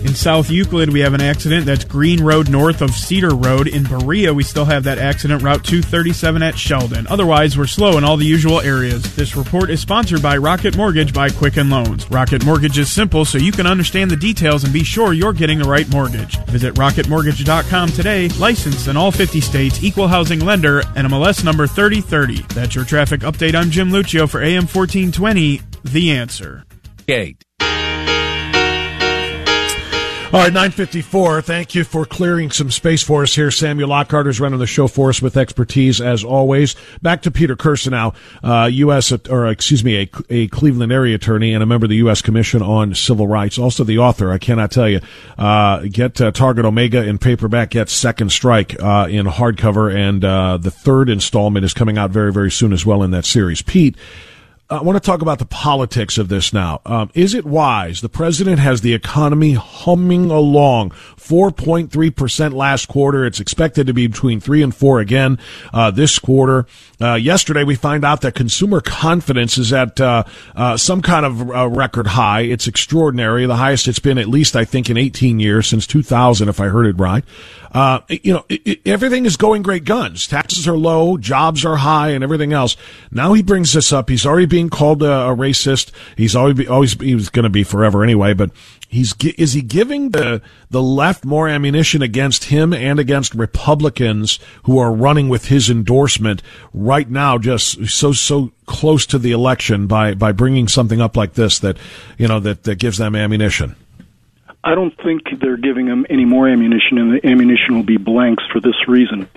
In 0.03 0.15
South 0.15 0.51
Euclid, 0.51 0.91
we 0.91 0.99
have 0.99 1.13
an 1.13 1.21
accident. 1.21 1.65
That's 1.65 1.85
Green 1.85 2.21
Road 2.21 2.49
north 2.49 2.81
of 2.81 2.91
Cedar 2.91 3.33
Road. 3.33 3.69
In 3.69 3.85
Berea, 3.85 4.33
we 4.33 4.43
still 4.43 4.65
have 4.65 4.83
that 4.83 4.97
accident, 4.97 5.41
Route 5.41 5.63
237 5.63 6.43
at 6.43 6.59
Sheldon. 6.59 7.07
Otherwise, 7.07 7.57
we're 7.57 7.67
slow 7.67 7.97
in 7.97 8.03
all 8.03 8.17
the 8.17 8.25
usual 8.25 8.59
areas. 8.59 9.15
This 9.15 9.37
report 9.37 9.69
is 9.69 9.79
sponsored 9.79 10.21
by 10.21 10.35
Rocket 10.35 10.75
Mortgage 10.75 11.13
by 11.13 11.29
Quicken 11.29 11.69
Loans. 11.69 12.11
Rocket 12.11 12.43
Mortgage 12.43 12.77
is 12.77 12.91
simple 12.91 13.23
so 13.23 13.37
you 13.37 13.53
can 13.53 13.65
understand 13.65 14.11
the 14.11 14.17
details 14.17 14.65
and 14.65 14.73
be 14.73 14.83
sure 14.83 15.13
you're 15.13 15.31
getting 15.31 15.59
the 15.59 15.69
right 15.69 15.89
mortgage. 15.89 16.37
Visit 16.47 16.73
rocketmortgage.com 16.73 17.89
today. 17.89 18.27
Licensed 18.27 18.89
in 18.89 18.97
all 18.97 19.09
50 19.09 19.39
states, 19.39 19.81
equal 19.81 20.09
housing 20.09 20.41
lender, 20.41 20.81
and 20.97 21.07
MLS 21.07 21.45
number 21.45 21.65
3030. 21.65 22.41
That's 22.53 22.75
your 22.75 22.83
traffic 22.83 23.21
update. 23.21 23.55
I'm 23.55 23.71
Jim 23.71 23.89
Lucio 23.89 24.27
for 24.27 24.41
AM 24.41 24.67
1420. 24.67 25.61
The 25.85 26.11
answer. 26.11 26.65
Gate. 27.07 27.41
All 30.33 30.39
right, 30.39 30.51
954. 30.51 31.43
Thank 31.43 31.75
you 31.75 31.83
for 31.83 32.07
clearing 32.07 32.49
some 32.49 32.71
space 32.71 33.03
for 33.03 33.21
us 33.21 33.35
here. 33.35 33.51
Samuel 33.51 33.89
Lockhart 33.89 34.25
is 34.25 34.39
running 34.39 34.57
the 34.57 34.65
show 34.65 34.87
for 34.87 35.09
us 35.09 35.21
with 35.21 35.37
expertise 35.37 36.01
as 36.01 36.23
always. 36.23 36.75
Back 37.03 37.21
to 37.21 37.29
Peter 37.29 37.55
Kirsanow, 37.55 38.15
uh, 38.43 38.65
U.S. 38.65 39.11
or 39.29 39.45
excuse 39.45 39.83
me, 39.83 40.01
a, 40.01 40.09
a, 40.31 40.47
Cleveland 40.47 40.91
area 40.91 41.13
attorney 41.13 41.53
and 41.53 41.61
a 41.61 41.67
member 41.67 41.85
of 41.85 41.91
the 41.91 41.97
U.S. 41.97 42.23
Commission 42.23 42.63
on 42.63 42.95
Civil 42.95 43.27
Rights. 43.27 43.59
Also 43.59 43.83
the 43.83 43.99
author. 43.99 44.31
I 44.31 44.39
cannot 44.39 44.71
tell 44.71 44.89
you. 44.89 45.01
Uh, 45.37 45.81
get 45.81 46.19
uh, 46.19 46.31
Target 46.31 46.65
Omega 46.65 47.03
in 47.07 47.19
paperback. 47.19 47.69
Get 47.69 47.89
Second 47.89 48.31
Strike 48.31 48.81
uh, 48.81 49.07
in 49.11 49.27
hardcover, 49.27 49.95
and 49.95 50.25
uh, 50.25 50.57
the 50.57 50.71
third 50.71 51.09
installment 51.09 51.63
is 51.63 51.75
coming 51.75 51.99
out 51.99 52.09
very 52.09 52.33
very 52.33 52.49
soon 52.49 52.73
as 52.73 52.87
well 52.87 53.03
in 53.03 53.11
that 53.11 53.25
series. 53.25 53.61
Pete. 53.61 53.95
I 54.69 54.81
want 54.81 54.95
to 54.95 55.05
talk 55.05 55.21
about 55.21 55.39
the 55.39 55.45
politics 55.45 56.17
of 56.17 56.29
this 56.29 56.53
now. 56.53 56.81
Um, 56.85 57.11
is 57.13 57.33
it 57.33 57.45
wise? 57.45 58.01
The 58.01 58.09
president 58.09 58.59
has 58.59 58.81
the 58.81 58.93
economy 58.93 59.53
humming 59.53 60.31
along, 60.31 60.91
4.3% 60.91 62.53
last 62.53 62.87
quarter. 62.87 63.25
It's 63.25 63.41
expected 63.41 63.87
to 63.87 63.93
be 63.93 64.07
between 64.07 64.39
3 64.39 64.63
and 64.63 64.73
4 64.73 64.99
again 64.99 65.37
uh, 65.73 65.91
this 65.91 66.17
quarter. 66.17 66.65
Uh, 67.03 67.15
yesterday, 67.15 67.65
we 67.65 67.75
find 67.75 68.05
out 68.05 68.21
that 68.21 68.33
consumer 68.33 68.79
confidence 68.79 69.57
is 69.57 69.73
at 69.73 69.99
uh, 69.99 70.23
uh 70.55 70.77
some 70.77 71.01
kind 71.01 71.25
of 71.25 71.51
uh, 71.51 71.67
record 71.67 72.07
high. 72.07 72.41
It's 72.41 72.65
extraordinary, 72.65 73.45
the 73.45 73.57
highest 73.57 73.89
it's 73.89 73.99
been 73.99 74.17
at 74.17 74.27
least, 74.27 74.55
I 74.55 74.63
think, 74.63 74.89
in 74.89 74.95
18 74.95 75.41
years, 75.41 75.67
since 75.67 75.85
2000, 75.85 76.47
if 76.47 76.61
I 76.61 76.67
heard 76.67 76.85
it 76.85 76.97
right. 76.97 77.25
Uh, 77.73 78.01
you 78.07 78.33
know, 78.33 78.45
it, 78.47 78.61
it, 78.65 78.87
everything 78.87 79.25
is 79.25 79.35
going 79.35 79.63
great 79.63 79.83
guns. 79.83 80.27
Taxes 80.27 80.67
are 80.67 80.77
low, 80.77 81.17
jobs 81.17 81.65
are 81.65 81.77
high, 81.77 82.09
and 82.09 82.23
everything 82.23 82.53
else. 82.53 82.77
Now 83.11 83.33
he 83.33 83.41
brings 83.41 83.73
this 83.73 83.91
up. 83.91 84.09
He's 84.09 84.25
already 84.25 84.45
being 84.45 84.69
called 84.69 85.01
a, 85.01 85.11
a 85.11 85.35
racist. 85.35 85.91
He's 86.15 86.35
always 86.35 86.55
be, 86.55 86.67
always 86.67 86.93
he 86.93 87.15
was 87.15 87.29
going 87.29 87.43
to 87.43 87.49
be 87.49 87.63
forever 87.63 88.03
anyway. 88.03 88.33
But 88.33 88.51
he's 88.87 89.15
is 89.37 89.53
he 89.53 89.63
giving 89.63 90.11
the 90.11 90.41
the 90.69 90.83
left 90.83 91.25
more 91.25 91.49
ammunition 91.49 92.03
against 92.03 92.45
him 92.45 92.73
and 92.73 92.99
against 92.99 93.33
Republicans 93.33 94.39
who 94.63 94.77
are 94.77 94.93
running 94.93 95.27
with 95.27 95.47
his 95.47 95.69
endorsement 95.69 96.43
now? 97.01 97.37
Just 97.37 97.87
so 97.87 98.11
so 98.11 98.51
close 98.65 99.05
to 99.07 99.17
the 99.17 99.31
election 99.31 99.87
by 99.87 100.13
by 100.13 100.31
bringing 100.31 100.67
something 100.67 101.01
up 101.01 101.17
like 101.17 101.33
this 101.33 101.59
that 101.59 101.77
you 102.17 102.27
know 102.27 102.39
that 102.39 102.63
that 102.63 102.75
gives 102.75 102.97
them 102.97 103.15
ammunition. 103.15 103.75
I 104.63 104.75
don't 104.75 104.95
think 105.03 105.23
they're 105.41 105.57
giving 105.57 105.87
them 105.87 106.05
any 106.09 106.25
more 106.25 106.47
ammunition, 106.47 106.97
and 106.97 107.13
the 107.13 107.27
ammunition 107.27 107.75
will 107.75 107.83
be 107.83 107.97
blanks 107.97 108.43
for 108.51 108.61
this 108.61 108.87
reason. 108.87 109.27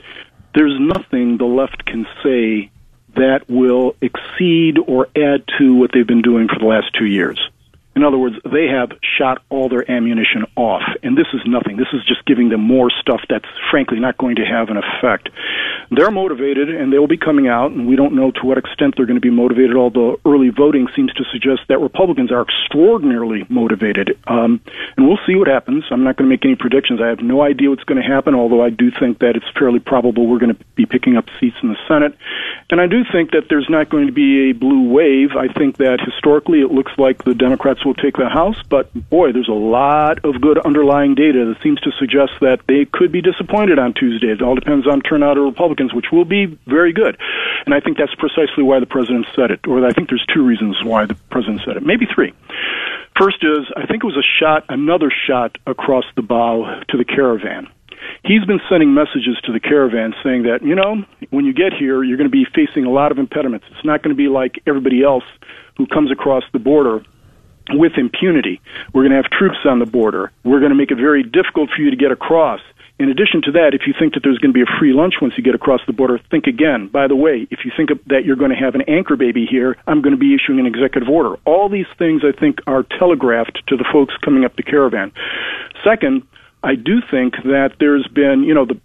There's 0.55 0.79
nothing 0.79 1.37
the 1.37 1.47
left 1.47 1.85
can 1.85 2.07
say 2.23 2.71
that 3.17 3.49
will 3.49 3.97
exceed 4.01 4.79
or 4.87 5.09
add 5.17 5.45
to 5.59 5.75
what 5.75 5.91
they've 5.93 6.07
been 6.07 6.23
doing 6.23 6.49
for 6.49 6.59
the 6.59 6.67
last 6.67 6.95
two 6.97 7.07
years. 7.07 7.41
In 7.97 8.05
other 8.05 8.19
words, 8.19 8.37
they 8.45 8.67
have 8.67 8.91
shot 9.17 9.43
all 9.49 9.71
their 9.71 9.91
ammunition 9.91 10.45
off, 10.55 10.83
and 11.03 11.17
this 11.17 11.29
is 11.33 11.41
nothing. 11.47 11.79
This 11.79 11.89
is 11.95 12.05
just 12.07 12.27
giving 12.27 12.51
them 12.51 12.61
more 12.61 12.91
stuff 12.91 13.23
that's 13.27 13.49
frankly 13.71 13.99
not 13.99 14.19
going 14.19 14.37
to 14.37 14.45
have 14.45 14.69
an 14.69 14.77
effect. 14.77 15.31
They're 15.91 16.11
motivated, 16.11 16.69
and 16.69 16.93
they 16.93 16.99
will 16.99 17.07
be 17.09 17.17
coming 17.17 17.49
out, 17.49 17.71
and 17.71 17.89
we 17.89 17.97
don't 17.97 18.15
know 18.15 18.33
to 18.33 18.41
what 18.45 18.59
extent 18.59 18.95
they're 18.97 19.07
going 19.07 19.17
to 19.17 19.25
be 19.25 19.31
motivated, 19.31 19.77
although 19.77 20.21
early 20.27 20.51
voting 20.51 20.89
seems 20.95 21.13
to 21.15 21.25
suggest 21.33 21.63
that 21.69 21.79
Republicans 21.79 22.31
are 22.31 22.43
extraordinarily 22.43 23.47
motivated. 23.49 24.19
Um, 24.27 24.61
and 24.99 25.09
we'll 25.09 25.19
see 25.27 25.37
what 25.37 25.49
happens. 25.49 25.85
I'm 25.91 26.05
not 26.05 26.17
going 26.17 26.29
to 26.29 26.35
make 26.35 26.45
any 26.45 26.57
predictions. 26.57 27.01
I 27.01 27.09
have 27.09 27.21
no 27.21 27.41
idea 27.41 27.71
what's 27.71 27.85
going 27.85 28.03
to 28.03 28.07
happen, 28.07 28.35
although 28.35 28.63
I 28.63 28.69
do 28.69 28.91
think 28.91 29.21
that 29.21 29.37
it's 29.37 29.47
fairly 29.59 29.79
probable 29.79 30.27
we're 30.27 30.39
going 30.39 30.55
to 30.55 30.65
be 30.75 30.85
picking 30.85 31.17
up 31.17 31.31
seats 31.41 31.57
in 31.63 31.71
the 31.71 31.79
Senate. 31.89 32.15
And 32.69 32.79
I 32.79 32.89
do 32.89 33.05
think 33.11 33.31
that 33.31 33.49
there's 33.49 33.71
not 33.71 33.89
going 33.89 34.07
to 34.07 34.13
be 34.13 34.51
a 34.51 34.53
blue 34.53 34.91
wave. 34.91 35.31
I 35.39 35.49
think 35.51 35.79
that 35.79 36.01
historically 36.05 36.61
it 36.61 36.73
looks 36.73 36.93
like 36.99 37.25
the 37.25 37.33
Democrats 37.35 37.86
will 37.87 37.95
take 37.95 38.17
the 38.17 38.29
House, 38.29 38.57
but 38.69 38.93
boy, 39.09 39.33
there's 39.33 39.49
a 39.49 39.53
lot 39.53 40.25
of 40.25 40.41
good 40.41 40.59
underlying 40.59 41.15
data 41.15 41.47
that 41.47 41.63
seems 41.63 41.81
to 41.81 41.93
suggest 41.99 42.33
that 42.41 42.61
they 42.69 42.85
could 42.85 43.13
be 43.13 43.23
disappointed 43.23 43.79
on 43.79 43.95
Tuesday. 43.95 44.29
It 44.29 44.43
all 44.43 44.55
depends 44.55 44.87
on 44.87 45.01
turnout 45.01 45.39
of 45.39 45.45
Republicans, 45.45 45.95
which 45.95 46.07
will 46.13 46.25
be 46.25 46.59
very 46.67 46.93
good. 46.93 47.17
And 47.65 47.75
I 47.75 47.81
think 47.81 47.97
that's 47.97 48.15
precisely 48.17 48.63
why 48.63 48.81
the 48.81 48.87
president 48.87 49.27
said 49.35 49.51
it, 49.51 49.67
or 49.67 49.85
I 49.87 49.93
think 49.93 50.09
there's 50.09 50.27
two 50.33 50.45
reasons 50.45 50.77
why 50.85 51.07
the 51.07 51.15
president 51.31 51.63
said 51.65 51.77
it, 51.77 51.87
maybe 51.87 52.07
three. 52.13 52.35
First 53.17 53.39
is, 53.43 53.65
I 53.77 53.87
think 53.87 54.05
it 54.05 54.07
was 54.07 54.19
a 54.19 54.29
shot, 54.39 54.65
another 54.69 55.11
shot 55.27 55.57
across 55.67 56.05
the 56.17 56.23
bow 56.23 56.83
to 56.89 56.99
the 56.99 57.05
caravan 57.05 57.69
he's 58.25 58.45
been 58.45 58.61
sending 58.69 58.95
messages 58.95 59.39
to 59.45 59.53
the 59.53 59.61
caravan 59.61 60.15
saying 60.23 60.45
that, 60.45 60.63
you 60.63 60.75
know, 60.75 61.05
when 61.31 61.45
you 61.45 61.53
get 61.53 61.73
here, 61.73 62.03
you're 62.03 62.17
going 62.17 62.31
to 62.31 62.37
be 62.37 62.47
facing 62.55 62.85
a 62.85 62.91
lot 62.91 63.13
of 63.13 63.19
impediments. 63.19 63.67
It's 63.71 63.85
not 63.85 64.03
going 64.03 64.15
to 64.15 64.17
be 64.17 64.29
like 64.29 64.63
everybody 64.67 65.03
else 65.03 65.25
who 65.77 65.87
comes 65.87 66.11
across 66.11 66.45
the 66.53 66.59
border 66.59 67.05
with 67.71 67.93
impunity. 67.97 68.61
We're 68.93 69.03
going 69.03 69.11
to 69.11 69.17
have 69.17 69.31
troops 69.31 69.59
on 69.65 69.79
the 69.79 69.87
border. 69.87 70.33
We're 70.45 70.61
going 70.61 70.71
to 70.71 70.77
make 70.77 70.91
it 70.91 70.97
very 70.97 71.23
difficult 71.23 71.71
for 71.75 71.83
you 71.83 71.91
to 71.91 71.97
get 71.97 72.13
across. 72.13 72.61
In 72.99 73.11
addition 73.11 73.43
to 73.43 73.53
that, 73.53 73.75
if 73.75 73.87
you 73.87 73.93
think 73.99 74.15
that 74.15 74.23
there's 74.23 74.39
going 74.39 74.55
to 74.55 74.57
be 74.57 74.63
a 74.63 74.79
free 74.79 74.95
lunch 74.95 75.15
once 75.21 75.35
you 75.37 75.45
get 75.45 75.55
across 75.55 75.81
the 75.87 75.93
border, 75.93 76.19
think 76.31 76.47
again. 76.47 76.89
By 76.89 77.09
the 77.09 77.17
way, 77.17 77.47
if 77.51 77.65
you 77.65 77.73
think 77.77 77.91
that 78.07 78.25
you're 78.25 78.37
going 78.37 78.53
to 78.53 78.57
have 78.57 78.75
an 78.75 78.83
anchor 78.89 79.17
baby 79.17 79.45
here, 79.45 79.77
I'm 79.87 80.01
going 80.01 80.15
to 80.15 80.19
be 80.19 80.35
issuing 80.35 80.61
an 80.61 80.67
executive 80.67 81.09
order. 81.09 81.37
All 81.45 81.69
these 81.69 81.87
things, 81.99 82.23
I 82.25 82.33
think, 82.33 82.61
are 82.67 82.85
telegraphed 82.99 83.63
to 83.67 83.77
the 83.77 83.85
folks 83.93 84.15
coming 84.25 84.47
up 84.47 84.57
the 84.57 84.63
caravan. 84.63 85.13
Second, 85.85 86.23
I 86.63 86.75
do 86.75 87.03
think 87.11 87.35
that 87.45 87.75
there's 87.79 88.09
been, 88.09 88.45
you 88.45 88.55
know, 88.55 88.65
the 88.65 88.81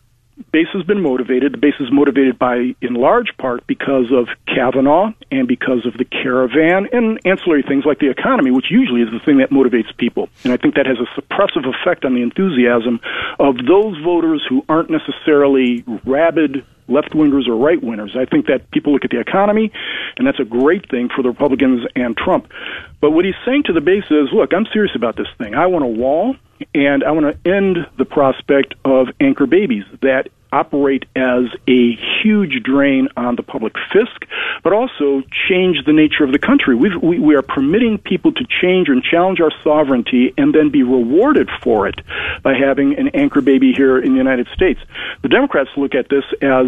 base 0.52 0.68
has 0.74 0.84
been 0.84 1.02
motivated. 1.02 1.54
The 1.54 1.58
base 1.58 1.76
is 1.80 1.90
motivated 1.92 2.40
by, 2.40 2.76
in 2.82 2.94
large 2.94 3.36
part, 3.38 3.66
because 3.68 4.12
of 4.12 4.28
Kavanaugh 4.48 5.14
and 5.32 5.48
because 5.48 5.86
of 5.86 5.98
the 5.98 6.06
caravan 6.06 6.88
and 6.92 7.20
ancillary 7.26 7.64
things 7.64 7.86
like 7.86 8.00
the 8.00 8.10
economy, 8.10 8.52
which 8.52 8.72
usually 8.72 9.02
is 9.02 9.10
the 9.12 9.20
thing 9.20 9.38
that 9.38 9.50
motivates 9.50 9.96
people. 9.98 10.30
And 10.44 10.54
I 10.54 10.58
think 10.58 10.76
that 10.76 10.86
has 10.86 10.98
a 11.00 11.20
suppressive 11.20 11.68
effect 11.68 12.06
on 12.06 12.16
the 12.16 12.22
enthusiasm 12.22 13.00
of 13.40 13.58
those 13.58 13.98
voters 14.04 14.44
who 14.48 14.64
aren't 14.68 14.90
necessarily 14.90 15.84
rabid 16.06 16.66
left 16.92 17.12
wingers 17.12 17.48
or 17.48 17.56
right 17.56 17.82
wingers. 17.82 18.16
I 18.16 18.26
think 18.26 18.48
that 18.48 18.70
people 18.72 18.94
look 18.94 19.06
at 19.06 19.12
the 19.12 19.20
economy, 19.20 19.72
and 20.18 20.28
that's 20.28 20.40
a 20.40 20.46
great 20.46 20.90
thing 20.90 21.10
for 21.16 21.22
the 21.22 21.30
Republicans 21.30 21.88
and 21.96 22.16
Trump. 22.18 22.52
But 23.00 23.12
what 23.12 23.26
he's 23.26 23.36
saying 23.46 23.64
to 23.64 23.74
the 23.74 23.82
base 23.82 24.06
is, 24.10 24.30
look, 24.34 24.54
I'm 24.54 24.66
serious 24.74 24.96
about 24.96 25.16
this 25.16 25.28
thing. 25.38 25.56
I 25.56 25.68
want 25.68 25.84
a 25.86 25.88
wall, 25.88 26.36
and 26.76 27.04
I 27.04 27.12
want 27.12 27.26
to 27.26 27.50
end 27.50 27.78
the 27.98 28.06
prospect 28.06 28.76
of 28.86 29.08
anchor 29.20 29.48
babies. 29.48 29.84
That 30.02 30.30
operate 30.52 31.06
as 31.16 31.46
a 31.68 31.96
huge 32.22 32.64
drain 32.64 33.08
on 33.16 33.36
the 33.36 33.44
public 33.44 33.74
fisc, 33.94 34.28
but 34.64 34.74
also 34.74 35.24
change 35.50 35.86
the 35.86 35.94
nature 35.94 36.24
of 36.24 36.32
the 36.32 36.40
country. 36.40 36.76
We've, 36.76 37.02
we, 37.02 37.20
we 37.20 37.36
are 37.36 37.42
permitting 37.42 37.98
people 37.98 38.32
to 38.34 38.46
change 38.62 38.90
and 38.90 39.04
challenge 39.04 39.40
our 39.40 39.52
sovereignty 39.64 40.34
and 40.38 40.54
then 40.54 40.70
be 40.70 40.84
rewarded 40.84 41.50
for 41.64 41.88
it 41.88 42.02
by 42.44 42.54
having 42.54 42.98
an 42.98 43.10
anchor 43.10 43.42
baby 43.42 43.74
here 43.74 43.98
in 43.98 44.12
the 44.12 44.18
United 44.18 44.48
States. 44.54 44.80
The 45.22 45.30
Democrats 45.30 45.70
look 45.78 45.96
at 45.96 46.10
this 46.10 46.26
as 46.42 46.66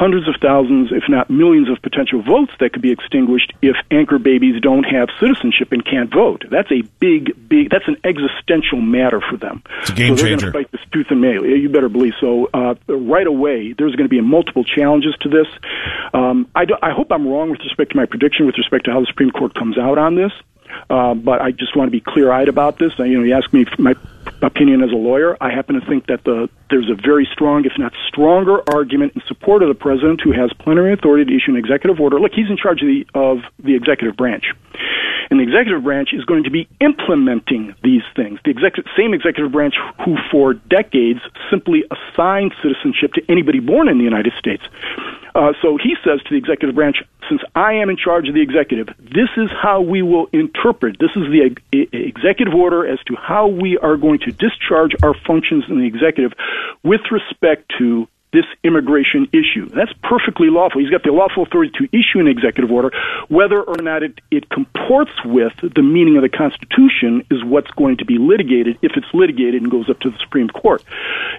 hundreds 0.00 0.26
of 0.26 0.34
thousands, 0.40 0.88
if 0.92 1.04
not 1.10 1.28
millions, 1.28 1.68
of 1.68 1.76
potential 1.82 2.22
votes 2.22 2.52
that 2.58 2.72
could 2.72 2.80
be 2.80 2.90
extinguished 2.90 3.52
if 3.60 3.76
anchor 3.90 4.18
babies 4.18 4.58
don't 4.62 4.84
have 4.84 5.08
citizenship 5.20 5.72
and 5.72 5.84
can't 5.84 6.10
vote. 6.10 6.42
That's 6.50 6.72
a 6.72 6.80
big, 6.98 7.36
big. 7.46 7.68
That's 7.68 7.86
an 7.86 7.98
existential 8.02 8.80
matter 8.80 9.20
for 9.20 9.36
them. 9.36 9.62
It's 9.82 9.90
a 9.90 9.92
game 9.92 10.16
so 10.16 10.22
they're 10.22 10.30
changer. 10.32 10.52
going 10.52 10.52
to 10.52 10.58
fight 10.58 10.72
this 10.72 10.80
tooth 10.90 11.10
and 11.10 11.20
nail. 11.20 11.44
You 11.44 11.68
better 11.68 11.90
believe 11.90 12.14
so. 12.18 12.48
Uh, 12.54 12.74
right 12.88 13.26
away, 13.26 13.74
there's 13.76 13.94
going 13.94 14.08
to 14.08 14.16
be 14.16 14.20
multiple 14.22 14.64
challenges 14.64 15.14
to 15.20 15.28
this. 15.28 15.46
Um, 16.14 16.48
I, 16.54 16.64
do, 16.64 16.76
I 16.82 16.92
hope 16.92 17.12
I'm 17.12 17.28
wrong 17.28 17.50
with 17.50 17.60
respect 17.60 17.90
to 17.90 17.96
my 17.98 18.06
prediction 18.06 18.46
with 18.46 18.56
respect 18.56 18.86
to 18.86 18.92
how 18.92 19.00
the 19.00 19.06
Supreme 19.06 19.30
Court 19.30 19.54
comes 19.54 19.76
out 19.76 19.98
on 19.98 20.14
this. 20.14 20.32
Uh, 20.88 21.14
but 21.14 21.40
I 21.40 21.52
just 21.52 21.76
want 21.76 21.88
to 21.88 21.92
be 21.92 22.00
clear-eyed 22.00 22.48
about 22.48 22.78
this. 22.78 22.92
Uh, 22.98 23.04
you 23.04 23.18
know, 23.18 23.24
you 23.24 23.34
ask 23.34 23.52
me 23.52 23.64
my 23.78 23.94
opinion 24.42 24.82
as 24.82 24.90
a 24.90 24.96
lawyer. 24.96 25.36
I 25.40 25.50
happen 25.50 25.80
to 25.80 25.86
think 25.86 26.06
that 26.06 26.24
the 26.24 26.48
there's 26.70 26.90
a 26.90 26.94
very 26.94 27.28
strong, 27.32 27.64
if 27.64 27.72
not 27.78 27.92
stronger, 28.08 28.62
argument 28.68 29.14
in 29.14 29.22
support 29.26 29.62
of 29.62 29.68
the 29.68 29.74
president, 29.74 30.20
who 30.20 30.32
has 30.32 30.52
plenary 30.58 30.92
authority 30.92 31.24
to 31.24 31.36
issue 31.36 31.52
an 31.52 31.56
executive 31.56 32.00
order. 32.00 32.20
Look, 32.20 32.32
he's 32.32 32.48
in 32.48 32.56
charge 32.56 32.82
of 32.82 32.88
the 32.88 33.06
of 33.14 33.38
the 33.58 33.74
executive 33.74 34.16
branch, 34.16 34.52
and 35.30 35.38
the 35.38 35.44
executive 35.44 35.84
branch 35.84 36.10
is 36.12 36.24
going 36.24 36.44
to 36.44 36.50
be 36.50 36.68
implementing 36.80 37.74
these 37.82 38.02
things. 38.16 38.40
The 38.44 38.50
executive, 38.50 38.90
same 38.96 39.14
executive 39.14 39.52
branch 39.52 39.74
who, 40.04 40.16
for 40.30 40.54
decades, 40.54 41.20
simply 41.48 41.84
assigned 41.90 42.52
citizenship 42.62 43.12
to 43.14 43.22
anybody 43.28 43.60
born 43.60 43.88
in 43.88 43.98
the 43.98 44.04
United 44.04 44.32
States. 44.38 44.62
Uh, 45.34 45.52
so 45.62 45.78
he 45.80 45.94
says 46.04 46.20
to 46.24 46.30
the 46.30 46.36
executive 46.36 46.74
branch, 46.74 46.96
since 47.28 47.42
I 47.54 47.74
am 47.74 47.88
in 47.90 47.96
charge 47.96 48.28
of 48.28 48.34
the 48.34 48.42
executive, 48.42 48.88
this 48.98 49.28
is 49.36 49.50
how 49.50 49.80
we 49.80 50.02
will 50.02 50.26
interpret. 50.32 50.98
This 50.98 51.12
is 51.14 51.30
the 51.30 51.54
executive 51.72 52.54
order 52.54 52.84
as 52.84 52.98
to 53.06 53.14
how 53.14 53.46
we 53.46 53.78
are 53.78 53.96
going 53.96 54.18
to 54.20 54.32
discharge 54.32 54.92
our 55.04 55.14
functions 55.14 55.64
in 55.68 55.78
the 55.78 55.86
executive 55.86 56.32
with 56.82 57.02
respect 57.12 57.70
to 57.78 58.08
this 58.32 58.44
immigration 58.62 59.28
issue. 59.32 59.68
That's 59.68 59.92
perfectly 60.02 60.48
lawful. 60.50 60.80
He's 60.80 60.90
got 60.90 61.02
the 61.02 61.12
lawful 61.12 61.42
authority 61.42 61.72
to 61.78 61.84
issue 61.86 62.20
an 62.20 62.28
executive 62.28 62.70
order. 62.70 62.92
Whether 63.28 63.60
or 63.60 63.76
not 63.82 64.02
it, 64.02 64.20
it 64.30 64.48
comports 64.48 65.12
with 65.24 65.52
the 65.60 65.82
meaning 65.82 66.16
of 66.16 66.22
the 66.22 66.28
Constitution 66.28 67.26
is 67.30 67.42
what's 67.44 67.70
going 67.72 67.98
to 67.98 68.04
be 68.04 68.18
litigated 68.18 68.78
if 68.82 68.92
it's 68.96 69.12
litigated 69.12 69.62
and 69.62 69.70
goes 69.70 69.90
up 69.90 69.98
to 70.00 70.10
the 70.10 70.18
Supreme 70.18 70.48
Court. 70.48 70.84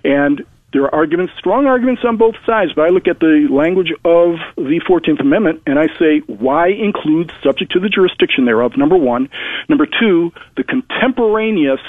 And 0.03 0.45
there 0.73 0.83
are 0.83 0.95
arguments, 0.95 1.33
strong 1.37 1.65
arguments 1.65 2.03
on 2.05 2.17
both 2.17 2.35
sides, 2.45 2.71
but 2.73 2.83
I 2.83 2.89
look 2.89 3.07
at 3.07 3.19
the 3.19 3.47
language 3.49 3.91
of 4.05 4.35
the 4.55 4.81
14th 4.87 5.19
Amendment 5.19 5.63
and 5.65 5.77
I 5.77 5.87
say, 5.99 6.19
why 6.27 6.69
include 6.69 7.31
subject 7.43 7.73
to 7.73 7.79
the 7.79 7.89
jurisdiction 7.89 8.45
thereof, 8.45 8.77
number 8.77 8.95
one. 8.95 9.29
Number 9.67 9.85
two, 9.85 10.31
the 10.55 10.63
contemporaneous 10.63 11.81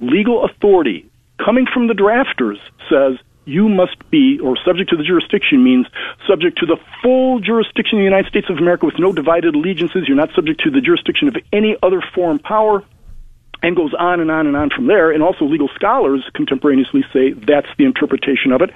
legal 0.00 0.44
authority 0.44 1.10
coming 1.44 1.66
from 1.72 1.86
the 1.86 1.94
drafters 1.94 2.58
says 2.88 3.18
you 3.50 3.68
must 3.68 3.98
be, 4.10 4.38
or 4.38 4.56
subject 4.64 4.90
to 4.90 4.96
the 4.96 5.02
jurisdiction 5.02 5.64
means 5.64 5.86
subject 6.26 6.58
to 6.58 6.66
the 6.66 6.76
full 7.02 7.40
jurisdiction 7.40 7.98
of 7.98 8.02
the 8.02 8.04
United 8.04 8.28
States 8.28 8.48
of 8.48 8.58
America 8.58 8.86
with 8.86 8.98
no 8.98 9.12
divided 9.12 9.54
allegiances. 9.54 10.04
You're 10.06 10.16
not 10.16 10.30
subject 10.34 10.60
to 10.60 10.70
the 10.70 10.80
jurisdiction 10.80 11.28
of 11.28 11.36
any 11.52 11.76
other 11.82 12.00
foreign 12.14 12.38
power 12.38 12.84
and 13.62 13.76
goes 13.76 13.92
on 13.98 14.20
and 14.20 14.30
on 14.30 14.46
and 14.46 14.56
on 14.56 14.70
from 14.70 14.86
there. 14.86 15.10
And 15.10 15.22
also, 15.22 15.44
legal 15.44 15.68
scholars 15.74 16.24
contemporaneously 16.34 17.04
say 17.12 17.32
that's 17.32 17.68
the 17.76 17.84
interpretation 17.84 18.52
of 18.52 18.62
it. 18.62 18.70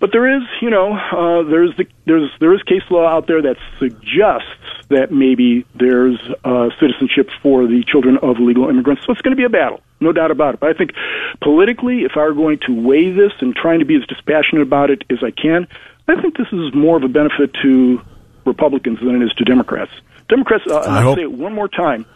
But 0.00 0.12
there 0.12 0.36
is, 0.36 0.42
you 0.60 0.70
know, 0.70 0.92
uh, 0.92 1.42
there's 1.48 1.76
the, 1.76 1.86
there's 2.06 2.30
there 2.40 2.54
is 2.54 2.62
case 2.62 2.82
law 2.90 3.06
out 3.06 3.26
there 3.26 3.42
that 3.42 3.56
suggests 3.78 4.48
that 4.88 5.10
maybe 5.10 5.66
there's 5.74 6.18
uh, 6.44 6.70
citizenship 6.80 7.30
for 7.42 7.66
the 7.66 7.84
children 7.84 8.18
of 8.18 8.38
legal 8.38 8.68
immigrants. 8.68 9.04
So 9.06 9.12
it's 9.12 9.22
going 9.22 9.36
to 9.36 9.40
be 9.40 9.44
a 9.44 9.50
battle, 9.50 9.80
no 10.00 10.12
doubt 10.12 10.30
about 10.30 10.54
it. 10.54 10.60
But 10.60 10.70
I 10.70 10.72
think 10.72 10.92
politically, 11.40 12.04
if 12.04 12.12
I 12.16 12.20
were 12.20 12.34
going 12.34 12.58
to 12.66 12.72
weigh 12.72 13.10
this 13.10 13.32
and 13.40 13.54
trying 13.54 13.80
to 13.80 13.84
be 13.84 13.96
as 13.96 14.06
dispassionate 14.06 14.62
about 14.62 14.90
it 14.90 15.04
as 15.10 15.18
I 15.22 15.30
can, 15.30 15.66
I 16.08 16.20
think 16.20 16.36
this 16.36 16.48
is 16.52 16.74
more 16.74 16.96
of 16.96 17.02
a 17.02 17.08
benefit 17.08 17.54
to 17.62 18.00
Republicans 18.46 18.98
than 19.00 19.20
it 19.20 19.24
is 19.24 19.32
to 19.34 19.44
Democrats. 19.44 19.92
Democrats, 20.28 20.64
uh, 20.68 20.80
and 20.80 20.92
I'll 20.92 21.14
say 21.14 21.22
it 21.22 21.32
one 21.32 21.54
more 21.54 21.68
time. 21.68 22.06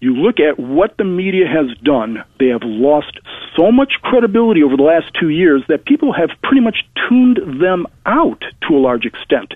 You 0.00 0.14
look 0.14 0.38
at 0.38 0.60
what 0.60 0.96
the 0.96 1.04
media 1.04 1.46
has 1.48 1.76
done, 1.78 2.22
they 2.38 2.48
have 2.48 2.62
lost 2.62 3.18
so 3.56 3.72
much 3.72 3.94
credibility 4.00 4.62
over 4.62 4.76
the 4.76 4.84
last 4.84 5.12
two 5.18 5.28
years 5.28 5.62
that 5.68 5.84
people 5.84 6.12
have 6.12 6.30
pretty 6.42 6.60
much 6.60 6.86
tuned 7.08 7.60
them 7.60 7.86
out 8.06 8.44
to 8.68 8.76
a 8.76 8.78
large 8.78 9.04
extent. 9.06 9.54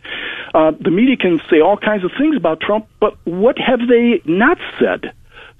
Uh, 0.52 0.72
the 0.80 0.90
media 0.90 1.16
can 1.16 1.40
say 1.48 1.60
all 1.60 1.76
kinds 1.76 2.04
of 2.04 2.10
things 2.18 2.36
about 2.36 2.60
Trump, 2.60 2.88
but 2.98 3.16
what 3.24 3.56
have 3.58 3.80
they 3.88 4.20
not 4.24 4.58
said? 4.80 5.12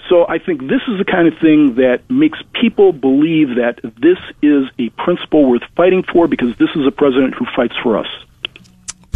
So 0.09 0.27
I 0.29 0.39
think 0.39 0.63
this 0.63 0.83
is 0.89 0.99
the 0.99 1.05
kind 1.05 1.29
of 1.29 1.39
thing 1.39 1.77
that 1.77 2.03
makes 2.11 2.39
people 2.53 2.93
believe 2.93 3.57
that 3.57 3.79
this 3.83 4.19
is 4.43 4.65
a 4.79 4.89
principle 4.91 5.49
worth 5.49 5.63
fighting 5.77 6.03
for 6.03 6.27
because 6.27 6.57
this 6.59 6.71
is 6.75 6.87
a 6.87 6.91
president 6.91 7.35
who 7.35 7.47
fights 7.55 7.75
for 7.83 7.97
us. 7.97 8.09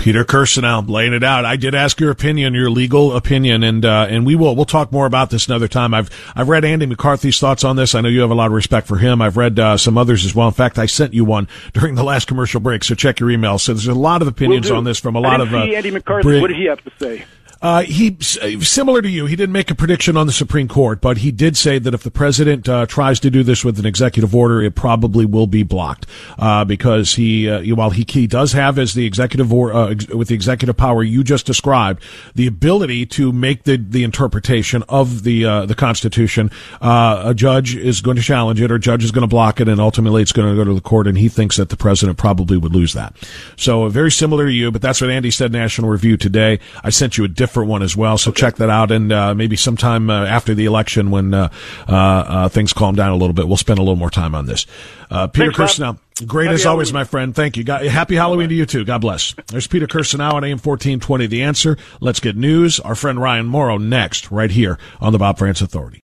Peter 0.07 0.24
Kirsanow 0.24 0.88
laying 0.88 1.12
it 1.12 1.24
out. 1.24 1.44
I 1.44 1.57
did 1.57 1.74
ask 1.74 1.98
your 1.98 2.12
opinion, 2.12 2.54
your 2.54 2.70
legal 2.70 3.16
opinion, 3.16 3.64
and 3.64 3.84
uh, 3.84 4.07
and 4.09 4.24
we 4.24 4.36
will 4.36 4.54
we'll 4.54 4.64
talk 4.64 4.92
more 4.92 5.04
about 5.04 5.30
this 5.30 5.48
another 5.48 5.66
time. 5.66 5.92
I've 5.92 6.11
I've 6.36 6.48
read 6.48 6.64
Andy 6.64 6.86
McCarthy's 6.86 7.40
thoughts 7.40 7.64
on 7.64 7.74
this. 7.74 7.92
I 7.92 8.02
know 8.02 8.09
you 8.09 8.20
have 8.20 8.30
a 8.30 8.34
lot 8.36 8.46
of 8.46 8.52
respect 8.52 8.86
for 8.86 8.98
him. 8.98 9.20
I've 9.20 9.36
read 9.36 9.59
uh, 9.59 9.76
some 9.76 9.98
others 9.98 10.24
as 10.24 10.32
well. 10.32 10.46
In 10.46 10.54
fact, 10.54 10.78
I 10.78 10.86
sent 10.86 11.12
you 11.12 11.24
one 11.24 11.48
during 11.72 11.96
the 11.96 12.04
last 12.04 12.28
commercial 12.28 12.61
break, 12.61 12.84
so 12.84 12.94
check 12.94 13.18
your 13.18 13.32
email. 13.32 13.59
So 13.59 13.74
there's 13.74 13.88
a 13.88 13.94
lot 13.94 14.22
of 14.22 14.28
opinions 14.28 14.70
on 14.70 14.84
this 14.84 15.00
from 15.00 15.16
a 15.16 15.20
lot 15.20 15.40
of. 15.40 15.52
uh, 15.52 15.57
Andy 15.57 15.90
McCarthy. 15.90 16.22
bri- 16.28 16.40
what 16.40 16.48
did 16.50 16.57
he 16.59 16.66
have 16.66 16.84
to 16.84 16.92
say? 17.00 17.24
Uh, 17.62 17.82
he 17.82 18.16
similar 18.20 19.00
to 19.00 19.09
you. 19.09 19.26
He 19.26 19.34
didn't 19.34 19.52
make 19.52 19.70
a 19.70 19.74
prediction 19.74 20.16
on 20.16 20.26
the 20.26 20.32
Supreme 20.32 20.68
Court, 20.68 21.00
but 21.00 21.18
he 21.18 21.32
did 21.32 21.57
say 21.57 21.78
that 21.78 21.94
if 21.94 22.02
the 22.02 22.11
president 22.11 22.68
uh, 22.68 22.86
tries 22.86 23.18
to 23.20 23.30
do 23.30 23.42
this 23.42 23.64
with 23.64 23.78
an 23.78 23.86
executive 23.86 24.34
order, 24.34 24.62
it 24.62 24.74
probably 24.74 25.24
will 25.24 25.46
be 25.46 25.62
blocked 25.62 26.07
uh, 26.38 26.64
because 26.64 27.14
he, 27.14 27.48
uh, 27.48 27.74
while 27.74 27.90
he, 27.90 28.04
he 28.07 28.26
does 28.26 28.52
have 28.52 28.78
as 28.78 28.94
the 28.94 29.07
executive 29.07 29.52
or 29.52 29.72
uh, 29.72 29.88
ex- 29.88 30.09
with 30.09 30.28
the 30.28 30.34
executive 30.34 30.76
power 30.76 31.02
you 31.02 31.24
just 31.24 31.46
described, 31.46 32.02
the 32.34 32.46
ability 32.46 33.07
to 33.07 33.32
make 33.32 33.64
the 33.64 33.76
the 33.76 34.04
interpretation 34.04 34.82
of 34.88 35.22
the 35.22 35.44
uh, 35.44 35.66
the 35.66 35.74
Constitution. 35.74 36.50
Uh, 36.82 37.22
a 37.24 37.34
judge 37.34 37.74
is 37.74 38.02
going 38.02 38.16
to 38.16 38.22
challenge 38.22 38.61
it, 38.61 38.70
or 38.70 38.74
a 38.74 38.80
judge 38.80 39.02
is 39.02 39.11
going 39.11 39.22
to 39.22 39.28
block 39.28 39.61
it, 39.61 39.68
and 39.68 39.80
ultimately 39.80 40.20
it's 40.20 40.32
going 40.32 40.48
to 40.48 40.57
go 40.57 40.64
to 40.64 40.74
the 40.74 40.80
court. 40.80 41.07
And 41.07 41.16
he 41.16 41.28
thinks 41.28 41.57
that 41.57 41.70
the 41.70 41.76
president 41.76 42.18
probably 42.18 42.59
would 42.59 42.74
lose 42.74 42.92
that. 42.92 43.16
So 43.57 43.84
uh, 43.84 43.88
very 43.88 44.11
similar 44.11 44.44
to 44.44 44.52
you, 44.52 44.70
but 44.70 44.82
that's 44.82 45.00
what 45.00 45.11
Andy 45.11 45.30
said. 45.30 45.52
National 45.52 45.88
Review 45.88 46.16
today. 46.16 46.61
I 46.84 46.90
sent 46.90 47.16
you 47.16 47.24
a 47.24 47.28
different 47.28 47.45
one 47.64 47.82
as 47.82 47.97
well, 47.97 48.18
so 48.18 48.32
check 48.32 48.57
that 48.57 48.70
out. 48.70 48.90
And 48.90 49.12
uh, 49.12 49.34
maybe 49.34 49.57
sometime 49.57 50.11
uh, 50.11 50.24
after 50.26 50.55
the 50.55 50.64
election, 50.64 51.11
when 51.11 51.34
uh, 51.34 51.49
uh, 51.88 51.92
uh, 51.94 52.49
things 52.49 52.72
calm 52.72 52.94
down 52.94 53.11
a 53.11 53.16
little 53.16 53.34
bit, 53.34 53.49
we'll 53.49 53.57
spend 53.57 53.78
a 53.78 53.82
little 53.82 53.97
more 53.97 54.11
time 54.11 54.34
on 54.34 54.47
this. 54.47 54.66
Uh, 55.11 55.26
Peter 55.26 55.53
Thanks, 55.53 55.78
great 56.26 56.47
Happy 56.47 56.55
as 56.55 56.66
always, 56.66 56.88
Halloween. 56.88 57.01
my 57.01 57.05
friend. 57.05 57.34
Thank 57.34 57.57
you. 57.57 57.64
God, 57.64 57.84
happy 57.86 58.16
Halloween 58.16 58.49
to 58.49 58.55
you 58.55 58.66
too. 58.66 58.84
God 58.84 59.01
bless. 59.01 59.34
There's 59.49 59.66
Peter 59.66 59.86
Kirsanow 59.86 60.32
on 60.32 60.44
AM 60.44 60.59
1420. 60.59 61.26
The 61.26 61.42
answer. 61.42 61.76
Let's 62.01 62.20
get 62.20 62.36
news. 62.36 62.80
Our 62.80 62.94
friend 62.94 63.20
Ryan 63.20 63.47
Mauro 63.47 63.78
next, 63.78 64.30
right 64.30 64.51
here 64.51 64.78
on 65.01 65.12
the 65.12 65.18
Bob 65.18 65.38
Frantz 65.38 65.61
Authority. 65.61 66.05